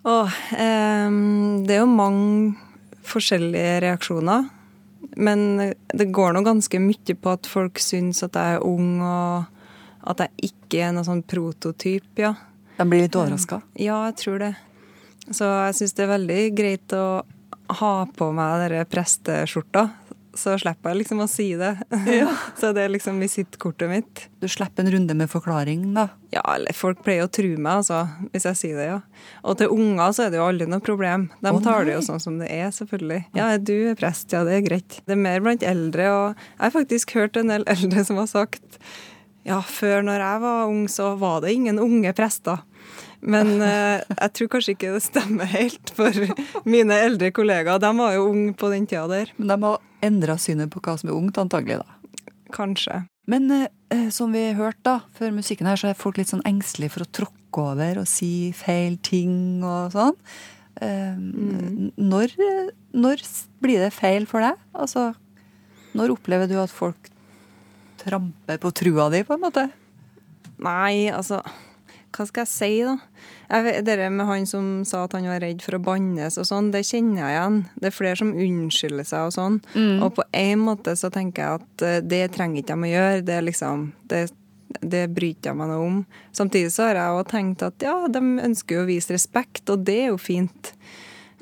Åh, 0.03 0.35
eh, 0.57 1.15
det 1.63 1.77
er 1.77 1.81
jo 1.83 1.87
mange 1.87 2.57
forskjellige 3.07 3.79
reaksjoner. 3.85 4.49
Men 5.15 5.73
det 5.93 6.11
går 6.15 6.33
nå 6.33 6.41
ganske 6.43 6.79
mye 6.81 7.15
på 7.15 7.31
at 7.31 7.47
folk 7.47 7.79
syns 7.79 8.23
at 8.25 8.35
jeg 8.39 8.57
er 8.57 8.65
ung, 8.65 8.97
og 9.03 10.09
at 10.09 10.25
jeg 10.25 10.51
ikke 10.51 10.83
er 10.83 10.95
noen 10.95 11.07
sånn 11.07 11.23
prototyp, 11.27 12.07
ja. 12.19 12.33
De 12.79 12.85
blir 12.89 13.05
litt 13.05 13.15
overraska? 13.15 13.61
Ja, 13.77 14.01
jeg 14.09 14.17
tror 14.19 14.39
det. 14.41 14.53
Så 15.29 15.47
jeg 15.47 15.77
syns 15.77 15.95
det 15.95 16.03
er 16.03 16.15
veldig 16.15 16.41
greit 16.57 16.95
å 16.97 17.05
ha 17.67 17.93
på 18.17 18.31
meg 18.35 18.69
den 18.71 18.89
presteskjorta. 18.91 19.89
Så 20.33 20.55
slipper 20.57 20.89
jeg 20.89 21.03
liksom 21.03 21.19
å 21.21 21.27
si 21.29 21.51
det. 21.59 21.75
så 22.59 22.71
det 22.73 22.87
er 22.87 22.93
liksom 22.95 23.19
visittkortet 23.21 23.89
mitt. 23.91 24.23
Du 24.41 24.47
slipper 24.49 24.81
en 24.81 24.89
runde 24.95 25.13
med 25.17 25.29
forklaring, 25.29 25.91
da? 25.93 26.07
Ja, 26.33 26.41
eller 26.55 26.73
folk 26.73 27.03
pleier 27.05 27.27
å 27.27 27.29
true 27.29 27.53
meg, 27.53 27.83
altså, 27.83 27.99
hvis 28.33 28.47
jeg 28.49 28.57
sier 28.57 28.81
det, 28.81 28.87
ja. 28.89 28.97
Og 29.45 29.59
til 29.61 29.69
unger 29.75 30.15
så 30.17 30.25
er 30.25 30.33
det 30.33 30.41
jo 30.41 30.47
aldri 30.47 30.67
noe 30.71 30.81
problem. 30.81 31.27
De 31.45 31.53
oh, 31.53 31.61
tar 31.61 31.85
det 31.85 31.99
jo 31.99 32.03
sånn 32.09 32.23
som 32.23 32.41
det 32.41 32.49
er, 32.49 32.73
selvfølgelig. 32.73 33.27
Ja, 33.37 33.51
du 33.61 33.75
er 33.91 33.99
prest, 33.99 34.33
ja, 34.33 34.41
det 34.47 34.57
er 34.57 34.65
greit. 34.65 35.03
Det 35.05 35.13
er 35.13 35.21
mer 35.21 35.43
blant 35.45 35.65
eldre, 35.69 36.09
og 36.17 36.27
jeg 36.33 36.63
har 36.65 36.77
faktisk 36.81 37.13
hørt 37.19 37.37
en 37.37 37.53
del 37.53 37.67
eldre 37.69 38.05
som 38.09 38.17
har 38.23 38.31
sagt 38.33 38.81
ja, 39.43 39.59
før 39.59 40.05
når 40.07 40.21
jeg 40.23 40.41
var 40.43 40.69
ung, 40.71 40.83
så 40.89 41.13
var 41.19 41.41
det 41.43 41.53
ingen 41.53 41.79
unge 41.83 42.13
prester. 42.15 42.63
Men 43.23 43.55
eh, 43.63 44.03
jeg 44.17 44.33
tror 44.37 44.49
kanskje 44.57 44.75
ikke 44.75 44.93
det 44.95 45.03
stemmer 45.05 45.47
helt 45.53 45.93
for 45.95 46.17
mine 46.67 46.97
eldre 47.05 47.31
kollegaer. 47.35 47.79
De 47.81 47.91
var 47.97 48.15
jo 48.17 48.27
unge 48.31 48.53
på 48.59 48.71
den 48.73 48.87
tida 48.89 49.05
der. 49.11 49.31
Men 49.37 49.53
de 49.53 49.57
har 49.63 49.79
endra 50.03 50.37
synet 50.41 50.71
på 50.73 50.83
hva 50.83 50.97
som 50.99 51.11
er 51.11 51.15
ungt, 51.17 51.39
antagelig, 51.39 51.79
da. 51.83 52.33
Kanskje. 52.53 53.03
Men 53.31 53.47
eh, 53.55 54.09
som 54.11 54.35
vi 54.35 54.49
hørte 54.57 54.83
da, 54.83 54.97
før 55.15 55.31
musikken 55.37 55.69
her, 55.69 55.79
så 55.79 55.91
er 55.91 55.99
folk 55.99 56.19
litt 56.19 56.33
sånn 56.33 56.43
engstelige 56.47 56.97
for 56.97 57.05
å 57.05 57.13
tråkke 57.21 57.63
over 57.63 58.01
og 58.01 58.09
si 58.09 58.51
feil 58.57 58.99
ting 59.05 59.63
og 59.63 59.95
sånn. 59.95 60.17
Eh, 60.83 61.15
når, 61.95 62.35
når 62.91 63.23
blir 63.63 63.85
det 63.85 63.93
feil 63.95 64.27
for 64.27 64.43
deg? 64.43 64.59
Altså, 64.75 65.11
når 65.95 66.17
opplever 66.17 66.51
du 66.51 66.57
at 66.59 66.73
folk 66.73 67.11
tramper 68.03 68.59
på 68.59 68.73
trua 68.75 69.07
di, 69.13 69.23
på 69.23 69.37
en 69.37 69.45
måte? 69.45 69.69
Nei, 70.63 71.07
altså 71.13 71.39
Hva 72.13 72.27
skal 72.29 72.43
jeg 72.45 72.51
si, 72.51 72.71
da? 72.85 72.97
Jeg 73.49 73.83
det 73.87 73.95
med 74.13 74.27
han 74.29 74.45
som 74.49 74.67
sa 74.85 75.03
at 75.07 75.15
han 75.17 75.25
var 75.29 75.41
redd 75.41 75.63
for 75.65 75.77
å 75.77 75.81
bannes 75.81 76.37
og 76.37 76.45
sånn, 76.45 76.69
det 76.73 76.83
kjenner 76.85 77.23
jeg 77.23 77.33
igjen. 77.33 77.57
Det 77.81 77.89
er 77.89 77.95
flere 77.95 78.19
som 78.19 78.35
unnskylder 78.45 79.07
seg 79.09 79.29
og 79.29 79.33
sånn. 79.35 79.57
Mm. 79.73 80.03
Og 80.05 80.13
på 80.19 80.27
en 80.43 80.61
måte 80.61 80.95
så 80.99 81.09
tenker 81.13 81.43
jeg 81.43 81.63
at 81.63 81.85
eh, 81.87 81.99
det 82.05 82.23
trenger 82.35 82.61
ikke 82.61 82.75
de 82.75 82.87
å 82.87 82.93
gjøre. 82.93 83.25
Det 83.25 83.37
er 83.37 83.47
liksom 83.47 83.87
det, 84.13 84.21
det 84.81 85.03
bryter 85.15 85.51
jeg 85.51 85.59
meg 85.59 85.73
noe 85.73 85.87
om. 85.87 85.99
Samtidig 86.37 86.73
så 86.75 86.89
har 86.89 87.01
jeg 87.01 87.17
òg 87.17 87.33
tenkt 87.33 87.65
at 87.65 87.87
ja, 87.89 87.97
de 88.13 88.23
ønsker 88.45 88.77
jo 88.77 88.85
å 88.85 88.89
vise 88.89 89.15
respekt, 89.15 89.65
og 89.73 89.85
det 89.89 89.99
er 90.05 90.13
jo 90.13 90.21
fint. 90.21 90.73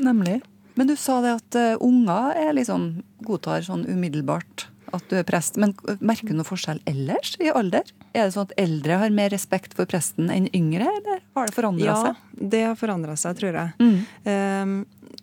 Nemlig. 0.02 0.40
Men 0.80 0.88
du 0.88 0.96
sa 0.96 1.20
det 1.24 1.36
at 1.36 1.60
uh, 1.60 1.84
unger 1.84 2.38
er 2.40 2.56
liksom 2.56 2.94
godtar 3.28 3.64
sånn 3.68 3.84
umiddelbart 3.92 4.71
at 4.95 5.06
du 5.12 5.17
er 5.19 5.27
prest. 5.27 5.58
Men 5.62 5.73
merker 5.99 6.32
du 6.32 6.38
noe 6.39 6.47
forskjell 6.47 6.82
ellers 6.89 7.36
i 7.41 7.51
alder? 7.51 7.88
Er 8.13 8.27
det 8.27 8.36
sånn 8.36 8.49
at 8.49 8.56
eldre 8.62 8.99
har 9.04 9.13
mer 9.15 9.32
respekt 9.34 9.75
for 9.77 9.89
presten 9.89 10.32
enn 10.34 10.49
yngre, 10.58 10.88
eller 11.01 11.21
har 11.38 11.49
det 11.49 11.56
forandra 11.56 11.88
ja, 11.88 11.99
seg? 12.08 12.25
det 12.54 12.63
har 12.67 12.80
forandra 12.80 13.15
seg, 13.19 13.38
tror 13.39 13.60
jeg. 13.62 13.73
Mm. 13.82 13.97
Um, 14.27 14.75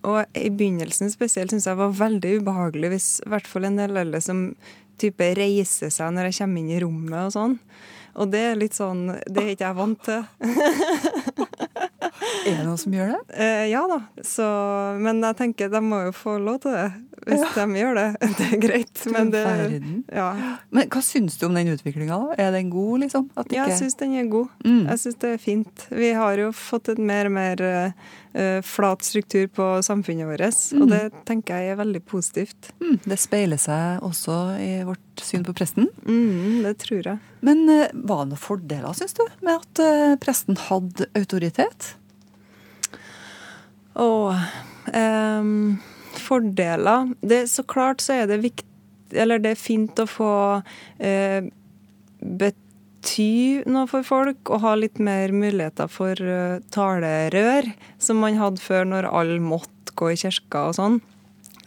og 0.08 0.38
i 0.38 0.50
begynnelsen 0.54 1.10
spesielt 1.12 1.52
syns 1.52 1.66
jeg 1.66 1.78
var 1.78 1.94
veldig 1.96 2.38
ubehagelig 2.40 2.92
hvis 2.92 3.08
i 3.24 3.30
hvert 3.32 3.48
fall 3.50 3.66
en 3.66 3.78
del 3.80 3.98
eldre 3.98 4.20
som 4.22 4.44
type 4.98 5.30
reiser 5.38 5.90
seg 5.94 6.12
når 6.14 6.28
jeg 6.28 6.42
kommer 6.42 6.62
inn 6.62 6.74
i 6.74 6.82
rommet 6.82 7.20
og 7.24 7.34
sånn. 7.34 7.56
Og 8.18 8.30
det 8.32 8.40
er 8.50 8.58
litt 8.58 8.74
sånn 8.74 9.04
Det 9.30 9.42
er 9.44 9.52
ikke 9.52 9.68
jeg 9.68 9.78
vant 9.78 10.00
til. 10.08 10.24
er 12.46 12.56
det 12.60 12.64
noen 12.66 12.78
som 12.80 12.94
gjør 12.94 13.12
det? 13.14 13.20
Eh, 13.36 13.64
ja 13.72 13.82
da. 13.90 13.98
Så, 14.24 14.46
men 15.02 15.20
jeg 15.24 15.36
tenker 15.38 15.70
de 15.72 15.80
må 15.84 16.00
jo 16.08 16.14
få 16.16 16.38
lov 16.42 16.60
til 16.64 16.74
det. 16.76 16.88
Hvis 17.28 17.42
de 17.56 17.64
gjør 17.80 17.96
det. 17.98 18.06
Det 18.38 18.44
er 18.46 18.60
greit. 18.62 19.00
Men 19.12 19.30
det, 19.34 19.42
ja. 20.14 20.28
Men 20.72 20.86
hva 20.94 21.00
syns 21.04 21.34
du 21.40 21.44
om 21.48 21.56
den 21.58 21.68
utviklinga, 21.74 22.14
da? 22.14 22.36
Er 22.40 22.54
den 22.54 22.70
god, 22.72 23.02
liksom? 23.02 23.26
At 23.36 23.50
Ja, 23.52 23.66
jeg 23.68 23.80
syns 23.82 23.98
den 24.00 24.14
er 24.16 24.28
god. 24.30 24.48
Mm. 24.64 24.84
Jeg 24.86 25.02
syns 25.02 25.18
det 25.24 25.32
er 25.34 25.42
fint. 25.42 25.84
Vi 25.90 26.12
har 26.16 26.40
jo 26.40 26.52
fått 26.56 26.88
et 26.94 27.02
mer 27.02 27.28
og 27.28 27.34
mer 27.34 27.62
uh, 27.66 28.60
flat 28.64 29.04
struktur 29.04 29.48
på 29.52 29.66
samfunnet 29.84 30.30
vårt, 30.30 30.46
og 30.78 30.86
Mm. 30.86 30.92
det 30.94 31.02
tenker 31.28 31.58
jeg 31.58 31.74
er 31.74 31.80
veldig 31.82 32.02
positivt. 32.06 32.70
Mm, 32.80 32.96
det 33.04 33.18
speiler 33.20 33.60
seg 33.60 34.00
også 34.06 34.38
i 34.62 34.70
vårt 34.86 35.24
syn 35.26 35.44
på 35.44 35.52
presten. 35.58 35.88
Mm, 36.06 36.62
det 36.64 36.76
tror 36.86 37.02
jeg. 37.02 37.18
Men 37.44 37.64
uh, 37.68 37.88
var 38.08 38.24
det 38.24 38.32
noen 38.32 38.40
fordeler, 38.46 38.94
syns 38.96 39.18
du, 39.18 39.24
med 39.42 39.58
at 39.58 39.82
uh, 39.84 40.16
presten 40.22 40.56
hadde 40.68 41.10
autoritet? 41.18 41.96
Og 43.98 44.34
ehm, 44.94 45.78
fordeler 46.18 47.12
det, 47.20 47.46
Så 47.50 47.64
klart 47.66 48.02
så 48.04 48.20
er 48.20 48.30
det 48.30 48.42
viktig 48.44 48.66
Eller 49.12 49.42
det 49.42 49.54
er 49.54 49.60
fint 49.60 49.98
å 49.98 50.06
få 50.08 50.32
eh, 51.00 51.48
bety 52.20 53.64
noe 53.70 53.86
for 53.88 54.04
folk 54.04 54.50
og 54.52 54.60
ha 54.66 54.74
litt 54.76 54.98
mer 55.00 55.32
muligheter 55.32 55.88
for 55.88 56.18
eh, 56.20 56.58
talerør, 56.74 57.70
som 58.02 58.20
man 58.20 58.36
hadde 58.36 58.60
før 58.60 58.84
når 58.90 59.08
alle 59.08 59.38
måtte 59.40 59.94
gå 59.96 60.10
i 60.12 60.18
kirka 60.20 60.66
og 60.68 60.76
sånn. 60.76 60.98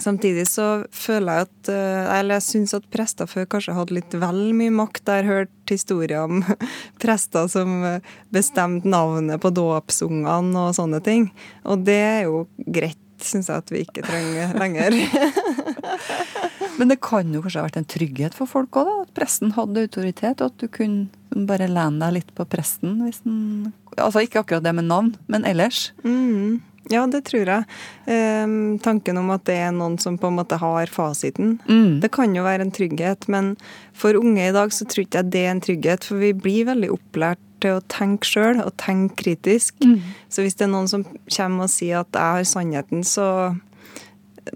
Samtidig 0.01 0.47
så 0.49 0.67
føler 0.95 1.41
jeg 1.41 1.47
at 1.47 1.69
eh, 1.73 2.11
Eller 2.17 2.39
jeg 2.39 2.47
syns 2.47 2.73
at 2.77 2.87
prester 2.93 3.29
før 3.29 3.45
kanskje 3.53 3.75
hadde 3.77 3.97
litt 3.99 4.15
vel 4.17 4.41
mye 4.57 4.73
makt. 4.73 5.03
Jeg 5.05 5.23
har 5.25 5.29
hørt 5.29 5.73
historier 5.73 6.23
om 6.23 6.41
prester 7.03 7.49
som 7.51 7.83
eh, 7.87 8.09
bestemte 8.33 8.89
navnet 8.89 9.41
på 9.43 9.53
dåpsungene 9.53 10.67
og 10.67 10.75
sånne 10.77 11.01
ting. 11.05 11.29
Og 11.69 11.85
det 11.85 11.99
er 12.01 12.21
jo 12.25 12.45
greit, 12.65 12.99
syns 13.21 13.51
jeg 13.51 13.61
at 13.61 13.73
vi 13.73 13.83
ikke 13.85 14.05
trenger 14.07 14.57
lenger. 14.57 14.97
Men 16.79 16.89
det 16.89 17.01
kan 17.03 17.29
jo 17.29 17.43
kanskje 17.43 17.61
ha 17.61 17.67
vært 17.67 17.77
en 17.77 17.91
trygghet 17.93 18.33
for 18.33 18.49
folk 18.49 18.79
òg, 18.81 18.89
at 19.03 19.13
presten 19.13 19.53
hadde 19.53 19.83
autoritet, 19.85 20.41
og 20.41 20.49
at 20.49 20.63
du 20.63 20.65
kunne 20.71 21.45
bare 21.47 21.69
lene 21.69 22.01
deg 22.01 22.15
litt 22.15 22.33
på 22.37 22.47
presten 22.49 23.03
hvis 23.05 23.21
den 23.27 23.69
Altså 23.99 24.21
ikke 24.23 24.39
akkurat 24.39 24.63
det 24.63 24.71
med 24.71 24.85
navn, 24.87 25.09
men 25.27 25.43
ellers. 25.45 25.89
Mm. 26.07 26.61
Ja, 26.89 27.03
det 27.07 27.21
tror 27.29 27.45
jeg. 27.45 27.65
Ehm, 28.09 28.79
tanken 28.81 29.19
om 29.21 29.29
at 29.35 29.45
det 29.45 29.59
er 29.61 29.71
noen 29.75 29.99
som 30.01 30.17
på 30.17 30.31
en 30.31 30.39
måte 30.39 30.57
har 30.59 30.89
fasiten. 30.91 31.59
Det 32.01 32.09
kan 32.11 32.33
jo 32.35 32.43
være 32.43 32.65
en 32.65 32.73
trygghet, 32.73 33.27
men 33.31 33.53
for 33.93 34.17
unge 34.17 34.47
i 34.49 34.55
dag 34.55 34.73
så 34.73 34.87
tror 34.89 35.05
ikke 35.05 35.21
jeg 35.21 35.31
det 35.31 35.43
er 35.45 35.51
en 35.53 35.61
trygghet, 35.61 36.07
for 36.07 36.21
vi 36.23 36.33
blir 36.33 36.65
veldig 36.71 36.89
opplært 36.95 37.43
til 37.61 37.77
å 37.77 37.83
tenke 37.91 38.25
sjøl, 38.25 38.63
og 38.65 38.73
tenke 38.81 39.19
kritisk. 39.21 39.77
Mm. 39.85 39.99
Så 40.33 40.41
hvis 40.41 40.57
det 40.57 40.65
er 40.65 40.73
noen 40.73 40.89
som 40.89 41.05
kommer 41.05 41.67
og 41.67 41.73
sier 41.73 42.01
at 42.01 42.17
jeg 42.17 42.39
har 42.39 42.49
sannheten, 42.49 43.05
så 43.05 43.27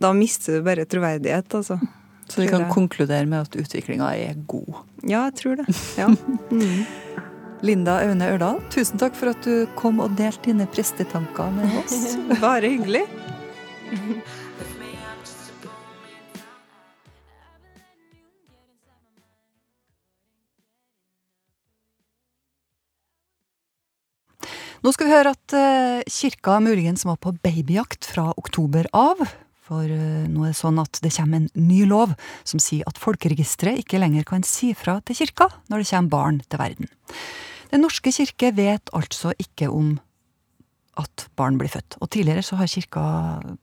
da 0.01 0.11
mister 0.17 0.57
du 0.57 0.65
bare 0.65 0.88
troverdighet, 0.89 1.53
altså. 1.53 1.78
Så 2.26 2.41
vi 2.41 2.49
kan 2.49 2.65
konkludere 2.71 3.28
med 3.30 3.45
at 3.45 3.55
utviklinga 3.61 4.09
er 4.17 4.34
god. 4.49 4.82
Ja, 5.05 5.28
jeg 5.28 5.36
tror 5.41 5.61
det. 5.61 5.69
Ja. 5.99 6.09
Mm. 6.55 6.86
Linda 7.66 7.95
Aune 8.05 8.28
Ørdal, 8.30 8.59
tusen 8.70 8.99
takk 9.01 9.16
for 9.18 9.32
at 9.32 9.41
du 9.41 9.66
kom 9.80 9.97
og 10.03 10.13
delte 10.20 10.51
dine 10.51 10.68
prestetanker 10.70 11.49
med 11.55 11.72
oss. 11.82 12.13
Bare 12.43 12.70
hyggelig. 12.70 13.01
Nå 24.86 24.91
skal 24.93 25.07
vi 25.07 25.16
høre 25.16 25.32
at 25.34 25.55
eh, 25.57 26.03
kirka 26.13 26.59
muligens 26.61 27.07
var 27.09 27.18
på 27.18 27.34
babyjakt 27.41 28.05
fra 28.05 28.28
oktober 28.38 28.86
av. 28.93 29.24
For 29.66 29.89
eh, 29.89 30.28
nå 30.30 30.45
er 30.45 30.53
det 30.53 30.59
sånn 30.59 30.78
at 30.84 31.01
det 31.01 31.09
kommer 31.16 31.41
en 31.41 31.49
ny 31.57 31.82
lov 31.89 32.13
som 32.45 32.61
sier 32.61 32.86
at 32.86 33.01
folkeregisteret 33.01 33.82
ikke 33.82 34.03
lenger 34.03 34.30
kan 34.30 34.45
si 34.45 34.76
fra 34.78 34.99
til 35.01 35.18
kirka 35.24 35.49
når 35.74 35.82
det 35.82 35.89
kommer 35.89 36.13
barn 36.13 36.39
til 36.45 36.61
verden. 36.61 36.93
Den 37.76 37.84
norske 37.84 38.07
kirke 38.15 38.53
vet 38.55 38.88
altså 38.95 39.34
ikke 39.36 39.67
om 39.67 39.97
at 40.95 41.26
barn 41.36 41.57
blir 41.59 41.67
født. 41.67 41.97
Og 41.99 42.07
tidligere 42.13 42.39
så 42.47 42.55
har 42.55 42.69
kirka 42.71 43.01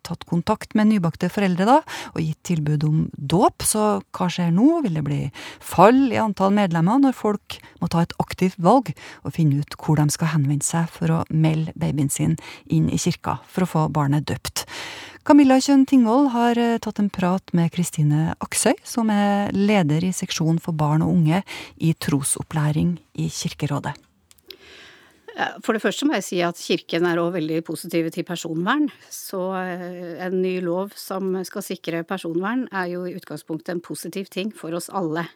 tatt 0.04 0.26
kontakt 0.28 0.74
med 0.76 0.90
nybakte 0.90 1.30
foreldre 1.32 1.64
da, 1.64 1.76
og 2.12 2.20
gitt 2.20 2.42
tilbud 2.44 2.84
om 2.84 2.98
dåp. 3.16 3.64
Så 3.64 3.84
hva 4.12 4.28
skjer 4.28 4.50
nå? 4.52 4.82
Vil 4.84 4.98
det 4.98 5.04
bli 5.06 5.20
fall 5.64 6.12
i 6.12 6.20
antall 6.20 6.52
medlemmer 6.58 7.00
når 7.00 7.16
folk 7.16 7.56
må 7.80 7.88
ta 7.88 8.04
et 8.04 8.12
aktivt 8.20 8.60
valg 8.60 8.92
og 9.24 9.32
finne 9.32 9.64
ut 9.64 9.78
hvor 9.80 9.96
de 9.96 10.04
skal 10.12 10.34
henvende 10.34 10.68
seg 10.68 10.92
for 10.92 11.08
å 11.08 11.22
melde 11.32 11.72
babyen 11.72 12.12
sin 12.12 12.36
inn 12.68 12.92
i 12.92 13.00
kirka 13.00 13.38
for 13.48 13.64
å 13.64 13.72
få 13.72 13.88
barnet 13.96 14.28
døpt? 14.28 14.66
Camilla 15.22 15.54
Kjønn 15.62 15.84
Tingvoll 15.86 16.24
har 16.34 16.58
eh, 16.58 16.80
tatt 16.82 16.98
en 16.98 17.10
prat 17.12 17.52
med 17.54 17.70
Kristine 17.70 18.32
Aksøy, 18.42 18.74
som 18.82 19.10
er 19.14 19.52
leder 19.54 20.02
i 20.02 20.10
seksjon 20.10 20.58
for 20.58 20.74
barn 20.74 21.04
og 21.06 21.12
unge 21.14 21.44
i 21.78 21.92
trosopplæring 21.94 22.96
i 23.22 23.28
Kirkerådet. 23.30 23.94
For 25.62 25.72
det 25.72 25.80
første 25.80 26.08
må 26.08 26.16
jeg 26.18 26.26
si 26.26 26.40
at 26.44 26.58
Kirken 26.58 27.06
er 27.08 27.20
òg 27.22 27.36
veldig 27.36 27.62
positive 27.64 28.10
til 28.12 28.26
personvern. 28.26 28.88
Så 29.14 29.44
eh, 29.60 30.18
en 30.26 30.40
ny 30.42 30.56
lov 30.64 30.90
som 30.98 31.38
skal 31.46 31.64
sikre 31.70 32.02
personvern, 32.08 32.66
er 32.74 32.90
jo 32.96 33.06
i 33.06 33.14
utgangspunktet 33.14 33.76
en 33.76 33.84
positiv 33.84 34.26
ting 34.26 34.50
for 34.50 34.74
oss 34.74 34.90
alle. 34.90 35.28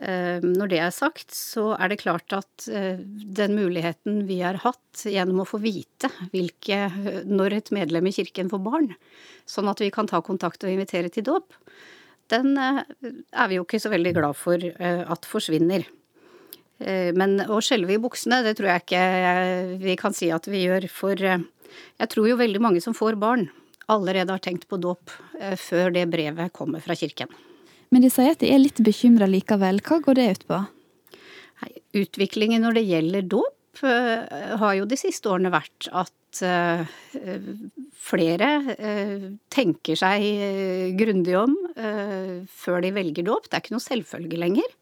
Eh, 0.00 0.40
når 0.42 0.72
det 0.72 0.80
er 0.80 0.94
sagt, 0.94 1.34
så 1.36 1.72
er 1.76 1.92
det 1.92 2.00
klart 2.00 2.32
at 2.36 2.68
eh, 2.72 3.00
den 3.02 3.56
muligheten 3.58 4.22
vi 4.28 4.40
har 4.40 4.60
hatt 4.64 5.04
gjennom 5.04 5.42
å 5.44 5.48
få 5.48 5.60
vite 5.62 6.10
hvilke, 6.32 6.86
når 7.28 7.58
et 7.58 7.72
medlem 7.76 8.08
i 8.08 8.14
kirken 8.16 8.50
får 8.52 8.62
barn, 8.64 8.92
sånn 9.44 9.70
at 9.72 9.82
vi 9.84 9.92
kan 9.94 10.08
ta 10.10 10.22
kontakt 10.24 10.64
og 10.64 10.72
invitere 10.72 11.12
til 11.12 11.28
dåp, 11.28 11.52
den 12.32 12.54
er 12.56 13.48
vi 13.50 13.58
jo 13.58 13.66
ikke 13.66 13.82
så 13.82 13.90
veldig 13.92 14.14
glad 14.16 14.38
for 14.38 14.62
at 14.80 15.26
forsvinner. 15.28 15.84
Eh, 16.82 17.12
men 17.16 17.38
å 17.46 17.60
skjelve 17.62 17.96
i 17.96 18.02
buksene, 18.02 18.42
det 18.46 18.56
tror 18.58 18.72
jeg 18.72 18.84
ikke 18.84 19.04
vi 19.82 19.96
kan 20.00 20.16
si 20.16 20.30
at 20.34 20.48
vi 20.50 20.64
gjør. 20.66 20.88
For 20.92 21.18
eh, 21.18 21.44
jeg 22.00 22.12
tror 22.12 22.30
jo 22.30 22.40
veldig 22.40 22.62
mange 22.62 22.82
som 22.84 22.96
får 22.96 23.18
barn, 23.22 23.48
allerede 23.92 24.34
har 24.34 24.42
tenkt 24.42 24.68
på 24.70 24.80
dåp 24.82 25.12
eh, 25.40 25.56
før 25.60 25.92
det 25.94 26.08
brevet 26.12 26.54
kommer 26.56 26.82
fra 26.84 26.96
kirken. 26.98 27.30
Men 27.92 28.04
de 28.04 28.10
sier 28.12 28.32
at 28.32 28.40
de 28.40 28.50
er 28.52 28.62
litt 28.62 28.80
bekymra 28.84 29.28
likevel. 29.28 29.82
Hva 29.84 30.00
går 30.04 30.18
det 30.18 30.28
ut 30.36 30.46
på? 30.48 30.60
Utviklingen 32.02 32.64
når 32.64 32.78
det 32.78 32.88
gjelder 32.88 33.26
dåp, 33.36 33.58
har 33.82 34.74
jo 34.76 34.88
de 34.88 34.98
siste 35.00 35.28
årene 35.32 35.52
vært 35.52 35.88
at 35.92 36.40
flere 38.02 38.48
tenker 39.52 40.00
seg 40.00 40.96
grundig 40.96 41.36
om 41.36 41.54
før 42.48 42.84
de 42.84 42.92
velger 42.96 43.28
dåp. 43.28 43.48
Det 43.48 43.58
er 43.58 43.64
ikke 43.64 43.76
noe 43.76 43.84
selvfølge 43.84 44.40
lenger. 44.40 44.72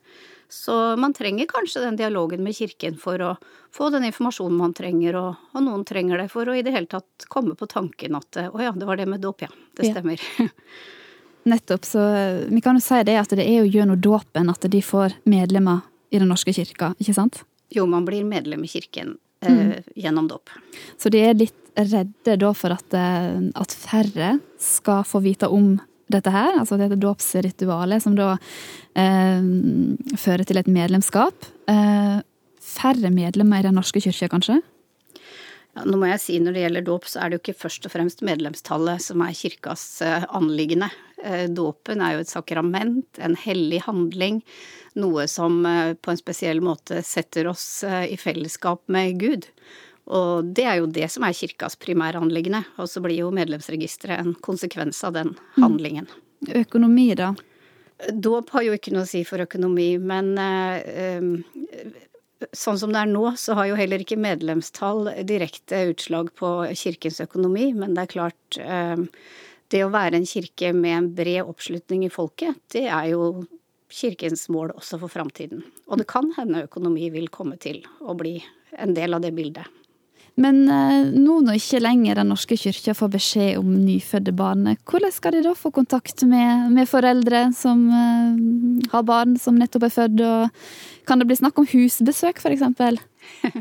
Så 0.50 0.96
man 0.96 1.14
trenger 1.14 1.46
kanskje 1.46 1.80
den 1.84 1.96
dialogen 1.96 2.42
med 2.42 2.56
kirken 2.58 2.96
for 2.98 3.22
å 3.22 3.34
få 3.74 3.90
den 3.94 4.08
informasjonen 4.08 4.58
man 4.58 4.74
trenger, 4.74 5.18
og, 5.20 5.44
og 5.54 5.62
noen 5.62 5.84
trenger 5.86 6.18
det 6.18 6.30
for 6.32 6.50
å 6.50 6.56
i 6.58 6.64
det 6.66 6.74
hele 6.74 6.90
tatt 6.90 7.28
komme 7.30 7.54
på 7.58 7.68
tanken 7.70 8.18
at 8.18 8.40
å 8.48 8.58
ja, 8.58 8.72
det 8.74 8.88
var 8.88 8.98
det 8.98 9.06
med 9.10 9.22
dåp, 9.22 9.46
ja. 9.46 9.52
Det 9.78 9.92
stemmer. 9.92 10.22
Ja. 10.38 10.48
Nettopp, 11.48 11.86
så 11.88 12.02
vi 12.48 12.60
kan 12.60 12.76
jo 12.76 12.84
si 12.84 13.00
det 13.08 13.16
at 13.20 13.32
det 13.36 13.46
er 13.46 13.62
jo 13.62 13.70
gjennom 13.72 14.00
dåpen 14.00 14.50
at 14.52 14.66
de 14.68 14.82
får 14.84 15.16
medlemmer 15.24 15.86
i 16.10 16.18
Den 16.18 16.28
norske 16.28 16.52
kirka, 16.52 16.90
ikke 16.98 17.14
sant? 17.14 17.44
Jo, 17.70 17.86
man 17.86 18.04
blir 18.04 18.24
medlem 18.26 18.64
i 18.66 18.68
kirken 18.68 19.14
eh, 19.46 19.52
mm. 19.52 19.72
gjennom 19.94 20.26
dåp. 20.28 20.50
Så 20.98 21.12
de 21.14 21.22
er 21.22 21.38
litt 21.38 21.54
redde 21.78 22.34
da 22.40 22.50
for 22.56 22.74
at, 22.74 22.96
eh, 22.98 23.38
at 23.54 23.76
færre 23.76 24.32
skal 24.60 25.04
få 25.06 25.22
vite 25.24 25.48
om 25.48 25.76
dette 26.10 26.32
her, 26.34 26.58
altså 26.58 26.78
dette 26.80 26.98
dåpsritualet, 26.98 28.02
som 28.02 28.16
da 28.18 28.32
eh, 28.98 29.46
fører 30.18 30.46
til 30.46 30.58
et 30.60 30.70
medlemskap. 30.70 31.46
Eh, 31.70 32.18
færre 32.60 33.12
medlemmer 33.14 33.62
i 33.62 33.68
Den 33.68 33.78
norske 33.78 34.02
kirke, 34.02 34.28
kanskje? 34.32 34.60
Nå 35.86 35.98
må 36.00 36.08
jeg 36.10 36.22
si 36.22 36.38
Når 36.42 36.56
det 36.56 36.64
gjelder 36.64 36.86
dåp, 36.86 37.06
så 37.08 37.20
er 37.20 37.30
det 37.30 37.38
jo 37.38 37.42
ikke 37.44 37.60
først 37.62 37.86
og 37.88 37.94
fremst 37.94 38.24
medlemstallet 38.26 39.04
som 39.04 39.22
er 39.24 39.36
kirkas 39.36 39.84
eh, 40.06 40.26
anliggende. 40.36 40.90
Eh, 41.22 41.46
dåpen 41.52 42.02
er 42.04 42.16
jo 42.16 42.24
et 42.24 42.32
sakrament, 42.32 43.08
en 43.18 43.36
hellig 43.38 43.82
handling. 43.86 44.40
Noe 45.00 45.26
som 45.30 45.60
eh, 45.68 45.92
på 45.94 46.12
en 46.12 46.20
spesiell 46.20 46.62
måte 46.64 47.02
setter 47.06 47.50
oss 47.50 47.84
i 47.84 48.16
fellesskap 48.20 48.82
med 48.92 49.20
Gud. 49.20 49.50
Og 50.10 50.48
det 50.56 50.64
er 50.66 50.80
jo 50.80 50.88
det 50.90 51.06
som 51.12 51.24
er 51.26 51.36
kirkas 51.36 51.78
primæranliggende. 51.78 52.64
Og 52.82 52.90
så 52.90 53.02
blir 53.04 53.20
jo 53.20 53.30
medlemsregisteret 53.34 54.24
en 54.24 54.34
konsekvens 54.42 55.04
av 55.06 55.14
den 55.18 55.34
mm. 55.36 55.62
handlingen. 55.62 56.10
Økonomi, 56.48 57.12
da? 57.14 57.34
Dåp 58.10 58.50
har 58.56 58.64
jo 58.64 58.76
ikke 58.76 58.94
noe 58.94 59.04
å 59.04 59.10
si 59.10 59.22
for 59.28 59.42
økonomi, 59.44 59.92
men 60.00 60.32
eh, 60.40 61.20
sånn 62.56 62.78
som 62.80 62.92
det 62.94 63.02
er 63.02 63.10
nå, 63.10 63.24
så 63.36 63.56
har 63.58 63.70
jo 63.70 63.78
heller 63.78 64.02
ikke 64.02 64.18
medlemstall 64.20 65.10
direkte 65.28 65.84
utslag 65.92 66.32
på 66.38 66.50
kirkens 66.78 67.20
økonomi. 67.24 67.70
Men 67.76 67.94
det 67.96 68.06
er 68.06 68.12
klart, 68.14 68.60
eh, 68.60 69.06
det 69.70 69.84
å 69.84 69.92
være 69.92 70.20
en 70.20 70.28
kirke 70.28 70.72
med 70.74 70.96
en 70.96 71.10
bred 71.14 71.42
oppslutning 71.44 72.04
i 72.06 72.12
folket, 72.12 72.58
det 72.74 72.86
er 72.88 73.12
jo 73.12 73.46
kirkens 73.90 74.48
mål 74.52 74.74
også 74.76 75.00
for 75.02 75.10
framtiden. 75.12 75.64
Og 75.90 75.98
det 75.98 76.08
kan 76.10 76.30
hende 76.36 76.64
økonomi 76.68 77.10
vil 77.10 77.28
komme 77.28 77.58
til 77.58 77.82
å 78.00 78.14
bli 78.18 78.38
en 78.78 78.94
del 78.94 79.14
av 79.14 79.24
det 79.24 79.34
bildet. 79.34 79.66
Men 80.40 80.62
eh, 80.72 81.08
nå 81.12 81.40
når 81.44 81.58
ikke 81.58 81.82
lenger 81.82 82.20
Den 82.20 82.30
norske 82.32 82.56
kyrkja 82.58 82.94
får 82.96 83.12
beskjed 83.16 83.58
om 83.60 83.72
nyfødte 83.84 84.32
barn, 84.36 84.68
hvordan 84.88 85.12
skal 85.14 85.36
de 85.36 85.42
da 85.44 85.56
få 85.58 85.72
kontakt 85.74 86.24
med, 86.28 86.70
med 86.74 86.88
foreldre 86.88 87.48
som 87.56 87.82
uh, 87.90 88.86
har 88.92 89.04
barn 89.08 89.36
som 89.40 89.58
nettopp 89.60 89.88
er 89.88 89.92
født? 89.98 90.24
Og 90.24 91.04
kan 91.08 91.20
det 91.20 91.28
bli 91.28 91.40
snakk 91.40 91.60
om 91.60 91.68
husbesøk, 91.68 92.40
f.eks.? 92.40 93.04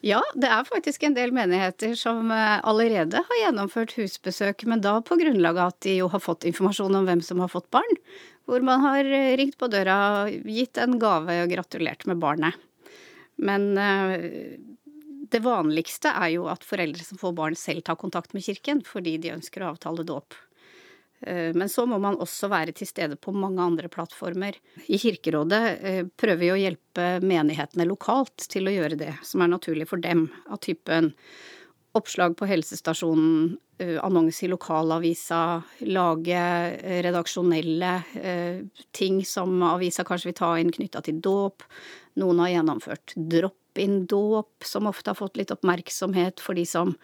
Ja, 0.00 0.22
det 0.32 0.48
er 0.48 0.64
faktisk 0.64 1.02
en 1.04 1.12
del 1.12 1.28
menigheter 1.36 1.90
som 1.98 2.30
eh, 2.32 2.54
allerede 2.64 3.20
har 3.20 3.40
gjennomført 3.42 3.92
husbesøk, 3.98 4.64
men 4.64 4.80
da 4.80 4.94
på 5.04 5.18
grunnlag 5.20 5.58
av 5.60 5.74
at 5.74 5.82
de 5.84 5.98
jo 5.98 6.06
har 6.08 6.22
fått 6.24 6.46
informasjon 6.48 6.96
om 6.96 7.04
hvem 7.04 7.20
som 7.20 7.42
har 7.44 7.52
fått 7.52 7.68
barn. 7.68 7.98
Hvor 8.48 8.64
man 8.64 8.80
har 8.80 9.04
ringt 9.36 9.58
på 9.60 9.68
døra, 9.68 10.24
gitt 10.30 10.80
en 10.80 10.96
gave 11.02 11.36
og 11.42 11.52
gratulert 11.52 12.08
med 12.08 12.16
barnet. 12.22 12.56
Men 13.44 13.68
det 15.30 15.42
vanligste 15.44 16.12
er 16.12 16.34
jo 16.36 16.46
at 16.50 16.66
foreldre 16.66 17.04
som 17.06 17.18
får 17.20 17.34
barn 17.38 17.58
selv 17.58 17.84
tar 17.86 17.98
kontakt 18.00 18.34
med 18.36 18.44
kirken 18.44 18.84
fordi 18.86 19.16
de 19.22 19.34
ønsker 19.36 19.64
å 19.64 19.72
avtale 19.74 20.06
dåp. 20.06 20.36
Eh, 21.20 21.54
men 21.54 21.68
så 21.68 21.86
må 21.86 21.98
man 22.00 22.18
også 22.20 22.48
være 22.48 22.74
til 22.76 22.88
stede 22.88 23.18
på 23.20 23.32
mange 23.36 23.62
andre 23.62 23.90
plattformer. 23.92 24.56
I 24.88 24.98
Kirkerådet 25.00 25.62
eh, 25.84 26.02
prøver 26.16 26.40
vi 26.40 26.52
å 26.54 26.60
hjelpe 26.60 27.08
menighetene 27.24 27.88
lokalt 27.88 28.48
til 28.50 28.68
å 28.68 28.74
gjøre 28.74 29.00
det 29.00 29.14
som 29.26 29.44
er 29.44 29.52
naturlig 29.52 29.88
for 29.90 30.00
dem, 30.00 30.28
av 30.48 30.62
typen 30.64 31.12
oppslag 31.98 32.36
på 32.38 32.46
helsestasjonen, 32.48 33.56
eh, 33.82 33.98
annonse 34.00 34.46
i 34.46 34.50
lokalavisa, 34.52 35.42
lage 35.90 36.44
redaksjonelle 37.04 37.94
ting 38.96 39.24
som 39.26 39.60
avisa 39.66 40.06
kanskje 40.06 40.30
vil 40.30 40.40
ta 40.40 40.54
inn 40.60 40.72
knytta 40.72 41.04
til 41.04 41.20
dåp. 41.20 41.66
Noen 42.22 42.44
har 42.46 42.54
gjennomført 42.54 43.16
dropp 43.16 43.58
drop-in-dåp, 43.80 44.64
som 44.64 44.86
ofte 44.86 45.10
har 45.10 45.14
fått 45.14 45.36
litt 45.36 45.50
oppmerksomhet 45.50 46.40
for 46.40 46.54
de 46.54 46.66
som 46.66 46.94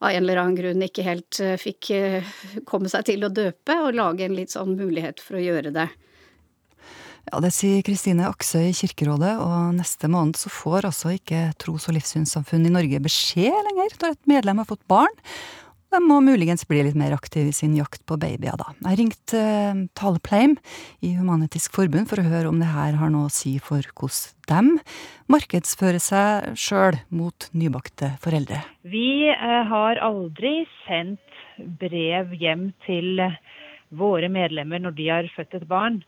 av 0.00 0.10
en 0.10 0.22
eller 0.22 0.36
annen 0.36 0.56
grunn 0.56 0.82
ikke 0.82 1.02
helt 1.02 1.40
eh, 1.40 1.56
fikk 1.56 1.90
eh, 1.90 2.24
komme 2.66 2.88
seg 2.88 3.06
til 3.06 3.24
å 3.24 3.32
døpe, 3.32 3.72
og 3.80 3.94
lage 3.94 4.24
en 4.24 4.34
litt 4.34 4.50
sånn 4.50 4.76
mulighet 4.76 5.20
for 5.20 5.38
å 5.38 5.40
gjøre 5.40 5.70
det. 5.72 5.88
Ja, 7.30 7.40
Det 7.40 7.52
sier 7.54 7.82
Kristine 7.82 8.28
Aksøy 8.28 8.68
i 8.68 8.74
Kirkerådet, 8.76 9.38
og 9.40 9.78
neste 9.78 10.10
måned 10.12 10.36
så 10.36 10.50
får 10.52 10.90
altså 10.90 11.14
ikke 11.14 11.54
tros- 11.56 11.88
og 11.88 11.96
livssynssamfunn 11.96 12.66
i 12.66 12.74
Norge 12.74 13.00
beskjed 13.00 13.54
lenger 13.54 13.96
når 14.02 14.10
et 14.10 14.28
medlem 14.28 14.60
har 14.60 14.68
fått 14.68 14.84
barn. 14.90 15.14
De 15.94 16.00
må 16.02 16.16
muligens 16.26 16.64
bli 16.66 16.80
litt 16.82 16.96
mer 16.98 17.12
aktiv 17.14 17.46
i 17.46 17.54
sin 17.54 17.76
jakt 17.78 18.00
på 18.08 18.16
babyer, 18.18 18.56
da. 18.58 18.72
Jeg 18.88 18.98
ringte 18.98 19.38
uh, 19.38 19.82
Talepleim 19.94 20.56
i 21.06 21.12
Human-Etisk 21.14 21.76
Forbund 21.76 22.08
for 22.10 22.18
å 22.18 22.24
høre 22.26 22.50
om 22.50 22.58
det 22.58 22.72
her 22.72 22.96
har 22.98 23.12
noe 23.14 23.28
å 23.28 23.34
si 23.34 23.52
for 23.62 23.86
hvordan 23.94 24.72
de 24.74 24.82
markedsfører 25.30 26.02
seg 26.02 26.58
sjøl 26.58 26.98
mot 27.14 27.46
nybakte 27.54 28.10
foreldre. 28.24 28.64
Vi 28.82 29.30
uh, 29.30 29.62
har 29.70 30.02
aldri 30.02 30.64
sendt 30.82 31.22
brev 31.78 32.34
hjem 32.42 32.72
til 32.88 33.22
våre 33.94 34.26
medlemmer 34.26 34.82
når 34.82 34.98
de 34.98 35.10
har 35.12 35.30
født 35.36 35.60
et 35.60 35.68
barn. 35.70 36.02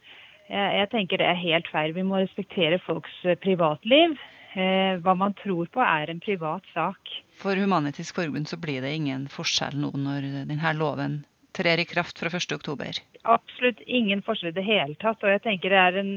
Jeg 0.50 0.90
tenker 0.90 1.22
det 1.22 1.30
er 1.30 1.38
helt 1.38 1.70
feil. 1.70 1.94
Vi 1.94 2.02
må 2.06 2.18
respektere 2.18 2.82
folks 2.82 3.14
privatliv. 3.42 4.18
Eh, 4.56 4.96
hva 5.04 5.12
man 5.12 5.34
tror 5.36 5.68
på 5.68 5.82
er 5.84 6.08
en 6.08 6.20
privat 6.24 6.64
sak. 6.72 7.10
For 7.36 7.58
Human-Etisk 7.60 8.16
Forbund 8.16 8.48
så 8.48 8.56
blir 8.56 8.80
det 8.80 8.94
ingen 8.96 9.26
forskjell 9.28 9.76
nå 9.76 9.90
når 10.00 10.30
denne 10.48 10.72
loven 10.78 11.24
trer 11.56 11.80
i 11.80 11.84
kraft 11.88 12.18
fra 12.20 12.30
1.10? 12.32 13.02
Absolutt 13.26 13.82
ingen 13.84 14.22
forskjell 14.24 14.52
i 14.52 14.56
det 14.56 14.64
hele 14.64 14.96
tatt. 15.02 15.20
Og 15.24 15.32
jeg 15.32 15.42
tenker 15.44 15.72
det 15.72 15.82
er 15.82 15.98
en, 16.00 16.10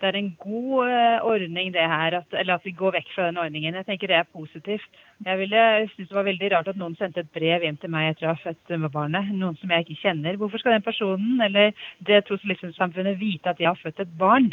det 0.00 0.10
er 0.10 0.18
en 0.18 0.32
god 0.42 0.90
eh, 0.90 1.26
ordning 1.34 1.72
det 1.74 1.86
her, 1.94 2.18
at, 2.20 2.34
eller 2.34 2.58
at 2.58 2.66
vi 2.66 2.74
går 2.78 2.96
vekk 2.98 3.14
fra 3.14 3.28
den 3.28 3.40
ordningen. 3.44 3.78
Jeg 3.78 3.88
tenker 3.88 4.10
det 4.10 4.20
er 4.20 4.30
positivt. 4.34 5.00
Jeg, 5.24 5.38
ville, 5.44 5.64
synes 5.94 6.10
det 6.10 6.18
var 6.18 6.28
veldig 6.28 6.52
rart 6.54 6.74
at 6.74 6.80
noen 6.80 6.98
sendte 6.98 7.22
et 7.22 7.32
brev 7.36 7.66
hjem 7.66 7.78
til 7.82 7.94
meg 7.94 8.12
etter 8.12 8.30
å 8.30 8.34
ha 8.34 8.42
født 8.42 8.76
med 8.76 8.94
barnet. 8.94 9.32
Noen 9.34 9.58
som 9.60 9.74
jeg 9.74 9.86
ikke 9.86 10.02
kjenner. 10.02 10.38
Hvorfor 10.40 10.62
skal 10.62 10.78
den 10.78 10.86
personen 10.86 11.42
eller 11.46 11.74
det 12.06 12.24
tros- 12.26 12.42
og 12.42 12.54
livssynssamfunnet 12.54 13.20
vite 13.22 13.54
at 13.54 13.62
jeg 13.62 13.70
har 13.70 13.82
født 13.82 14.02
et 14.02 14.16
barn? 14.18 14.50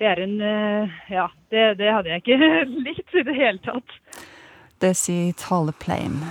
Det 0.00 0.08
er 0.08 0.22
en 0.24 0.38
eh, 0.40 1.00
Ja, 1.12 1.28
det, 1.52 1.66
det 1.80 1.92
hadde 1.92 2.14
jeg 2.14 2.24
ikke 2.24 2.52
likt 2.88 3.14
i 3.14 3.26
det 3.26 3.36
hele 3.36 3.60
tatt. 3.66 3.98
Det 4.80 4.94
sier 4.96 5.36
Tale 5.36 5.76
Pleim. 5.76 6.22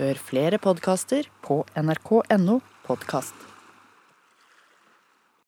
Hør 0.00 0.16
flere 0.30 0.60
podkaster 0.62 1.28
på 1.44 1.60
nrk.no 1.76 2.60
podkast. 2.88 3.49